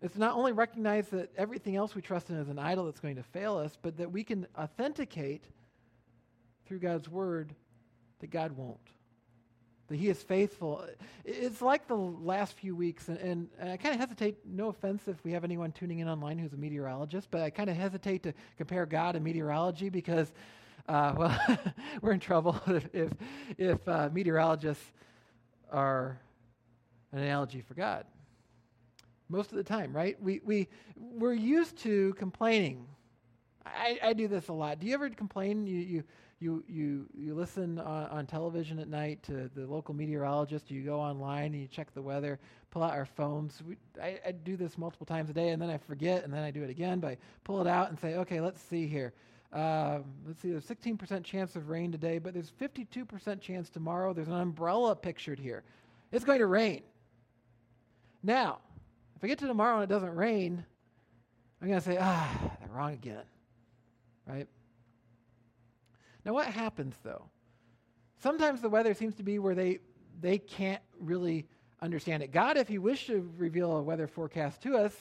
is 0.00 0.16
not 0.16 0.36
only 0.36 0.52
recognize 0.52 1.08
that 1.08 1.30
everything 1.36 1.76
else 1.76 1.94
we 1.94 2.00
trust 2.00 2.30
in 2.30 2.36
is 2.36 2.48
an 2.48 2.58
idol 2.58 2.86
that's 2.86 3.00
going 3.00 3.16
to 3.16 3.22
fail 3.22 3.58
us, 3.58 3.76
but 3.82 3.98
that 3.98 4.10
we 4.10 4.24
can 4.24 4.46
authenticate 4.56 5.44
through 6.64 6.78
God's 6.78 7.08
word 7.08 7.54
that 8.20 8.30
God 8.30 8.52
won't 8.52 8.78
that 9.88 9.96
he 9.96 10.08
is 10.08 10.22
faithful. 10.22 10.84
It's 11.24 11.62
like 11.62 11.86
the 11.86 11.94
last 11.94 12.54
few 12.54 12.74
weeks, 12.74 13.08
and, 13.08 13.18
and, 13.18 13.48
and 13.58 13.70
I 13.70 13.76
kind 13.76 13.94
of 13.94 14.00
hesitate, 14.00 14.38
no 14.44 14.68
offense 14.68 15.06
if 15.06 15.22
we 15.24 15.32
have 15.32 15.44
anyone 15.44 15.72
tuning 15.72 16.00
in 16.00 16.08
online 16.08 16.38
who's 16.38 16.52
a 16.52 16.56
meteorologist, 16.56 17.30
but 17.30 17.42
I 17.42 17.50
kind 17.50 17.70
of 17.70 17.76
hesitate 17.76 18.22
to 18.24 18.32
compare 18.56 18.86
God 18.86 19.14
and 19.14 19.24
meteorology 19.24 19.88
because, 19.88 20.32
uh, 20.88 21.14
well, 21.16 21.58
we're 22.02 22.12
in 22.12 22.20
trouble 22.20 22.60
if, 22.66 22.88
if, 22.92 23.12
if 23.58 23.88
uh, 23.88 24.08
meteorologists 24.12 24.92
are 25.70 26.18
an 27.12 27.20
analogy 27.20 27.60
for 27.60 27.74
God. 27.74 28.04
Most 29.28 29.50
of 29.50 29.56
the 29.56 29.64
time, 29.64 29.92
right? 29.92 30.20
We, 30.20 30.40
we, 30.44 30.68
we're 30.96 31.32
used 31.32 31.76
to 31.78 32.14
complaining. 32.14 32.86
I, 33.64 33.98
I 34.02 34.12
do 34.12 34.28
this 34.28 34.48
a 34.48 34.52
lot. 34.52 34.78
Do 34.78 34.86
you 34.86 34.94
ever 34.94 35.10
complain? 35.10 35.66
You, 35.66 35.78
you, 35.78 36.04
you, 36.38 36.62
you, 36.68 37.06
you 37.16 37.34
listen 37.34 37.78
on, 37.78 38.06
on, 38.08 38.26
television 38.26 38.78
at 38.78 38.88
night 38.88 39.22
to 39.22 39.50
the 39.54 39.66
local 39.66 39.94
meteorologist, 39.94 40.70
you 40.70 40.82
go 40.82 41.00
online 41.00 41.52
and 41.54 41.62
you 41.62 41.66
check 41.66 41.92
the 41.94 42.02
weather, 42.02 42.38
pull 42.70 42.82
out 42.82 42.92
our 42.92 43.06
phones. 43.06 43.62
We, 43.66 43.76
I, 44.00 44.18
I, 44.26 44.32
do 44.32 44.56
this 44.56 44.76
multiple 44.76 45.06
times 45.06 45.30
a 45.30 45.32
day, 45.32 45.50
and 45.50 45.62
then 45.62 45.70
I 45.70 45.78
forget, 45.78 46.24
and 46.24 46.32
then 46.32 46.42
I 46.42 46.50
do 46.50 46.62
it 46.62 46.68
again, 46.68 47.00
but 47.00 47.12
I 47.12 47.16
pull 47.44 47.60
it 47.62 47.66
out 47.66 47.88
and 47.88 47.98
say, 47.98 48.16
okay, 48.16 48.40
let's 48.40 48.60
see 48.60 48.86
here. 48.86 49.14
Um, 49.52 50.04
let's 50.26 50.42
see, 50.42 50.50
there's 50.50 50.66
16% 50.66 51.24
chance 51.24 51.56
of 51.56 51.70
rain 51.70 51.90
today, 51.90 52.18
but 52.18 52.34
there's 52.34 52.52
52% 52.60 53.40
chance 53.40 53.70
tomorrow. 53.70 54.12
There's 54.12 54.28
an 54.28 54.34
umbrella 54.34 54.94
pictured 54.94 55.38
here. 55.38 55.62
It's 56.12 56.24
going 56.24 56.40
to 56.40 56.46
rain. 56.46 56.82
Now, 58.22 58.58
if 59.16 59.24
I 59.24 59.28
get 59.28 59.38
to 59.38 59.46
tomorrow 59.46 59.76
and 59.76 59.84
it 59.84 59.88
doesn't 59.88 60.14
rain, 60.14 60.64
I'm 61.62 61.68
going 61.68 61.80
to 61.80 61.84
say, 61.84 61.96
ah, 61.98 62.56
they're 62.60 62.68
wrong 62.76 62.92
again. 62.92 63.22
Right? 64.26 64.48
Now, 66.26 66.32
what 66.32 66.48
happens 66.48 66.96
though? 67.04 67.30
Sometimes 68.18 68.60
the 68.60 68.68
weather 68.68 68.94
seems 68.94 69.14
to 69.14 69.22
be 69.22 69.38
where 69.38 69.54
they, 69.54 69.78
they 70.20 70.38
can't 70.38 70.82
really 70.98 71.46
understand 71.80 72.24
it. 72.24 72.32
God, 72.32 72.56
if 72.56 72.66
He 72.66 72.78
wished 72.78 73.06
to 73.06 73.30
reveal 73.36 73.76
a 73.76 73.82
weather 73.82 74.08
forecast 74.08 74.60
to 74.64 74.76
us, 74.76 74.92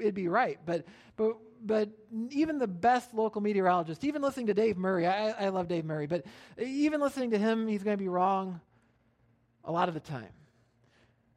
it'd 0.00 0.14
be 0.14 0.26
right. 0.26 0.58
But, 0.66 0.84
but, 1.16 1.36
but 1.64 1.90
even 2.30 2.58
the 2.58 2.66
best 2.66 3.14
local 3.14 3.40
meteorologist, 3.40 4.02
even 4.02 4.22
listening 4.22 4.48
to 4.48 4.54
Dave 4.54 4.76
Murray, 4.76 5.06
I, 5.06 5.30
I 5.30 5.48
love 5.50 5.68
Dave 5.68 5.84
Murray, 5.84 6.08
but 6.08 6.24
even 6.58 7.00
listening 7.00 7.30
to 7.30 7.38
him, 7.38 7.68
he's 7.68 7.84
going 7.84 7.96
to 7.96 8.02
be 8.02 8.08
wrong 8.08 8.60
a 9.64 9.70
lot 9.70 9.86
of 9.86 9.94
the 9.94 10.00
time. 10.00 10.32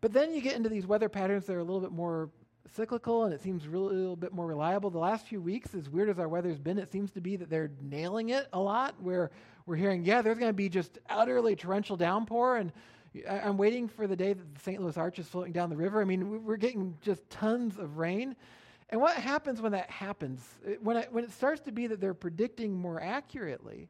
But 0.02 0.12
then 0.12 0.34
you 0.34 0.42
get 0.42 0.56
into 0.56 0.70
these 0.70 0.88
weather 0.88 1.10
patterns 1.10 1.46
that 1.46 1.56
are 1.56 1.60
a 1.60 1.64
little 1.64 1.82
bit 1.82 1.92
more 1.92 2.32
cyclical 2.76 3.26
and 3.26 3.34
it 3.34 3.42
seems 3.42 3.68
really, 3.68 3.96
a 3.96 4.00
little 4.00 4.16
bit 4.16 4.34
more 4.34 4.48
reliable. 4.48 4.90
The 4.90 5.00
last 5.00 5.26
few 5.28 5.42
weeks, 5.42 5.74
as 5.76 5.90
weird 5.90 6.10
as 6.10 6.20
our 6.20 6.28
weather's 6.28 6.60
been, 6.60 6.78
it 6.78 6.92
seems 6.92 7.12
to 7.12 7.22
be 7.22 7.36
that 7.36 7.50
they're 7.50 7.72
nailing 7.82 8.30
it 8.30 8.48
a 8.54 8.60
lot. 8.60 8.96
Where 9.02 9.32
we're 9.66 9.76
hearing, 9.76 10.04
yeah, 10.04 10.22
there's 10.22 10.40
going 10.40 10.50
to 10.50 10.54
be 10.54 10.70
just 10.70 11.00
utterly 11.10 11.56
torrential 11.56 11.98
downpour, 11.98 12.58
and 12.58 12.72
I'm 13.30 13.58
waiting 13.58 13.88
for 13.88 14.08
the 14.08 14.16
day 14.16 14.34
that 14.34 14.56
the 14.56 14.62
St. 14.62 14.82
Louis 14.82 14.98
Arch 14.98 15.20
is 15.20 15.28
floating 15.28 15.52
down 15.52 15.70
the 15.70 15.76
river. 15.78 16.02
I 16.02 16.06
mean, 16.06 16.44
we're 16.44 16.58
getting 16.58 16.98
just 17.02 17.28
tons 17.30 17.78
of 17.78 17.98
rain. 17.98 18.36
And 18.90 19.00
what 19.00 19.16
happens 19.16 19.62
when 19.62 19.72
that 19.74 19.90
happens? 19.90 20.42
When 20.82 20.98
it, 20.98 21.12
when 21.12 21.24
it 21.24 21.32
starts 21.32 21.62
to 21.62 21.72
be 21.72 21.88
that 21.88 22.02
they're 22.02 22.14
predicting 22.14 22.76
more 22.76 23.02
accurately, 23.02 23.88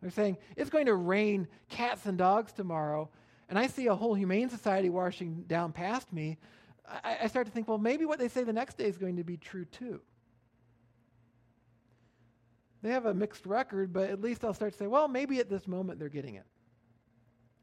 they're 0.00 0.10
saying 0.10 0.38
it's 0.56 0.70
going 0.70 0.86
to 0.86 0.94
rain 0.94 1.46
cats 1.68 2.06
and 2.06 2.16
dogs 2.16 2.52
tomorrow, 2.52 3.08
and 3.48 3.58
I 3.58 3.66
see 3.66 3.86
a 3.86 3.94
whole 3.94 4.14
humane 4.14 4.48
society 4.48 4.88
washing 4.88 5.44
down 5.46 5.72
past 5.72 6.12
me. 6.12 6.38
I, 7.04 7.18
I 7.22 7.26
start 7.28 7.46
to 7.46 7.52
think, 7.52 7.68
well, 7.68 7.78
maybe 7.78 8.04
what 8.04 8.18
they 8.18 8.28
say 8.28 8.42
the 8.42 8.52
next 8.52 8.78
day 8.78 8.84
is 8.84 8.98
going 8.98 9.16
to 9.16 9.24
be 9.24 9.36
true 9.36 9.64
too. 9.64 10.00
They 12.82 12.90
have 12.90 13.06
a 13.06 13.14
mixed 13.14 13.46
record, 13.46 13.92
but 13.92 14.10
at 14.10 14.20
least 14.20 14.44
I'll 14.44 14.54
start 14.54 14.72
to 14.72 14.78
say, 14.78 14.86
well, 14.86 15.06
maybe 15.06 15.38
at 15.38 15.50
this 15.50 15.68
moment 15.68 15.98
they're 15.98 16.08
getting 16.08 16.36
it. 16.36 16.46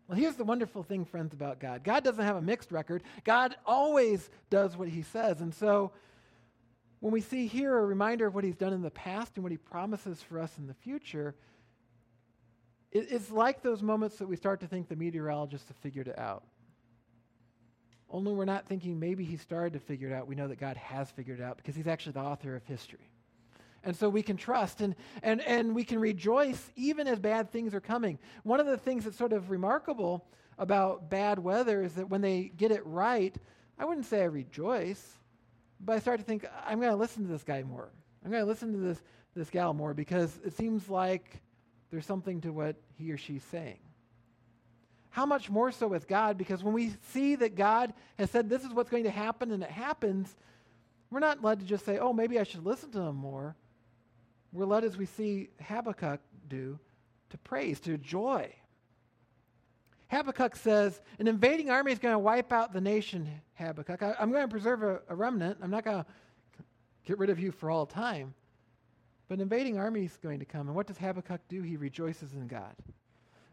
Well, 0.08 0.18
here's 0.18 0.36
the 0.36 0.44
wonderful 0.44 0.84
thing, 0.84 1.06
friends, 1.06 1.34
about 1.34 1.60
God 1.60 1.84
God 1.84 2.04
doesn't 2.04 2.24
have 2.24 2.36
a 2.38 2.42
mixed 2.42 2.72
record, 2.72 3.04
God 3.24 3.56
always 3.66 4.30
does 4.50 4.78
what 4.78 4.88
he 4.88 5.02
says. 5.02 5.42
And 5.42 5.54
so 5.54 5.92
when 7.00 7.12
we 7.12 7.22
see 7.22 7.48
here 7.48 7.78
a 7.78 7.86
reminder 7.86 8.28
of 8.28 8.36
what 8.36 8.44
he's 8.44 8.56
done 8.56 8.74
in 8.74 8.82
the 8.82 8.92
past 8.92 9.34
and 9.36 9.44
what 9.44 9.52
he 9.52 9.58
promises 9.58 10.22
for 10.22 10.40
us 10.40 10.58
in 10.58 10.68
the 10.68 10.74
future, 10.74 11.36
it's 12.92 13.30
like 13.30 13.62
those 13.62 13.84
moments 13.84 14.18
that 14.18 14.28
we 14.28 14.36
start 14.36 14.62
to 14.62 14.68
think 14.68 14.88
the 14.88 14.96
meteorologists 14.96 15.68
have 15.68 15.78
figured 15.78 16.08
it 16.08 16.18
out. 16.18 16.44
Only 18.10 18.34
we're 18.34 18.46
not 18.46 18.68
thinking 18.68 19.00
maybe 19.00 19.24
he 19.26 19.38
started 19.38 19.74
to 19.74 19.80
figure 19.80 20.10
it 20.10 20.14
out. 20.14 20.28
We 20.28 20.36
know 20.36 20.48
that 20.48 20.60
God 20.60 20.78
has 20.78 21.12
figured 21.12 21.40
it 21.40 21.44
out 21.44 21.58
because 21.58 21.76
he's 21.76 21.88
actually 21.88 22.14
the 22.14 22.22
author 22.22 22.56
of 22.56 22.64
history. 22.66 23.12
And 23.84 23.96
so 23.96 24.10
we 24.10 24.24
can 24.24 24.38
trust 24.38 24.82
and, 24.82 24.96
and, 25.24 25.42
and 25.42 25.76
we 25.76 25.84
can 25.84 26.00
rejoice 26.00 26.72
even 26.76 27.08
as 27.08 27.20
bad 27.20 27.52
things 27.52 27.74
are 27.74 27.82
coming. 27.82 28.18
One 28.44 28.60
of 28.60 28.66
the 28.66 28.78
things 28.78 29.04
that's 29.04 29.18
sort 29.18 29.34
of 29.34 29.50
remarkable 29.50 30.26
about 30.58 31.10
bad 31.10 31.40
weather 31.40 31.84
is 31.84 31.94
that 31.94 32.10
when 32.10 32.22
they 32.22 32.52
get 32.56 32.72
it 32.72 32.86
right, 32.86 33.36
I 33.78 33.86
wouldn't 33.86 34.06
say 34.06 34.22
I 34.22 34.26
rejoice, 34.26 35.20
but 35.80 35.94
I 35.94 36.00
start 36.00 36.20
to 36.20 36.26
think, 36.26 36.46
I'm 36.66 36.80
going 36.80 36.92
to 36.92 36.98
listen 36.98 37.24
to 37.26 37.32
this 37.32 37.44
guy 37.44 37.64
more. 37.64 37.90
I'm 38.24 38.32
going 38.32 38.44
to 38.44 38.48
listen 38.48 38.74
to 38.74 38.80
this, 38.80 39.02
this 39.36 39.50
gal 39.50 39.74
more 39.74 39.94
because 39.94 40.40
it 40.44 40.54
seems 40.54 40.90
like 40.90 41.42
there's 41.92 42.06
something 42.06 42.42
to 42.42 42.52
what 42.52 42.76
he 42.98 43.12
or 43.12 43.18
she's 43.18 43.44
saying. 43.44 43.80
How 45.18 45.26
much 45.26 45.50
more 45.50 45.72
so 45.72 45.88
with 45.88 46.08
God? 46.08 46.38
Because 46.38 46.64
when 46.64 46.76
we 46.76 46.94
see 47.10 47.34
that 47.38 47.56
God 47.56 47.92
has 48.20 48.30
said 48.30 48.48
this 48.48 48.64
is 48.64 48.72
what's 48.72 48.92
going 48.92 49.06
to 49.06 49.10
happen 49.10 49.52
and 49.52 49.64
it 49.64 49.72
happens, 49.72 50.36
we're 51.10 51.22
not 51.22 51.44
led 51.44 51.60
to 51.60 51.66
just 51.66 51.86
say, 51.86 51.98
oh, 51.98 52.14
maybe 52.14 52.40
I 52.40 52.44
should 52.44 52.64
listen 52.64 52.92
to 52.92 53.00
him 53.00 53.16
more. 53.16 53.56
We're 54.54 54.68
led, 54.68 54.84
as 54.84 54.96
we 54.96 55.08
see 55.08 55.50
Habakkuk 55.60 56.20
do, 56.48 56.78
to 57.32 57.38
praise, 57.40 57.80
to 57.80 57.98
joy. 57.98 58.54
Habakkuk 60.10 60.56
says, 60.56 61.02
An 61.18 61.28
invading 61.28 61.72
army 61.72 61.94
is 61.94 61.98
going 61.98 62.14
to 62.14 62.20
wipe 62.20 62.54
out 62.54 62.72
the 62.72 62.80
nation, 62.80 63.28
Habakkuk. 63.56 64.04
I, 64.04 64.14
am 64.20 64.30
going 64.30 64.44
to 64.44 64.52
preserve 64.52 64.84
a, 64.84 65.02
a 65.10 65.16
remnant. 65.16 65.58
I'm 65.64 65.72
not 65.72 65.84
going 65.84 66.04
to 66.04 66.06
get 67.06 67.18
rid 67.18 67.32
of 67.32 67.40
you 67.40 67.52
for 67.52 67.72
all 67.72 67.88
time. 67.88 68.36
But 69.28 69.40
an 69.40 69.42
invading 69.42 69.80
army 69.80 70.06
is 70.06 70.16
going 70.22 70.38
to 70.38 70.46
come. 70.46 70.68
And 70.68 70.76
what 70.76 70.86
does 70.86 71.00
Habakkuk 71.00 71.42
do? 71.50 71.64
He 71.64 71.76
rejoices 71.76 72.34
in 72.34 72.46
God. 72.46 72.76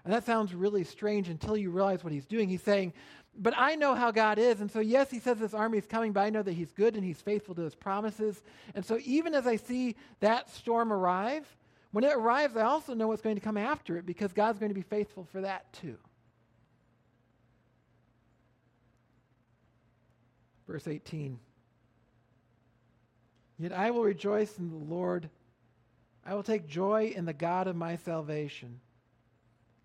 And 0.05 0.13
that 0.13 0.27
sounds 0.27 0.55
really 0.55 0.85
strange 0.85 1.29
until 1.29 1.57
you 1.57 1.71
realize 1.71 2.05
what 2.05 2.13
he's 2.13 2.27
doing. 2.27 2.49
He's 2.49 2.63
saying, 2.63 2.93
But 3.37 3.55
I 3.57 3.75
know 3.75 3.95
how 3.95 4.11
God 4.11 4.39
is. 4.39 4.61
And 4.61 4.71
so, 4.71 4.81
yes, 4.81 5.11
he 5.11 5.19
says 5.19 5.39
this 5.39 5.55
army 5.55 5.79
is 5.79 5.87
coming, 5.87 6.13
but 6.13 6.21
I 6.21 6.31
know 6.31 6.43
that 6.43 6.53
he's 6.53 6.73
good 6.73 6.95
and 6.95 7.05
he's 7.05 7.21
faithful 7.21 7.55
to 7.55 7.63
his 7.63 7.75
promises. 7.75 8.43
And 8.75 8.85
so, 8.85 8.99
even 9.05 9.35
as 9.35 9.47
I 9.47 9.57
see 9.57 9.97
that 10.21 10.51
storm 10.51 10.93
arrive, 10.93 11.47
when 11.93 12.05
it 12.05 12.13
arrives, 12.13 12.57
I 12.57 12.63
also 12.63 12.93
know 12.93 13.09
what's 13.09 13.23
going 13.23 13.37
to 13.37 13.41
come 13.41 13.57
after 13.57 13.97
it 13.97 14.05
because 14.05 14.33
God's 14.33 14.59
going 14.59 14.71
to 14.71 14.75
be 14.75 14.83
faithful 14.83 15.25
for 15.25 15.41
that 15.41 15.73
too. 15.73 15.97
Verse 20.67 20.89
18 20.89 21.39
Yet 23.59 23.73
I 23.73 23.91
will 23.93 24.03
rejoice 24.03 24.59
in 24.59 24.71
the 24.71 24.93
Lord. 24.95 25.31
I 26.27 26.35
will 26.35 26.43
take 26.43 26.67
joy 26.67 27.13
in 27.15 27.25
the 27.25 27.33
God 27.33 27.69
of 27.69 27.77
my 27.77 27.97
salvation. 27.97 28.81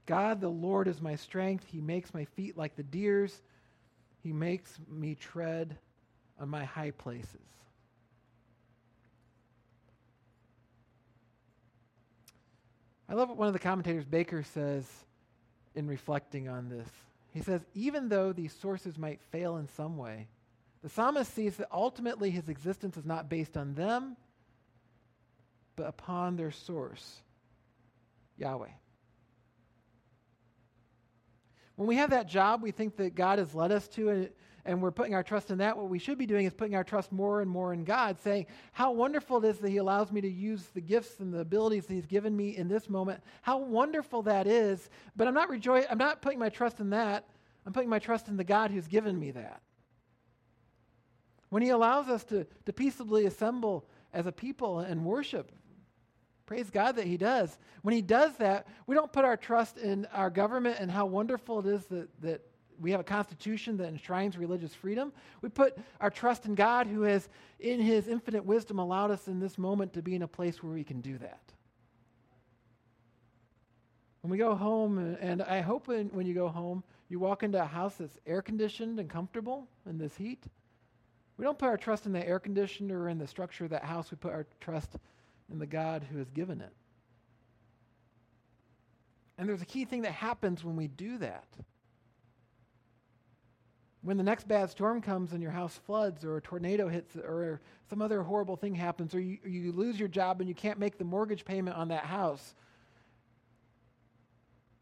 God 0.10 0.42
the 0.42 0.50
Lord 0.50 0.88
is 0.88 1.00
my 1.00 1.16
strength. 1.16 1.66
He 1.72 1.82
makes 1.82 2.16
my 2.16 2.26
feet 2.26 2.58
like 2.58 2.76
the 2.76 2.82
deer's, 2.82 3.44
He 4.24 4.34
makes 4.34 4.74
me 4.90 5.14
tread 5.14 5.78
on 6.40 6.50
my 6.50 6.66
high 6.66 6.90
places. 6.90 7.40
I 13.08 13.14
love 13.14 13.30
what 13.30 13.38
one 13.38 13.48
of 13.48 13.54
the 13.54 13.60
commentators, 13.60 14.04
Baker, 14.04 14.42
says 14.42 14.84
in 15.76 15.88
reflecting 15.88 16.50
on 16.50 16.70
this. 16.70 16.90
He 17.32 17.42
says, 17.42 17.62
even 17.76 18.10
though 18.10 18.34
these 18.34 18.54
sources 18.54 18.98
might 18.98 19.22
fail 19.32 19.58
in 19.58 19.68
some 19.68 19.96
way, 19.96 20.28
the 20.82 20.90
psalmist 20.90 21.36
sees 21.36 21.58
that 21.58 21.68
ultimately 21.72 22.32
his 22.32 22.50
existence 22.50 22.98
is 22.98 23.06
not 23.06 23.30
based 23.30 23.56
on 23.56 23.76
them, 23.76 24.18
but 25.76 25.86
upon 25.86 26.36
their 26.36 26.52
source, 26.52 27.22
Yahweh. 28.38 28.70
When 31.80 31.88
we 31.88 31.96
have 31.96 32.10
that 32.10 32.28
job 32.28 32.62
we 32.62 32.72
think 32.72 32.98
that 32.98 33.16
God 33.16 33.40
has 33.40 33.56
led 33.56 33.72
us 33.72 33.88
to, 33.90 34.10
and, 34.10 34.30
and 34.66 34.82
we're 34.82 34.92
putting 34.92 35.16
our 35.16 35.24
trust 35.24 35.50
in 35.50 35.60
that, 35.60 35.78
what 35.78 35.88
we 35.88 35.98
should 35.98 36.18
be 36.18 36.26
doing 36.26 36.46
is 36.46 36.54
putting 36.54 36.76
our 36.76 36.84
trust 36.84 37.10
more 37.14 37.40
and 37.40 37.50
more 37.50 37.72
in 37.72 37.86
God, 37.86 38.20
saying, 38.20 38.48
How 38.74 38.92
wonderful 38.92 39.38
it 39.38 39.48
is 39.48 39.60
that 39.60 39.70
He 39.70 39.78
allows 39.78 40.12
me 40.12 40.20
to 40.20 40.30
use 40.30 40.62
the 40.74 40.82
gifts 40.82 41.22
and 41.22 41.34
the 41.34 41.40
abilities 41.40 41.86
that 41.86 41.94
He's 41.94 42.06
given 42.06 42.36
me 42.36 42.58
in 42.58 42.68
this 42.68 42.90
moment. 42.90 43.24
How 43.44 43.60
wonderful 43.60 44.24
that 44.24 44.46
is. 44.46 44.90
But 45.16 45.30
I'm 45.30 45.34
not 45.34 45.50
rejoicing, 45.50 45.88
I'm 45.90 45.98
not 45.98 46.22
putting 46.22 46.38
my 46.38 46.50
trust 46.50 46.82
in 46.82 46.90
that. 46.90 47.24
I'm 47.66 47.72
putting 47.72 47.90
my 47.90 48.00
trust 48.00 48.28
in 48.28 48.36
the 48.36 48.44
God 48.44 48.72
who's 48.72 48.90
given 48.90 49.18
me 49.18 49.32
that. 49.32 49.62
When 51.48 51.64
He 51.64 51.70
allows 51.70 52.10
us 52.10 52.26
to, 52.26 52.46
to 52.66 52.74
peaceably 52.74 53.26
assemble 53.26 53.86
as 54.12 54.28
a 54.28 54.34
people 54.34 54.80
and 54.80 55.06
worship, 55.06 55.50
Praise 56.50 56.72
God 56.72 56.96
that 56.96 57.06
He 57.06 57.16
does. 57.16 57.60
When 57.84 57.94
He 57.94 58.02
does 58.02 58.36
that, 58.38 58.66
we 58.88 58.96
don't 58.96 59.14
put 59.14 59.24
our 59.24 59.38
trust 59.38 59.78
in 59.78 60.08
our 60.08 60.32
government 60.32 60.78
and 60.80 60.90
how 60.90 61.06
wonderful 61.06 61.60
it 61.60 61.68
is 61.68 61.86
that, 61.86 62.10
that 62.24 62.42
we 62.82 62.90
have 62.90 63.00
a 63.00 63.04
constitution 63.04 63.78
that 63.78 63.88
enshrines 63.88 64.36
religious 64.36 64.74
freedom. 64.74 65.14
We 65.44 65.50
put 65.50 65.78
our 66.02 66.10
trust 66.10 66.48
in 66.48 66.56
God, 66.56 66.88
who 66.88 67.04
has, 67.04 67.30
in 67.60 67.80
His 67.80 68.08
infinite 68.08 68.44
wisdom, 68.44 68.80
allowed 68.80 69.12
us 69.12 69.28
in 69.28 69.40
this 69.40 69.60
moment 69.60 69.94
to 69.94 70.02
be 70.02 70.16
in 70.16 70.24
a 70.24 70.28
place 70.28 70.64
where 70.64 70.74
we 70.74 70.84
can 70.84 71.02
do 71.02 71.20
that. 71.20 71.54
When 74.22 74.32
we 74.32 74.40
go 74.40 74.56
home, 74.56 75.18
and 75.22 75.44
I 75.44 75.62
hope 75.62 75.88
when, 75.88 76.08
when 76.08 76.26
you 76.26 76.34
go 76.34 76.48
home, 76.48 76.84
you 77.10 77.20
walk 77.20 77.44
into 77.44 77.62
a 77.62 77.68
house 77.68 77.98
that's 78.00 78.18
air 78.26 78.42
conditioned 78.42 79.00
and 79.00 79.08
comfortable 79.08 79.68
in 79.88 80.00
this 80.00 80.18
heat. 80.18 80.46
We 81.38 81.46
don't 81.46 81.60
put 81.60 81.70
our 81.70 81.78
trust 81.78 82.08
in 82.08 82.12
the 82.12 82.28
air 82.28 82.40
conditioner 82.40 83.02
or 83.02 83.10
in 83.10 83.20
the 83.20 83.28
structure 83.28 83.66
of 83.66 83.70
that 83.70 83.84
house. 83.84 84.10
We 84.10 84.18
put 84.18 84.34
our 84.34 84.48
trust 84.60 84.98
in 85.52 85.60
the 85.60 85.66
God 85.66 86.06
who 86.12 86.18
has 86.18 86.30
given 86.30 86.62
it. 86.62 86.74
And 89.38 89.48
there's 89.48 89.62
a 89.62 89.66
key 89.66 89.86
thing 89.86 90.02
that 90.02 90.12
happens 90.12 90.64
when 90.64 90.76
we 90.76 90.88
do 90.88 91.18
that. 91.20 91.48
When 94.02 94.18
the 94.18 94.24
next 94.24 94.48
bad 94.48 94.70
storm 94.70 95.02
comes 95.02 95.34
and 95.34 95.42
your 95.42 95.52
house 95.52 95.80
floods, 95.86 96.24
or 96.24 96.38
a 96.38 96.42
tornado 96.42 96.88
hits, 96.88 97.16
or 97.16 97.62
some 97.90 98.02
other 98.02 98.22
horrible 98.22 98.56
thing 98.56 98.76
happens, 98.76 99.14
or 99.14 99.20
you, 99.20 99.38
you 99.46 99.72
lose 99.72 100.00
your 100.00 100.08
job 100.08 100.40
and 100.40 100.48
you 100.48 100.56
can't 100.56 100.80
make 100.80 100.98
the 100.98 101.04
mortgage 101.04 101.44
payment 101.44 101.76
on 101.76 101.90
that 101.90 102.06
house, 102.06 102.56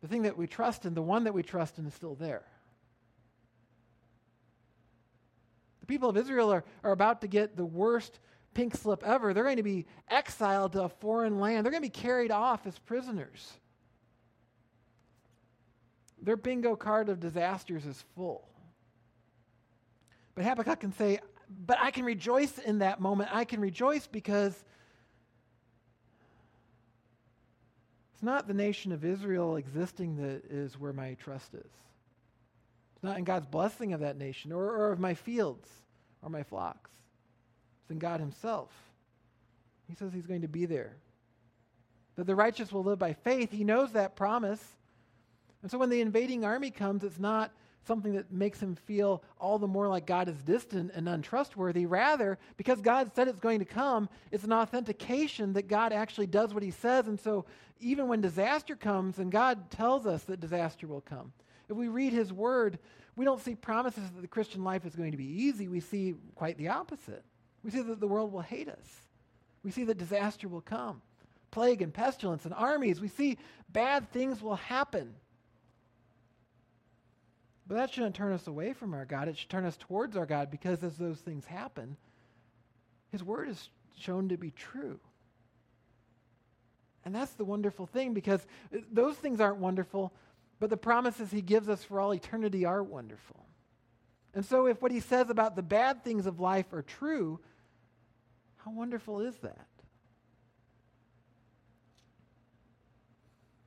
the 0.01 0.07
thing 0.07 0.23
that 0.23 0.37
we 0.37 0.45
trust 0.47 0.85
in, 0.85 0.93
the 0.93 1.01
one 1.01 1.23
that 1.23 1.33
we 1.33 1.41
trust 1.41 1.79
in, 1.79 1.85
is 1.85 1.93
still 1.93 2.15
there. 2.15 2.43
The 5.81 5.87
people 5.87 6.09
of 6.09 6.17
Israel 6.17 6.51
are, 6.51 6.63
are 6.83 6.91
about 6.91 7.21
to 7.21 7.27
get 7.27 7.55
the 7.57 7.65
worst 7.65 8.19
pink 8.57 8.75
slip 8.75 9.03
ever. 9.05 9.35
They're 9.35 9.43
going 9.43 9.57
to 9.57 9.63
be 9.63 9.85
exiled 10.09 10.73
to 10.73 10.81
a 10.81 10.89
foreign 10.89 11.39
land. 11.39 11.63
They're 11.63 11.71
going 11.71 11.83
to 11.83 11.89
be 11.89 12.01
carried 12.01 12.31
off 12.31 12.65
as 12.65 12.77
prisoners. 12.79 13.53
Their 16.23 16.37
bingo 16.37 16.75
card 16.75 17.09
of 17.09 17.19
disasters 17.19 17.85
is 17.85 18.03
full. 18.15 18.49
But 20.33 20.43
Habakkuk 20.43 20.79
can 20.79 20.91
say, 20.91 21.19
But 21.67 21.77
I 21.79 21.91
can 21.91 22.03
rejoice 22.03 22.57
in 22.57 22.79
that 22.79 22.99
moment. 22.99 23.29
I 23.31 23.45
can 23.45 23.61
rejoice 23.61 24.07
because 24.07 24.55
it's 28.15 28.23
not 28.23 28.47
the 28.47 28.55
nation 28.55 28.91
of 28.91 29.05
Israel 29.05 29.57
existing 29.57 30.15
that 30.15 30.45
is 30.49 30.79
where 30.79 30.93
my 30.93 31.13
trust 31.13 31.53
is. 31.53 31.71
It's 32.95 33.03
not 33.03 33.19
in 33.19 33.23
God's 33.23 33.45
blessing 33.45 33.93
of 33.93 33.99
that 33.99 34.17
nation 34.17 34.51
or, 34.51 34.63
or 34.63 34.91
of 34.91 34.99
my 34.99 35.13
fields 35.13 35.69
or 36.23 36.31
my 36.31 36.41
flocks 36.41 36.89
than 37.87 37.99
God 37.99 38.19
Himself. 38.19 38.69
He 39.87 39.95
says 39.95 40.13
He's 40.13 40.27
going 40.27 40.41
to 40.41 40.47
be 40.47 40.65
there. 40.65 40.95
That 42.15 42.27
the 42.27 42.35
righteous 42.35 42.71
will 42.71 42.83
live 42.83 42.99
by 42.99 43.13
faith. 43.13 43.51
He 43.51 43.63
knows 43.63 43.91
that 43.91 44.15
promise. 44.15 44.63
And 45.61 45.71
so 45.71 45.77
when 45.77 45.89
the 45.89 46.01
invading 46.01 46.45
army 46.45 46.71
comes, 46.71 47.03
it's 47.03 47.19
not 47.19 47.51
something 47.87 48.13
that 48.13 48.31
makes 48.31 48.59
him 48.59 48.75
feel 48.75 49.23
all 49.39 49.57
the 49.57 49.67
more 49.67 49.87
like 49.87 50.05
God 50.05 50.27
is 50.27 50.41
distant 50.43 50.91
and 50.93 51.07
untrustworthy. 51.07 51.85
Rather, 51.85 52.37
because 52.57 52.81
God 52.81 53.11
said 53.15 53.27
it's 53.27 53.39
going 53.39 53.59
to 53.59 53.65
come, 53.65 54.09
it's 54.31 54.43
an 54.43 54.53
authentication 54.53 55.53
that 55.53 55.67
God 55.67 55.93
actually 55.93 56.27
does 56.27 56.53
what 56.53 56.63
he 56.63 56.71
says. 56.71 57.07
And 57.07 57.19
so 57.19 57.45
even 57.79 58.07
when 58.07 58.21
disaster 58.21 58.75
comes, 58.75 59.19
and 59.19 59.31
God 59.31 59.71
tells 59.71 60.05
us 60.05 60.23
that 60.23 60.39
disaster 60.39 60.85
will 60.85 61.01
come, 61.01 61.31
if 61.69 61.75
we 61.75 61.87
read 61.87 62.13
his 62.13 62.31
word, 62.31 62.77
we 63.15 63.25
don't 63.25 63.41
see 63.41 63.55
promises 63.55 64.03
that 64.11 64.21
the 64.21 64.27
Christian 64.27 64.63
life 64.63 64.85
is 64.85 64.95
going 64.95 65.11
to 65.11 65.17
be 65.17 65.43
easy. 65.43 65.67
We 65.67 65.79
see 65.79 66.15
quite 66.35 66.57
the 66.57 66.69
opposite. 66.69 67.23
We 67.67 67.73
see 67.73 67.81
that 67.81 67.99
the 67.99 68.07
world 68.07 68.31
will 68.31 68.39
hate 68.39 68.69
us. 68.69 69.01
We 69.61 69.71
see 69.71 69.83
that 69.83 69.97
disaster 69.97 70.47
will 70.47 70.61
come 70.61 71.01
plague 71.51 71.81
and 71.81 71.93
pestilence 71.93 72.45
and 72.45 72.53
armies. 72.53 73.01
We 73.01 73.09
see 73.09 73.37
bad 73.69 74.09
things 74.11 74.41
will 74.41 74.55
happen. 74.55 75.15
But 77.67 77.75
that 77.75 77.91
shouldn't 77.91 78.15
turn 78.15 78.31
us 78.31 78.47
away 78.47 78.71
from 78.71 78.93
our 78.93 79.05
God. 79.05 79.27
It 79.27 79.37
should 79.37 79.49
turn 79.49 79.65
us 79.65 79.75
towards 79.75 80.15
our 80.15 80.25
God 80.25 80.49
because 80.49 80.81
as 80.81 80.95
those 80.95 81.19
things 81.19 81.45
happen, 81.45 81.97
His 83.11 83.21
word 83.21 83.49
is 83.49 83.69
shown 83.97 84.29
to 84.29 84.37
be 84.37 84.51
true. 84.51 84.99
And 87.03 87.13
that's 87.13 87.33
the 87.33 87.45
wonderful 87.45 87.85
thing 87.85 88.13
because 88.13 88.45
those 88.91 89.15
things 89.15 89.41
aren't 89.41 89.57
wonderful, 89.57 90.13
but 90.59 90.69
the 90.69 90.77
promises 90.77 91.31
He 91.31 91.41
gives 91.41 91.67
us 91.67 91.83
for 91.83 91.99
all 91.99 92.13
eternity 92.13 92.63
are 92.63 92.83
wonderful. 92.83 93.45
And 94.33 94.45
so, 94.45 94.67
if 94.67 94.81
what 94.81 94.91
He 94.91 95.01
says 95.01 95.29
about 95.29 95.55
the 95.57 95.63
bad 95.63 96.03
things 96.03 96.27
of 96.27 96.39
life 96.39 96.71
are 96.71 96.83
true, 96.83 97.39
how 98.67 98.73
wonderful 98.73 99.21
is 99.21 99.35
that? 99.37 99.67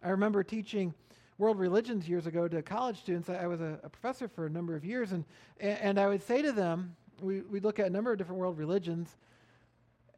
I 0.03 0.11
remember 0.11 0.43
teaching 0.43 0.93
world 1.39 1.59
religions 1.59 2.07
years 2.07 2.27
ago 2.27 2.49
to 2.49 2.61
college 2.61 2.99
students. 2.99 3.31
I, 3.31 3.47
was 3.47 3.61
a, 3.63 3.79
a, 3.83 3.89
professor 3.89 4.29
for 4.29 4.45
a 4.47 4.51
number 4.51 4.77
of 4.77 4.85
years, 4.85 5.13
and, 5.13 5.25
and 5.59 5.99
I 5.99 6.07
would 6.07 6.23
say 6.23 6.43
to 6.43 6.53
them, 6.53 6.95
we, 7.23 7.41
we 7.43 7.61
look 7.61 7.79
at 7.79 7.87
a 7.87 7.91
number 7.91 8.13
of 8.13 8.19
different 8.19 8.39
world 8.39 8.59
religions, 8.59 9.17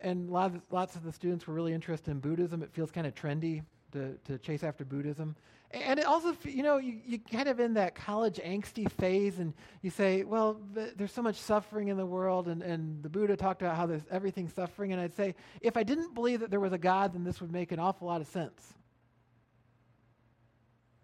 and 0.01 0.31
lots, 0.31 0.57
lots 0.71 0.97
of 0.97 1.05
the 1.05 1.13
students 1.13 1.47
were 1.47 1.55
really 1.55 1.73
interested 1.73 2.11
in 2.11 2.19
Buddhism. 2.19 2.63
It 2.63 2.73
feels 2.73 2.91
kind 2.91 3.07
of 3.07 3.15
trendy 3.15 3.63
to, 3.93 4.19
to 4.25 4.39
chase 4.39 4.65
after 4.65 4.85
Buddhism. 4.85 5.37
And 5.73 5.99
it 5.99 6.05
also, 6.05 6.37
you 6.45 6.63
know, 6.63 6.77
you, 6.77 6.99
you 7.07 7.19
kind 7.19 7.49
of 7.49 7.59
in 7.59 7.75
that 7.75 7.95
college 7.95 8.39
angsty 8.45 8.91
phase, 8.91 9.39
and 9.39 9.55
you 9.81 9.89
say, 9.89 10.23
well, 10.23 10.61
th- 10.75 10.93
there's 10.97 11.13
so 11.13 11.23
much 11.23 11.37
suffering 11.37 11.89
in 11.89 11.97
the 11.97 12.05
world, 12.05 12.49
and, 12.49 12.63
and 12.63 13.03
the 13.03 13.09
Buddha 13.09 13.37
talked 13.37 13.63
about 13.63 13.77
how 13.77 13.87
there's 13.87 14.05
everything 14.11 14.49
suffering. 14.49 14.93
And 14.93 15.01
I'd 15.01 15.15
say, 15.15 15.35
if 15.63 15.79
I 15.79 15.83
didn't 15.83 16.15
believe 16.15 16.41
that 16.41 16.51
there 16.51 16.61
was 16.61 16.75
a 16.75 16.79
God, 16.79 17.15
then 17.15 17.25
this 17.25 17.41
would 17.41 17.51
make 17.51 17.73
an 17.73 17.79
awful 17.79 18.07
lot 18.07 18.21
of 18.21 18.27
sense. 18.27 18.75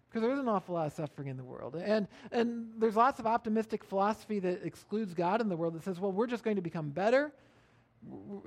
Because 0.07 0.21
there 0.21 0.31
is 0.31 0.39
an 0.39 0.47
awful 0.47 0.75
lot 0.75 0.85
of 0.85 0.93
suffering 0.93 1.29
in 1.29 1.37
the 1.37 1.43
world. 1.43 1.75
And, 1.75 2.07
and 2.31 2.69
there's 2.77 2.95
lots 2.95 3.19
of 3.19 3.25
optimistic 3.25 3.83
philosophy 3.83 4.39
that 4.39 4.63
excludes 4.63 5.15
God 5.15 5.41
in 5.41 5.49
the 5.49 5.57
world 5.57 5.73
that 5.73 5.83
says, 5.83 5.99
well, 5.99 6.11
we're 6.11 6.27
just 6.27 6.43
going 6.43 6.55
to 6.57 6.61
become 6.61 6.89
better. 6.89 7.31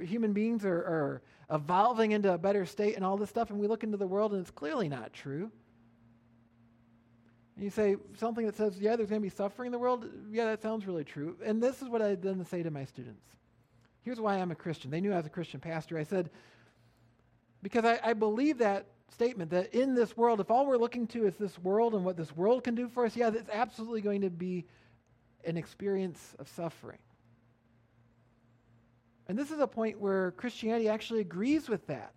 Human 0.01 0.33
beings 0.33 0.65
are, 0.65 0.73
are 0.73 1.23
evolving 1.51 2.13
into 2.13 2.33
a 2.33 2.39
better 2.39 2.65
state 2.65 2.97
and 2.97 3.05
all 3.05 3.17
this 3.17 3.29
stuff. 3.29 3.51
And 3.51 3.59
we 3.59 3.67
look 3.67 3.85
into 3.85 3.97
the 3.97 4.07
world 4.07 4.33
and 4.33 4.41
it's 4.41 4.51
clearly 4.51 4.89
not 4.89 5.13
true. 5.13 5.51
And 7.57 7.65
you 7.65 7.71
say 7.71 7.97
something 8.17 8.47
that 8.47 8.57
says, 8.57 8.79
yeah, 8.79 8.97
there's 8.97 9.11
going 9.11 9.21
to 9.21 9.27
be 9.27 9.35
suffering 9.35 9.67
in 9.67 9.73
the 9.73 9.79
world. 9.79 10.07
Yeah, 10.31 10.47
that 10.47 10.63
sounds 10.63 10.87
really 10.87 11.05
true. 11.05 11.37
And 11.45 11.63
this 11.63 11.83
is 11.83 11.89
what 11.89 12.01
I 12.01 12.15
then 12.15 12.45
say 12.45 12.63
to 12.63 12.71
my 12.71 12.85
students. 12.85 13.25
Here's 14.03 14.21
why 14.21 14.37
I'm 14.37 14.51
a 14.51 14.55
Christian. 14.55 14.91
They 14.91 15.01
knew 15.01 15.13
I 15.13 15.17
was 15.17 15.27
a 15.27 15.31
Christian 15.31 15.61
pastor. 15.61 15.99
I 15.99 16.03
said, 16.03 16.31
Because 17.63 17.85
I, 17.85 18.01
I 18.03 18.13
believe 18.15 18.59
that 18.59 18.87
statement 19.13 19.51
that 19.51 19.75
in 19.75 19.95
this 19.95 20.17
world, 20.17 20.41
if 20.41 20.51
all 20.51 20.67
we're 20.67 20.79
looking 20.79 21.07
to 21.09 21.27
is 21.27 21.37
this 21.37 21.59
world 21.59 21.95
and 21.95 22.05
what 22.05 22.17
this 22.17 22.35
world 22.35 22.65
can 22.65 22.75
do 22.75 22.89
for 22.89 23.05
us, 23.05 23.15
yeah, 23.15 23.29
it's 23.29 23.51
absolutely 23.53 24.01
going 24.01 24.23
to 24.23 24.31
be 24.31 24.65
an 25.45 25.57
experience 25.57 26.35
of 26.39 26.49
suffering. 26.49 26.99
And 29.29 29.39
this 29.39 29.51
is 29.51 29.61
a 29.61 29.67
point 29.67 30.01
where 30.01 30.33
Christianity 30.33 30.89
actually 30.89 31.21
agrees 31.21 31.69
with 31.69 31.87
that. 31.87 32.15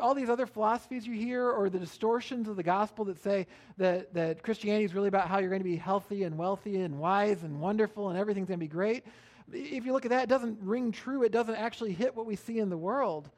All 0.00 0.14
these 0.14 0.30
other 0.30 0.46
philosophies 0.46 1.06
you 1.06 1.14
hear, 1.14 1.50
or 1.50 1.68
the 1.68 1.78
distortions 1.78 2.48
of 2.48 2.56
the 2.56 2.62
gospel 2.62 3.04
that 3.06 3.20
say 3.20 3.48
that, 3.78 4.14
that 4.14 4.42
Christianity 4.42 4.84
is 4.84 4.94
really 4.94 5.08
about 5.08 5.28
how 5.28 5.38
you're 5.38 5.48
going 5.50 5.60
to 5.60 5.68
be 5.68 5.76
healthy 5.76 6.22
and 6.22 6.38
wealthy 6.38 6.76
and 6.76 6.98
wise 6.98 7.42
and 7.42 7.60
wonderful 7.60 8.08
and 8.08 8.18
everything's 8.18 8.48
going 8.48 8.60
to 8.60 8.64
be 8.64 8.68
great. 8.68 9.04
If 9.52 9.84
you 9.84 9.92
look 9.92 10.04
at 10.04 10.10
that, 10.10 10.24
it 10.24 10.28
doesn't 10.28 10.58
ring 10.60 10.92
true. 10.92 11.24
It 11.24 11.32
doesn't 11.32 11.56
actually 11.56 11.92
hit 11.92 12.14
what 12.14 12.26
we 12.26 12.36
see 12.36 12.58
in 12.58 12.70
the 12.70 12.76
world. 12.76 13.28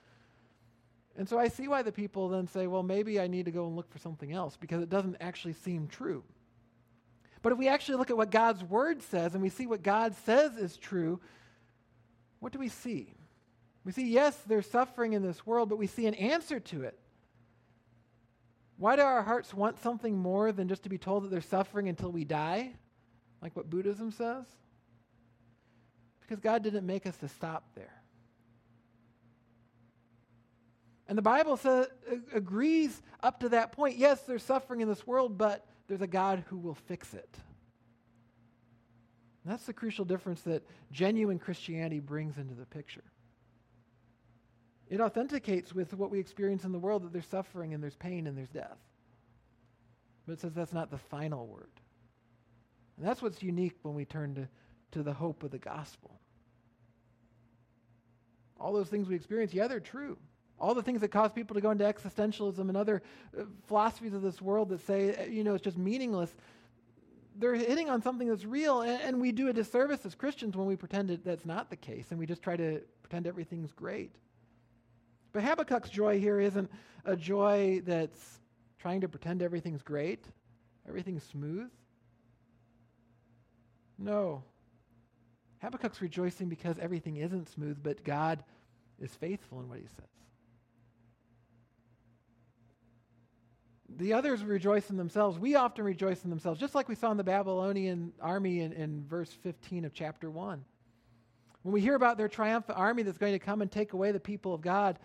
And 1.17 1.29
so 1.29 1.39
I 1.39 1.49
see 1.49 1.69
why 1.69 1.83
the 1.83 1.93
people 1.93 2.29
then 2.29 2.47
say, 2.47 2.67
well, 2.67 2.83
maybe 2.83 3.21
I 3.21 3.27
need 3.27 3.47
to 3.47 3.51
go 3.51 3.67
and 3.67 3.77
look 3.77 3.91
for 3.91 3.99
something 3.99 4.33
else 4.33 4.57
because 4.57 4.83
it 4.83 4.91
doesn't 4.91 5.17
actually 5.21 5.55
seem 5.55 5.87
true. 5.87 6.25
But 7.43 7.53
if 7.53 7.59
we 7.59 7.69
actually 7.69 7.97
look 7.97 8.11
at 8.11 8.17
what 8.17 8.31
God's 8.31 8.65
word 8.65 9.03
says 9.03 9.35
and 9.35 9.43
we 9.43 9.49
see 9.49 9.67
what 9.67 9.83
God 9.83 10.15
says 10.25 10.57
is 10.57 10.77
true, 10.77 11.21
what 12.41 12.53
do 12.53 12.59
we 12.59 12.69
see? 12.69 13.15
We 13.85 13.93
see, 13.93 14.09
yes, 14.09 14.37
there's 14.47 14.69
suffering 14.69 15.13
in 15.13 15.23
this 15.23 15.47
world, 15.47 15.69
but 15.69 15.77
we 15.77 15.87
see 15.87 16.07
an 16.07 16.15
answer 16.15 16.59
to 16.59 16.83
it. 16.85 16.99
Why 18.77 18.97
do 18.97 19.03
our 19.03 19.23
hearts 19.23 19.55
want 19.55 19.79
something 19.79 20.17
more 20.17 20.51
than 20.53 20.69
just 20.69 20.85
to 20.85 20.89
be 20.89 20.99
told 20.99 21.25
that 21.25 21.31
they're 21.31 21.41
suffering 21.41 21.89
until 21.89 22.11
we 22.11 22.25
die, 22.25 22.73
like 23.41 23.55
what 23.55 23.71
Buddhism 23.71 24.11
says? 24.11 24.45
Because 26.21 26.41
God 26.41 26.63
didn't 26.63 26.87
make 26.87 27.07
us 27.07 27.17
to 27.19 27.29
stop 27.29 27.65
there. 27.75 27.93
And 31.07 31.19
the 31.19 31.23
Bible 31.23 31.59
says, 31.59 31.87
agrees 32.33 33.03
up 33.23 33.41
to 33.41 33.51
that 33.51 33.73
point. 33.73 33.99
Yes, 33.99 34.23
there's 34.23 34.43
suffering 34.43 34.81
in 34.81 34.89
this 34.89 35.07
world, 35.07 35.37
but 35.37 35.67
there's 35.87 36.01
a 36.01 36.07
God 36.07 36.45
who 36.49 36.57
will 36.57 36.75
fix 36.75 37.13
it. 37.13 37.29
And 39.45 39.53
that's 39.53 39.67
the 39.67 39.75
crucial 39.75 40.07
difference 40.07 40.41
that 40.43 40.67
genuine 40.91 41.39
Christianity 41.39 42.01
brings 42.01 42.39
into 42.39 42.55
the 42.55 42.65
picture. 42.65 43.05
It 44.91 45.01
authenticates 45.01 45.75
with 45.75 45.95
what 45.95 46.11
we 46.11 46.19
experience 46.19 46.65
in 46.65 46.73
the 46.73 46.79
world 46.79 47.05
that 47.05 47.13
there's 47.13 47.27
suffering 47.27 47.73
and 47.73 47.83
there's 47.83 47.97
pain 47.97 48.27
and 48.27 48.37
there's 48.37 48.51
death. 48.51 48.79
But 50.27 50.35
it 50.35 50.41
says 50.41 50.53
that's 50.55 50.73
not 50.73 50.91
the 50.91 50.99
final 50.99 51.47
word. 51.47 51.71
And 52.97 53.07
that's 53.07 53.23
what's 53.23 53.43
unique 53.43 53.77
when 53.83 53.95
we 53.95 54.05
turn 54.05 54.35
to, 54.35 54.49
to 54.93 55.03
the 55.03 55.13
hope 55.13 55.43
of 55.43 55.51
the 55.51 55.59
gospel. 55.59 56.19
All 58.61 58.73
those 58.73 58.89
things 58.89 59.09
we 59.09 59.17
experience, 59.17 59.53
yeah, 59.53 59.67
they're 59.67 59.81
true. 59.81 60.17
All 60.61 60.75
the 60.75 60.83
things 60.83 61.01
that 61.01 61.09
cause 61.09 61.33
people 61.33 61.55
to 61.55 61.61
go 61.61 61.71
into 61.71 61.85
existentialism 61.85 62.61
and 62.61 62.77
other 62.77 63.03
uh, 63.37 63.43
philosophies 63.67 64.15
of 64.15 64.23
this 64.23 64.41
world 64.41 64.69
that 64.69 64.81
say, 64.87 65.17
uh, 65.17 65.25
you 65.25 65.43
know, 65.43 65.55
it's 65.55 65.65
just 65.65 65.77
meaningless, 65.77 66.35
they're 67.37 67.57
hitting 67.57 67.91
on 67.91 68.01
something 68.01 68.29
that's 68.29 68.45
real. 68.45 68.83
And, 68.83 69.03
and 69.03 69.21
we 69.21 69.33
do 69.33 69.49
a 69.49 69.53
disservice 69.53 70.07
as 70.07 70.15
Christians 70.15 70.57
when 70.57 70.67
we 70.67 70.77
pretend 70.77 71.09
that 71.09 71.25
that's 71.25 71.45
not 71.45 71.69
the 71.71 71.77
case 71.77 72.07
and 72.11 72.19
we 72.19 72.27
just 72.27 72.43
try 72.43 72.57
to 72.57 72.81
pretend 73.03 73.27
everything's 73.27 73.73
great. 73.73 74.15
But 75.35 75.43
Habakkuk's 75.43 75.91
joy 75.91 76.21
here 76.21 76.41
isn't 76.41 76.71
a 77.05 77.17
joy 77.17 77.83
that's 77.85 78.39
trying 78.79 79.01
to 79.01 79.09
pretend 79.09 79.43
everything's 79.43 79.83
great, 79.83 80.25
everything's 80.89 81.25
smooth. 81.25 81.69
No. 83.99 84.45
Habakkuk's 85.61 86.01
rejoicing 86.01 86.49
because 86.49 86.79
everything 86.79 87.17
isn't 87.17 87.49
smooth, 87.51 87.79
but 87.83 88.05
God 88.05 88.45
is 89.01 89.13
faithful 89.17 89.59
in 89.59 89.69
what 89.69 89.79
he 89.79 89.87
says. 89.87 90.07
The 93.97 94.13
others 94.13 94.45
rejoice 94.45 94.89
in 94.89 94.97
themselves. 94.97 95.37
We 95.37 95.57
often 95.57 95.85
rejoice 95.85 96.23
in 96.23 96.31
themselves, 96.31 96.61
just 96.61 96.77
like 96.77 96.89
we 96.89 96.95
saw 96.95 97.11
in 97.11 97.17
the 97.17 97.25
Babylonian 97.25 98.13
army 98.21 98.61
in, 98.61 98.73
in 98.73 99.05
verse 99.07 99.31
15 99.43 99.85
of 99.85 99.93
chapter 99.93 100.31
1. 100.31 100.65
When 101.63 101.73
we 101.73 101.81
hear 101.81 101.95
about 101.95 102.19
their 102.19 102.29
triumphant 102.29 102.79
army 102.79 103.03
that's 103.03 103.19
going 103.19 103.33
to 103.33 103.39
come 103.41 103.63
and 103.63 103.71
take 103.71 103.95
away 103.95 104.13
the 104.13 104.21
people 104.21 104.55
of 104.55 104.61
God, 104.61 104.99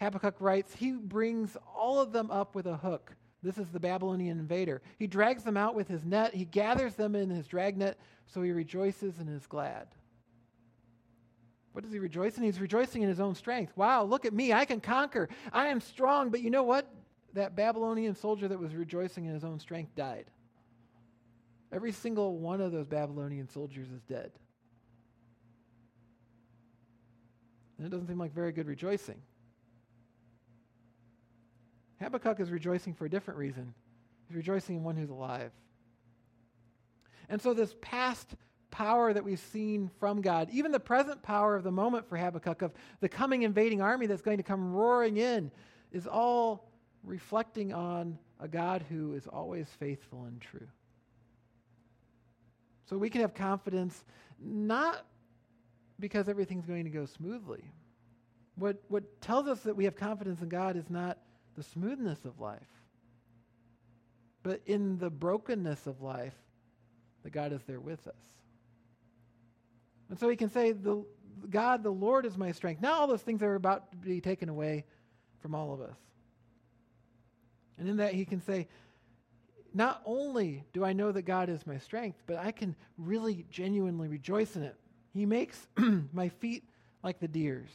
Habakkuk 0.00 0.36
writes, 0.40 0.74
He 0.74 0.92
brings 0.92 1.56
all 1.76 2.00
of 2.00 2.12
them 2.12 2.30
up 2.30 2.54
with 2.54 2.66
a 2.66 2.76
hook. 2.76 3.14
This 3.42 3.58
is 3.58 3.68
the 3.68 3.80
Babylonian 3.80 4.38
invader. 4.38 4.82
He 4.98 5.06
drags 5.06 5.44
them 5.44 5.56
out 5.56 5.74
with 5.74 5.88
his 5.88 6.04
net. 6.04 6.34
He 6.34 6.44
gathers 6.44 6.94
them 6.94 7.14
in 7.14 7.30
his 7.30 7.46
dragnet, 7.46 7.98
so 8.26 8.42
he 8.42 8.50
rejoices 8.50 9.18
and 9.18 9.28
is 9.28 9.46
glad. 9.46 9.86
What 11.72 11.84
does 11.84 11.92
he 11.92 11.98
rejoice 11.98 12.38
in? 12.38 12.42
He's 12.42 12.60
rejoicing 12.60 13.02
in 13.02 13.08
his 13.08 13.20
own 13.20 13.34
strength. 13.34 13.76
Wow, 13.76 14.04
look 14.04 14.24
at 14.24 14.32
me. 14.32 14.52
I 14.52 14.64
can 14.64 14.80
conquer. 14.80 15.28
I 15.52 15.68
am 15.68 15.80
strong. 15.80 16.30
But 16.30 16.40
you 16.40 16.50
know 16.50 16.62
what? 16.62 16.90
that 17.36 17.54
Babylonian 17.54 18.14
soldier 18.14 18.48
that 18.48 18.58
was 18.58 18.74
rejoicing 18.74 19.26
in 19.26 19.34
his 19.34 19.44
own 19.44 19.60
strength 19.60 19.94
died. 19.94 20.24
Every 21.70 21.92
single 21.92 22.38
one 22.38 22.60
of 22.60 22.72
those 22.72 22.86
Babylonian 22.86 23.48
soldiers 23.48 23.88
is 23.90 24.02
dead. 24.02 24.32
And 27.76 27.86
it 27.86 27.90
doesn't 27.90 28.08
seem 28.08 28.18
like 28.18 28.32
very 28.32 28.52
good 28.52 28.66
rejoicing. 28.66 29.20
Habakkuk 32.00 32.40
is 32.40 32.50
rejoicing 32.50 32.94
for 32.94 33.06
a 33.06 33.10
different 33.10 33.38
reason. 33.38 33.74
He's 34.28 34.36
rejoicing 34.36 34.76
in 34.76 34.84
one 34.84 34.96
who's 34.96 35.10
alive. 35.10 35.52
And 37.28 37.40
so, 37.40 37.54
this 37.54 37.74
past 37.80 38.34
power 38.70 39.12
that 39.12 39.24
we've 39.24 39.40
seen 39.40 39.90
from 39.98 40.20
God, 40.20 40.48
even 40.52 40.70
the 40.70 40.80
present 40.80 41.22
power 41.22 41.56
of 41.56 41.64
the 41.64 41.72
moment 41.72 42.08
for 42.08 42.16
Habakkuk, 42.16 42.62
of 42.62 42.72
the 43.00 43.08
coming 43.08 43.42
invading 43.42 43.80
army 43.80 44.06
that's 44.06 44.22
going 44.22 44.36
to 44.36 44.42
come 44.42 44.72
roaring 44.72 45.16
in, 45.16 45.50
is 45.92 46.06
all 46.06 46.70
reflecting 47.02 47.72
on 47.72 48.18
a 48.40 48.48
God 48.48 48.84
who 48.88 49.14
is 49.14 49.26
always 49.26 49.66
faithful 49.78 50.24
and 50.24 50.40
true. 50.40 50.68
So 52.84 52.98
we 52.98 53.10
can 53.10 53.22
have 53.22 53.34
confidence 53.34 54.04
not 54.38 55.06
because 55.98 56.28
everything's 56.28 56.66
going 56.66 56.84
to 56.84 56.90
go 56.90 57.06
smoothly. 57.06 57.64
What, 58.56 58.82
what 58.88 59.20
tells 59.20 59.48
us 59.48 59.60
that 59.60 59.74
we 59.74 59.84
have 59.84 59.96
confidence 59.96 60.40
in 60.40 60.48
God 60.48 60.76
is 60.76 60.88
not 60.90 61.18
the 61.56 61.62
smoothness 61.62 62.24
of 62.24 62.38
life, 62.38 62.60
but 64.42 64.60
in 64.66 64.98
the 64.98 65.10
brokenness 65.10 65.86
of 65.86 66.02
life, 66.02 66.34
that 67.24 67.30
God 67.30 67.52
is 67.52 67.62
there 67.66 67.80
with 67.80 68.06
us. 68.06 68.14
And 70.08 70.18
so 70.18 70.28
we 70.28 70.36
can 70.36 70.50
say, 70.50 70.72
the, 70.72 71.04
God, 71.50 71.82
the 71.82 71.90
Lord 71.90 72.26
is 72.26 72.36
my 72.38 72.52
strength. 72.52 72.80
Now 72.80 73.00
all 73.00 73.06
those 73.06 73.22
things 73.22 73.42
are 73.42 73.54
about 73.54 73.90
to 73.90 73.96
be 73.96 74.20
taken 74.20 74.48
away 74.48 74.84
from 75.40 75.54
all 75.54 75.72
of 75.72 75.80
us. 75.80 75.96
And 77.78 77.88
in 77.88 77.96
that, 77.96 78.14
he 78.14 78.24
can 78.24 78.40
say, 78.40 78.68
not 79.74 80.00
only 80.06 80.64
do 80.72 80.84
I 80.84 80.92
know 80.92 81.12
that 81.12 81.22
God 81.22 81.48
is 81.48 81.66
my 81.66 81.78
strength, 81.78 82.22
but 82.26 82.38
I 82.38 82.52
can 82.52 82.74
really 82.96 83.44
genuinely 83.50 84.08
rejoice 84.08 84.56
in 84.56 84.62
it. 84.62 84.76
He 85.12 85.26
makes 85.26 85.66
my 86.12 86.28
feet 86.28 86.64
like 87.02 87.20
the 87.20 87.28
deer's. 87.28 87.70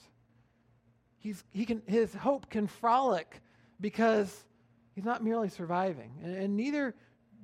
He's, 1.20 1.44
he 1.52 1.66
can, 1.66 1.84
his 1.86 2.14
hope 2.16 2.50
can 2.50 2.66
frolic 2.66 3.42
because 3.82 4.46
he's 4.94 5.04
not 5.04 5.24
merely 5.24 5.50
surviving. 5.50 6.12
And, 6.24 6.36
and 6.36 6.56
neither 6.56 6.96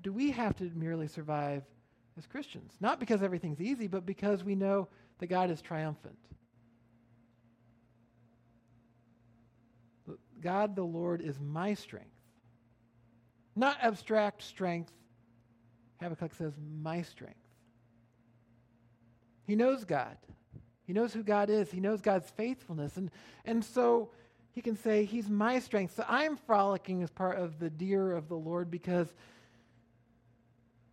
do 0.01 0.13
we 0.13 0.31
have 0.31 0.55
to 0.57 0.71
merely 0.75 1.07
survive 1.07 1.63
as 2.17 2.25
Christians. 2.27 2.73
Not 2.79 2.99
because 2.99 3.21
everything's 3.21 3.59
easy, 3.59 3.87
but 3.87 4.05
because 4.05 4.43
we 4.43 4.55
know 4.55 4.87
that 5.19 5.27
God 5.27 5.49
is 5.49 5.61
triumphant. 5.61 6.17
God 10.39 10.75
the 10.75 10.83
Lord 10.83 11.21
is 11.21 11.39
my 11.39 11.73
strength. 11.73 12.07
Not 13.55 13.77
abstract 13.81 14.43
strength. 14.43 14.93
Habakkuk 15.99 16.35
says, 16.35 16.53
my 16.81 17.01
strength. 17.01 17.35
He 19.47 19.55
knows 19.55 19.83
God. 19.83 20.17
He 20.85 20.93
knows 20.93 21.11
who 21.11 21.23
God 21.23 21.49
is. 21.49 21.71
He 21.71 21.79
knows 21.79 22.01
God's 22.01 22.29
faithfulness. 22.29 22.97
And, 22.97 23.09
and 23.45 23.65
so 23.65 24.11
he 24.57 24.63
can 24.63 24.75
say, 24.75 25.05
He's 25.05 25.29
my 25.29 25.59
strength. 25.59 25.95
So 25.95 26.03
I'm 26.07 26.35
frolicking 26.35 27.03
as 27.03 27.11
part 27.11 27.37
of 27.37 27.59
the 27.59 27.69
deer 27.69 28.11
of 28.11 28.27
the 28.27 28.35
Lord 28.35 28.71
because, 28.71 29.07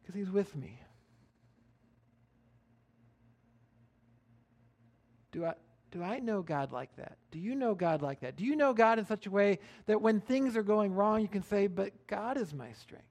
because 0.02 0.14
He's 0.14 0.30
with 0.30 0.54
me. 0.54 0.78
Do 5.32 5.46
I, 5.46 5.54
do 5.92 6.02
I 6.02 6.18
know 6.18 6.42
God 6.42 6.72
like 6.72 6.94
that? 6.96 7.16
Do 7.30 7.38
you 7.38 7.54
know 7.54 7.74
God 7.74 8.02
like 8.02 8.20
that? 8.20 8.36
Do 8.36 8.44
you 8.44 8.54
know 8.54 8.74
God 8.74 8.98
in 8.98 9.06
such 9.06 9.24
a 9.24 9.30
way 9.30 9.60
that 9.86 10.02
when 10.02 10.20
things 10.20 10.58
are 10.58 10.62
going 10.62 10.92
wrong, 10.92 11.22
you 11.22 11.28
can 11.28 11.42
say, 11.42 11.66
But 11.66 12.06
God 12.06 12.36
is 12.36 12.52
my 12.52 12.70
strength? 12.72 13.06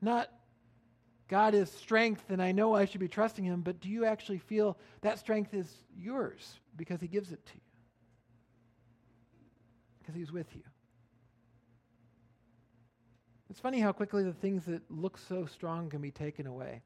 Not 0.00 0.28
God 1.28 1.54
is 1.54 1.70
strength 1.70 2.24
and 2.28 2.42
I 2.42 2.50
know 2.50 2.74
I 2.74 2.86
should 2.86 2.98
be 2.98 3.06
trusting 3.06 3.44
Him, 3.44 3.60
but 3.60 3.78
do 3.78 3.88
you 3.88 4.04
actually 4.04 4.38
feel 4.38 4.76
that 5.02 5.20
strength 5.20 5.54
is 5.54 5.72
yours 5.96 6.58
because 6.76 7.00
He 7.00 7.06
gives 7.06 7.30
it 7.30 7.46
to 7.46 7.52
you? 7.54 7.69
Because 10.10 10.18
He's 10.18 10.32
with 10.32 10.56
you. 10.56 10.62
It's 13.48 13.60
funny 13.60 13.78
how 13.78 13.92
quickly 13.92 14.24
the 14.24 14.32
things 14.32 14.64
that 14.64 14.82
look 14.90 15.18
so 15.18 15.46
strong 15.46 15.88
can 15.88 16.00
be 16.00 16.10
taken 16.10 16.48
away. 16.48 16.82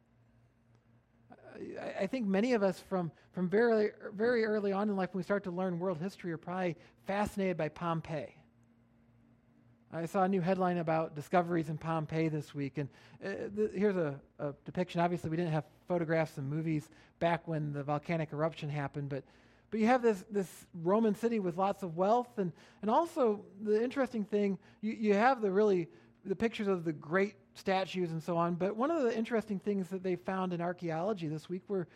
I 1.99 2.07
think 2.07 2.27
many 2.27 2.53
of 2.53 2.63
us 2.63 2.81
from, 2.81 3.11
from 3.33 3.49
very, 3.49 3.93
very 4.13 4.45
early 4.45 4.73
on 4.73 4.91
in 4.91 4.97
life, 4.97 5.15
when 5.15 5.21
we 5.21 5.23
start 5.23 5.45
to 5.45 5.51
learn 5.51 5.79
world 5.79 5.99
history, 5.99 6.33
are 6.33 6.37
probably 6.37 6.77
fascinated 7.07 7.57
by 7.57 7.69
Pompeii. 7.69 8.35
I 9.93 10.07
saw 10.07 10.25
a 10.25 10.29
new 10.29 10.41
headline 10.41 10.79
about 10.79 11.15
discoveries 11.15 11.69
in 11.71 11.79
Pompeii 11.79 12.29
this 12.29 12.55
week, 12.55 12.79
and 12.79 12.89
uh, 13.25 13.49
th- 13.55 13.71
here's 13.75 13.97
a, 13.97 14.21
a, 14.41 14.53
depiction. 14.65 15.01
Obviously, 15.01 15.31
we 15.31 15.37
didn't 15.37 15.53
have 15.53 15.65
photographs 15.87 16.37
and 16.37 16.51
movies 16.51 16.91
back 17.21 17.47
when 17.47 17.73
the 17.73 17.85
volcanic 17.85 18.33
eruption 18.33 18.69
happened, 18.69 19.09
but 19.09 19.23
but 19.71 19.81
you 19.81 19.87
have 19.87 20.03
this 20.03 20.25
this 20.31 20.49
Roman 20.83 21.15
city 21.15 21.41
with 21.41 21.57
lots 21.57 21.83
of 21.83 21.97
wealth, 21.97 22.39
and 22.39 22.53
and 22.83 22.91
also 22.91 23.45
the 23.63 23.83
interesting 23.83 24.25
thing, 24.25 24.59
you, 24.81 24.93
you 24.93 25.15
have 25.15 25.41
the 25.41 25.51
really 25.51 25.89
the 26.25 26.37
pictures 26.37 26.69
of 26.69 26.85
the 26.85 26.93
great 26.93 27.35
statues 27.55 28.11
and 28.11 28.23
so 28.23 28.37
on. 28.37 28.55
But 28.55 28.77
one 28.77 28.91
of 28.91 29.03
the 29.03 29.17
interesting 29.17 29.59
things 29.59 29.89
that 29.89 30.03
they 30.03 30.17
found 30.17 30.53
in 30.53 30.61
archaeology 30.61 31.29
this 31.29 31.49
week 31.49 31.63
were 31.69 31.87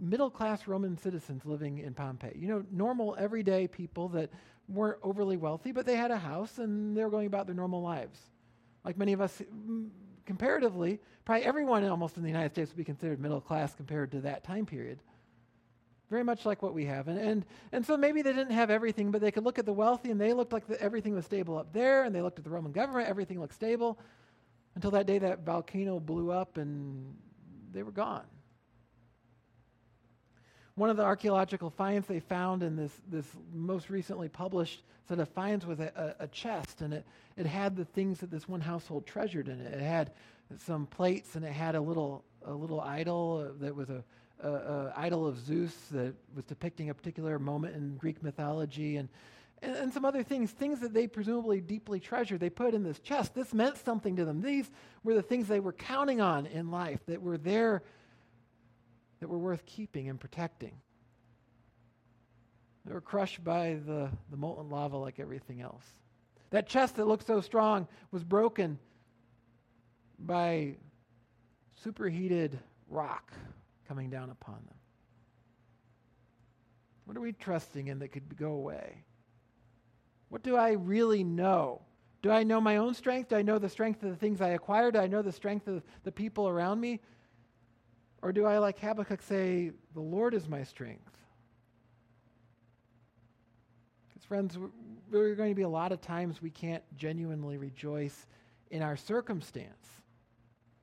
middle 0.00 0.30
class 0.30 0.66
Roman 0.66 0.96
citizens 0.96 1.44
living 1.44 1.78
in 1.78 1.94
Pompeii. 1.94 2.36
You 2.36 2.48
know, 2.48 2.64
normal 2.70 3.16
everyday 3.18 3.66
people 3.66 4.08
that 4.10 4.30
weren't 4.68 4.98
overly 5.02 5.36
wealthy, 5.36 5.72
but 5.72 5.86
they 5.86 5.96
had 5.96 6.10
a 6.10 6.16
house 6.16 6.58
and 6.58 6.96
they 6.96 7.02
were 7.02 7.10
going 7.10 7.26
about 7.26 7.46
their 7.46 7.54
normal 7.54 7.82
lives. 7.82 8.20
Like 8.84 8.96
many 8.96 9.12
of 9.12 9.20
us, 9.20 9.42
mm, 9.42 9.88
comparatively, 10.26 11.00
probably 11.24 11.44
everyone 11.44 11.84
almost 11.84 12.16
in 12.16 12.22
the 12.22 12.28
United 12.28 12.52
States 12.52 12.70
would 12.70 12.76
be 12.76 12.84
considered 12.84 13.20
middle 13.20 13.40
class 13.40 13.74
compared 13.74 14.12
to 14.12 14.20
that 14.20 14.44
time 14.44 14.66
period. 14.66 15.00
Very 16.10 16.24
much 16.24 16.46
like 16.46 16.62
what 16.62 16.74
we 16.74 16.86
have. 16.86 17.08
And, 17.08 17.18
and, 17.18 17.44
and 17.72 17.84
so 17.84 17.96
maybe 17.96 18.22
they 18.22 18.32
didn't 18.32 18.54
have 18.54 18.70
everything, 18.70 19.10
but 19.10 19.20
they 19.20 19.30
could 19.30 19.44
look 19.44 19.58
at 19.58 19.66
the 19.66 19.72
wealthy 19.72 20.10
and 20.10 20.20
they 20.20 20.32
looked 20.32 20.52
like 20.52 20.66
the, 20.66 20.80
everything 20.80 21.14
was 21.14 21.26
stable 21.26 21.58
up 21.58 21.72
there, 21.72 22.04
and 22.04 22.14
they 22.14 22.22
looked 22.22 22.38
at 22.38 22.44
the 22.44 22.50
Roman 22.50 22.72
government, 22.72 23.08
everything 23.08 23.40
looked 23.40 23.54
stable 23.54 23.98
until 24.74 24.90
that 24.92 25.06
day 25.06 25.18
that 25.18 25.44
volcano 25.44 26.00
blew 26.00 26.30
up 26.30 26.56
and 26.56 27.14
they 27.72 27.82
were 27.82 27.92
gone. 27.92 28.24
One 30.76 30.90
of 30.90 30.96
the 30.96 31.02
archaeological 31.02 31.70
finds 31.70 32.06
they 32.06 32.20
found 32.20 32.62
in 32.62 32.76
this, 32.76 32.92
this 33.08 33.26
most 33.52 33.90
recently 33.90 34.28
published 34.28 34.82
set 35.08 35.18
of 35.18 35.28
finds 35.30 35.66
was 35.66 35.80
a, 35.80 36.14
a, 36.20 36.24
a, 36.24 36.28
chest, 36.28 36.82
and 36.82 36.92
it, 36.92 37.04
it 37.36 37.46
had 37.46 37.74
the 37.74 37.84
things 37.84 38.20
that 38.20 38.30
this 38.30 38.46
one 38.48 38.60
household 38.60 39.06
treasured 39.06 39.48
in 39.48 39.60
it. 39.60 39.72
It 39.72 39.80
had 39.80 40.12
some 40.58 40.86
plates, 40.86 41.34
and 41.34 41.44
it 41.44 41.52
had 41.52 41.74
a 41.74 41.80
little, 41.80 42.24
a 42.44 42.52
little 42.52 42.80
idol 42.80 43.52
that 43.58 43.74
was 43.74 43.90
a, 43.90 44.04
a, 44.42 44.48
a 44.48 44.92
idol 44.96 45.26
of 45.26 45.38
Zeus 45.38 45.74
that 45.90 46.14
was 46.34 46.44
depicting 46.44 46.90
a 46.90 46.94
particular 46.94 47.38
moment 47.38 47.76
in 47.76 47.96
Greek 47.96 48.22
mythology, 48.22 48.96
and, 48.96 49.08
and, 49.62 49.76
and 49.76 49.92
some 49.92 50.04
other 50.04 50.22
things, 50.22 50.50
things 50.50 50.80
that 50.80 50.94
they 50.94 51.06
presumably 51.06 51.60
deeply 51.60 52.00
treasured. 52.00 52.40
They 52.40 52.50
put 52.50 52.74
in 52.74 52.82
this 52.82 52.98
chest. 52.98 53.34
This 53.34 53.52
meant 53.52 53.76
something 53.84 54.16
to 54.16 54.24
them. 54.24 54.40
These 54.40 54.70
were 55.02 55.14
the 55.14 55.22
things 55.22 55.48
they 55.48 55.60
were 55.60 55.72
counting 55.72 56.20
on 56.20 56.46
in 56.46 56.70
life 56.70 57.00
that 57.06 57.22
were 57.22 57.38
there 57.38 57.82
that 59.20 59.28
were 59.28 59.38
worth 59.38 59.66
keeping 59.66 60.08
and 60.08 60.20
protecting. 60.20 60.74
They 62.84 62.94
were 62.94 63.00
crushed 63.00 63.42
by 63.42 63.78
the, 63.84 64.10
the 64.30 64.36
molten 64.36 64.70
lava 64.70 64.96
like 64.96 65.18
everything 65.18 65.60
else. 65.60 65.84
That 66.50 66.68
chest 66.68 66.96
that 66.96 67.06
looked 67.06 67.26
so 67.26 67.40
strong 67.40 67.86
was 68.10 68.24
broken 68.24 68.78
by 70.18 70.76
superheated 71.82 72.58
rock 72.88 73.32
coming 73.88 74.10
down 74.10 74.30
upon 74.30 74.56
them. 74.66 74.76
What 77.06 77.16
are 77.16 77.20
we 77.20 77.32
trusting 77.32 77.88
in 77.88 78.00
that 78.00 78.08
could 78.08 78.36
go 78.36 78.52
away? 78.52 79.04
What 80.28 80.42
do 80.42 80.56
I 80.56 80.72
really 80.72 81.24
know? 81.24 81.80
Do 82.20 82.30
I 82.30 82.42
know 82.42 82.60
my 82.60 82.76
own 82.76 82.92
strength? 82.92 83.30
Do 83.30 83.36
I 83.36 83.42
know 83.42 83.58
the 83.58 83.68
strength 83.68 84.02
of 84.02 84.10
the 84.10 84.16
things 84.16 84.42
I 84.42 84.50
acquired? 84.50 84.94
Do 84.94 85.00
I 85.00 85.06
know 85.06 85.22
the 85.22 85.32
strength 85.32 85.68
of 85.68 85.82
the 86.04 86.12
people 86.12 86.48
around 86.48 86.80
me? 86.80 87.00
Or 88.20 88.32
do 88.32 88.44
I, 88.44 88.58
like 88.58 88.78
Habakkuk, 88.78 89.22
say, 89.22 89.70
The 89.94 90.00
Lord 90.00 90.34
is 90.34 90.48
my 90.48 90.64
strength? 90.64 91.16
Because, 94.08 94.26
friends, 94.26 94.58
there 95.10 95.22
are 95.22 95.34
going 95.34 95.52
to 95.52 95.54
be 95.54 95.62
a 95.62 95.68
lot 95.68 95.92
of 95.92 96.00
times 96.00 96.42
we 96.42 96.50
can't 96.50 96.82
genuinely 96.96 97.56
rejoice 97.56 98.26
in 98.70 98.82
our 98.82 98.96
circumstance, 98.96 99.88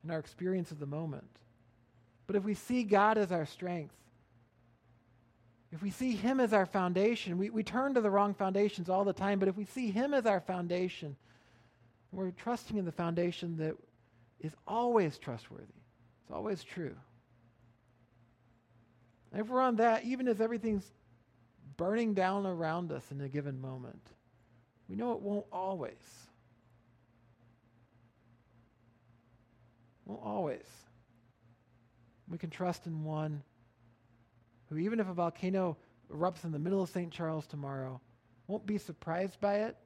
in 0.04 0.10
our 0.10 0.18
experience 0.20 0.72
of 0.72 0.80
the 0.80 0.88
moment. 0.88 1.30
But 2.28 2.36
if 2.36 2.44
we 2.44 2.54
see 2.54 2.84
God 2.84 3.18
as 3.18 3.32
our 3.32 3.46
strength, 3.46 3.94
if 5.72 5.82
we 5.82 5.92
see 5.92 6.16
Him 6.16 6.40
as 6.40 6.54
our 6.54 6.66
foundation, 6.66 7.38
we, 7.38 7.50
we 7.50 7.64
turn 7.64 7.94
to 7.96 8.02
the 8.02 8.10
wrong 8.10 8.34
foundations 8.34 8.90
all 8.90 9.04
the 9.04 9.14
time, 9.14 9.40
but 9.40 9.48
if 9.48 9.58
we 9.58 9.66
see 9.66 9.92
Him 9.92 10.14
as 10.14 10.26
our 10.26 10.40
foundation, 10.40 11.16
we're 12.12 12.32
trusting 12.32 12.78
in 12.78 12.86
the 12.86 12.92
foundation 12.92 13.58
that 13.58 13.76
is 14.40 14.54
always 14.68 15.18
trustworthy, 15.18 15.66
it's 16.24 16.32
always 16.32 16.64
true. 16.64 16.96
And 19.32 19.42
if 19.42 19.50
we're 19.50 19.62
on 19.62 19.76
that, 19.78 20.06
even 20.06 20.30
as 20.30 20.40
everything's 20.40 20.90
burning 21.76 22.14
down 22.14 22.46
around 22.46 22.94
us 22.94 23.04
in 23.12 23.20
a 23.20 23.28
given 23.28 23.60
moment, 23.60 24.02
we 24.88 24.96
know 24.96 25.12
it 25.12 25.20
won't 25.20 25.46
always. 25.52 25.94
Won't 30.06 30.22
always. 30.24 30.64
We 32.28 32.38
can 32.38 32.50
trust 32.50 32.88
in 32.88 33.04
one 33.04 33.44
who, 34.68 34.78
even 34.78 35.00
if 35.00 35.08
a 35.08 35.14
volcano 35.14 35.78
erupts 36.12 36.44
in 36.44 36.52
the 36.52 36.60
middle 36.60 36.82
of 36.82 36.90
St. 36.90 37.12
Charles 37.12 37.46
tomorrow, 37.46 38.02
won't 38.48 38.66
be 38.66 38.78
surprised 38.78 39.40
by 39.40 39.60
it. 39.62 39.78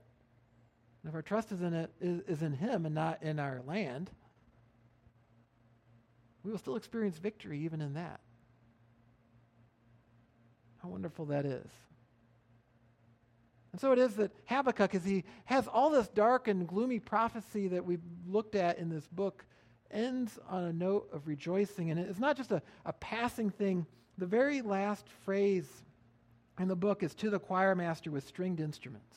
And 1.03 1.09
if 1.09 1.15
our 1.15 1.21
trust 1.21 1.51
is 1.51 1.61
in 1.61 1.73
it 1.73 1.91
is, 2.01 2.21
is 2.27 2.41
in 2.41 2.53
him 2.53 2.85
and 2.85 2.95
not 2.95 3.23
in 3.23 3.39
our 3.39 3.61
land, 3.65 4.09
we 6.43 6.51
will 6.51 6.57
still 6.57 6.75
experience 6.75 7.17
victory 7.17 7.59
even 7.61 7.81
in 7.81 7.93
that. 7.93 8.19
How 10.81 10.89
wonderful 10.89 11.25
that 11.25 11.45
is. 11.45 11.69
And 13.71 13.79
so 13.79 13.91
it 13.91 13.99
is 13.99 14.15
that 14.15 14.31
Habakkuk, 14.45 14.95
as 14.95 15.05
he 15.05 15.25
has 15.45 15.67
all 15.67 15.89
this 15.89 16.07
dark 16.07 16.47
and 16.47 16.67
gloomy 16.67 16.99
prophecy 16.99 17.67
that 17.67 17.85
we've 17.85 18.01
looked 18.27 18.55
at 18.55 18.79
in 18.79 18.89
this 18.89 19.07
book, 19.07 19.45
ends 19.91 20.37
on 20.47 20.63
a 20.63 20.73
note 20.73 21.09
of 21.13 21.27
rejoicing. 21.27 21.91
And 21.91 21.99
it's 21.99 22.19
not 22.19 22.37
just 22.37 22.51
a, 22.51 22.61
a 22.85 22.93
passing 22.93 23.49
thing 23.49 23.85
the 24.17 24.25
very 24.25 24.61
last 24.61 25.07
phrase 25.23 25.67
in 26.59 26.67
the 26.67 26.75
book 26.75 27.03
is 27.03 27.15
to 27.15 27.29
the 27.29 27.39
choir 27.39 27.73
master 27.73 28.11
with 28.11 28.27
stringed 28.27 28.59
instruments. 28.59 29.15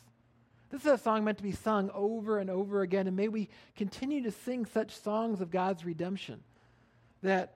This 0.70 0.82
is 0.82 0.92
a 0.92 0.98
song 0.98 1.24
meant 1.24 1.38
to 1.38 1.44
be 1.44 1.52
sung 1.52 1.90
over 1.92 2.38
and 2.38 2.48
over 2.48 2.80
again, 2.80 3.06
and 3.06 3.16
may 3.16 3.28
we 3.28 3.50
continue 3.76 4.22
to 4.22 4.30
sing 4.30 4.64
such 4.64 4.96
songs 4.96 5.40
of 5.40 5.50
God's 5.50 5.84
redemption 5.84 6.40
that 7.22 7.54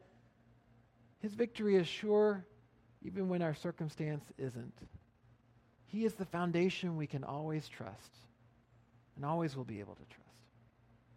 his 1.20 1.32
victory 1.32 1.76
is 1.76 1.86
sure 1.86 2.44
even 3.02 3.28
when 3.28 3.40
our 3.40 3.54
circumstance 3.54 4.24
isn't. 4.36 4.74
He 5.86 6.04
is 6.04 6.14
the 6.14 6.26
foundation 6.26 6.96
we 6.96 7.06
can 7.06 7.24
always 7.24 7.68
trust 7.68 8.18
and 9.14 9.24
always 9.24 9.56
will 9.56 9.64
be 9.64 9.80
able 9.80 9.94
to 9.94 10.04
trust. 10.04 10.26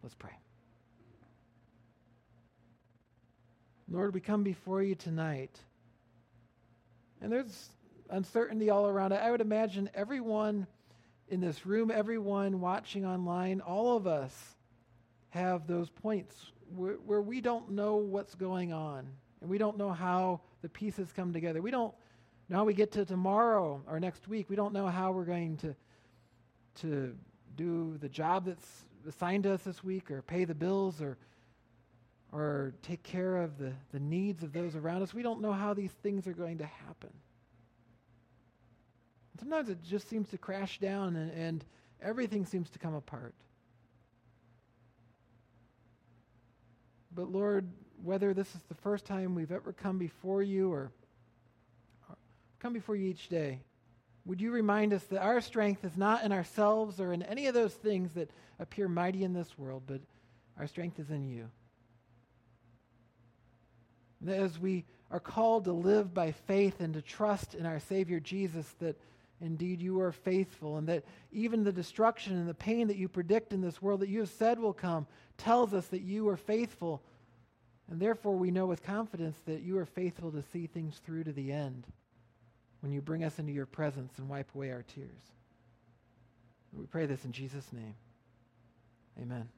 Let's 0.03 0.15
pray. 0.15 0.37
Lord, 3.91 4.13
we 4.13 4.19
come 4.19 4.43
before 4.43 4.83
you 4.83 4.93
tonight 4.93 5.57
and 7.21 7.31
there's 7.31 7.69
uncertainty 8.11 8.69
all 8.69 8.87
around 8.87 9.13
it. 9.13 9.15
I 9.15 9.31
would 9.31 9.41
imagine 9.41 9.89
everyone 9.95 10.67
in 11.27 11.41
this 11.41 11.65
room, 11.65 11.89
everyone 11.89 12.59
watching 12.59 13.03
online, 13.03 13.61
all 13.61 13.97
of 13.97 14.05
us 14.05 14.33
have 15.29 15.65
those 15.65 15.89
points 15.89 16.35
where, 16.75 16.93
where, 16.93 17.21
we 17.21 17.41
don't 17.41 17.71
know 17.71 17.95
what's 17.95 18.35
going 18.35 18.73
on 18.73 19.07
and 19.41 19.49
we 19.49 19.57
don't 19.57 19.77
know 19.77 19.91
how 19.91 20.41
the 20.61 20.69
pieces 20.69 21.11
come 21.15 21.33
together. 21.33 21.59
We 21.59 21.71
don't 21.71 21.93
know 22.47 22.57
how 22.57 22.65
we 22.65 22.75
get 22.75 22.91
to 22.91 23.05
tomorrow 23.05 23.81
or 23.87 23.99
next 23.99 24.27
week. 24.27 24.51
We 24.51 24.55
don't 24.55 24.73
know 24.73 24.85
how 24.85 25.11
we're 25.13 25.25
going 25.25 25.57
to, 25.57 25.75
to 26.81 27.15
do 27.55 27.97
the 27.97 28.09
job 28.09 28.45
that's 28.45 28.85
assigned 29.07 29.43
to 29.43 29.53
us 29.53 29.63
this 29.63 29.83
week 29.83 30.11
or 30.11 30.21
pay 30.21 30.45
the 30.45 30.53
bills 30.53 31.01
or 31.01 31.17
or 32.31 32.73
take 32.81 33.01
care 33.03 33.37
of 33.37 33.57
the, 33.57 33.73
the 33.91 33.99
needs 33.99 34.43
of 34.43 34.53
those 34.53 34.75
around 34.75 35.01
us. 35.01 35.13
We 35.13 35.23
don't 35.23 35.41
know 35.41 35.51
how 35.51 35.73
these 35.73 35.91
things 36.03 36.27
are 36.27 36.33
going 36.33 36.59
to 36.59 36.65
happen. 36.65 37.09
Sometimes 39.39 39.69
it 39.69 39.81
just 39.81 40.09
seems 40.09 40.29
to 40.29 40.37
crash 40.37 40.79
down 40.79 41.15
and, 41.15 41.31
and 41.31 41.65
everything 42.01 42.45
seems 42.45 42.69
to 42.71 42.79
come 42.79 42.93
apart. 42.93 43.33
But 47.15 47.31
Lord, 47.31 47.67
whether 48.03 48.33
this 48.33 48.53
is 48.53 48.61
the 48.67 48.75
first 48.75 49.05
time 49.05 49.33
we've 49.33 49.51
ever 49.51 49.73
come 49.73 49.97
before 49.97 50.43
you 50.43 50.71
or, 50.71 50.91
or 52.07 52.17
come 52.59 52.73
before 52.73 52.95
you 52.95 53.09
each 53.09 53.29
day, 53.29 53.61
would 54.25 54.39
you 54.39 54.51
remind 54.51 54.93
us 54.93 55.03
that 55.05 55.21
our 55.21 55.41
strength 55.41 55.83
is 55.83 55.97
not 55.97 56.23
in 56.23 56.31
ourselves 56.31 56.99
or 56.99 57.13
in 57.13 57.23
any 57.23 57.47
of 57.47 57.55
those 57.55 57.73
things 57.73 58.13
that 58.13 58.29
appear 58.59 58.87
mighty 58.87 59.23
in 59.23 59.33
this 59.33 59.57
world, 59.57 59.83
but 59.87 60.01
our 60.59 60.67
strength 60.67 60.99
is 60.99 61.09
in 61.09 61.27
you 61.27 61.49
as 64.27 64.59
we 64.59 64.85
are 65.11 65.19
called 65.19 65.65
to 65.65 65.73
live 65.73 66.13
by 66.13 66.31
faith 66.31 66.81
and 66.81 66.93
to 66.93 67.01
trust 67.01 67.55
in 67.55 67.65
our 67.65 67.79
Savior 67.79 68.19
Jesus, 68.19 68.67
that 68.79 68.99
indeed 69.41 69.81
you 69.81 69.99
are 70.01 70.11
faithful, 70.11 70.77
and 70.77 70.87
that 70.87 71.03
even 71.31 71.63
the 71.63 71.71
destruction 71.71 72.37
and 72.37 72.47
the 72.47 72.53
pain 72.53 72.87
that 72.87 72.97
you 72.97 73.07
predict 73.07 73.53
in 73.53 73.61
this 73.61 73.81
world 73.81 74.01
that 74.01 74.09
you 74.09 74.19
have 74.19 74.29
said 74.29 74.59
will 74.59 74.73
come 74.73 75.07
tells 75.37 75.73
us 75.73 75.87
that 75.87 76.01
you 76.01 76.27
are 76.29 76.37
faithful 76.37 77.01
And 77.89 77.99
therefore, 77.99 78.35
we 78.35 78.51
know 78.51 78.67
with 78.67 78.83
confidence 78.83 79.37
that 79.45 79.61
you 79.61 79.77
are 79.77 79.85
faithful 79.85 80.31
to 80.31 80.43
see 80.53 80.67
things 80.67 81.01
through 81.03 81.23
to 81.23 81.31
the 81.31 81.51
end 81.51 81.87
when 82.81 82.91
you 82.91 83.01
bring 83.01 83.23
us 83.23 83.39
into 83.39 83.51
your 83.51 83.65
presence 83.65 84.13
and 84.17 84.29
wipe 84.29 84.53
away 84.53 84.71
our 84.71 84.83
tears. 84.83 85.23
We 86.71 86.85
pray 86.85 87.07
this 87.07 87.25
in 87.25 87.31
Jesus' 87.31 87.73
name. 87.73 87.95
Amen. 89.19 89.49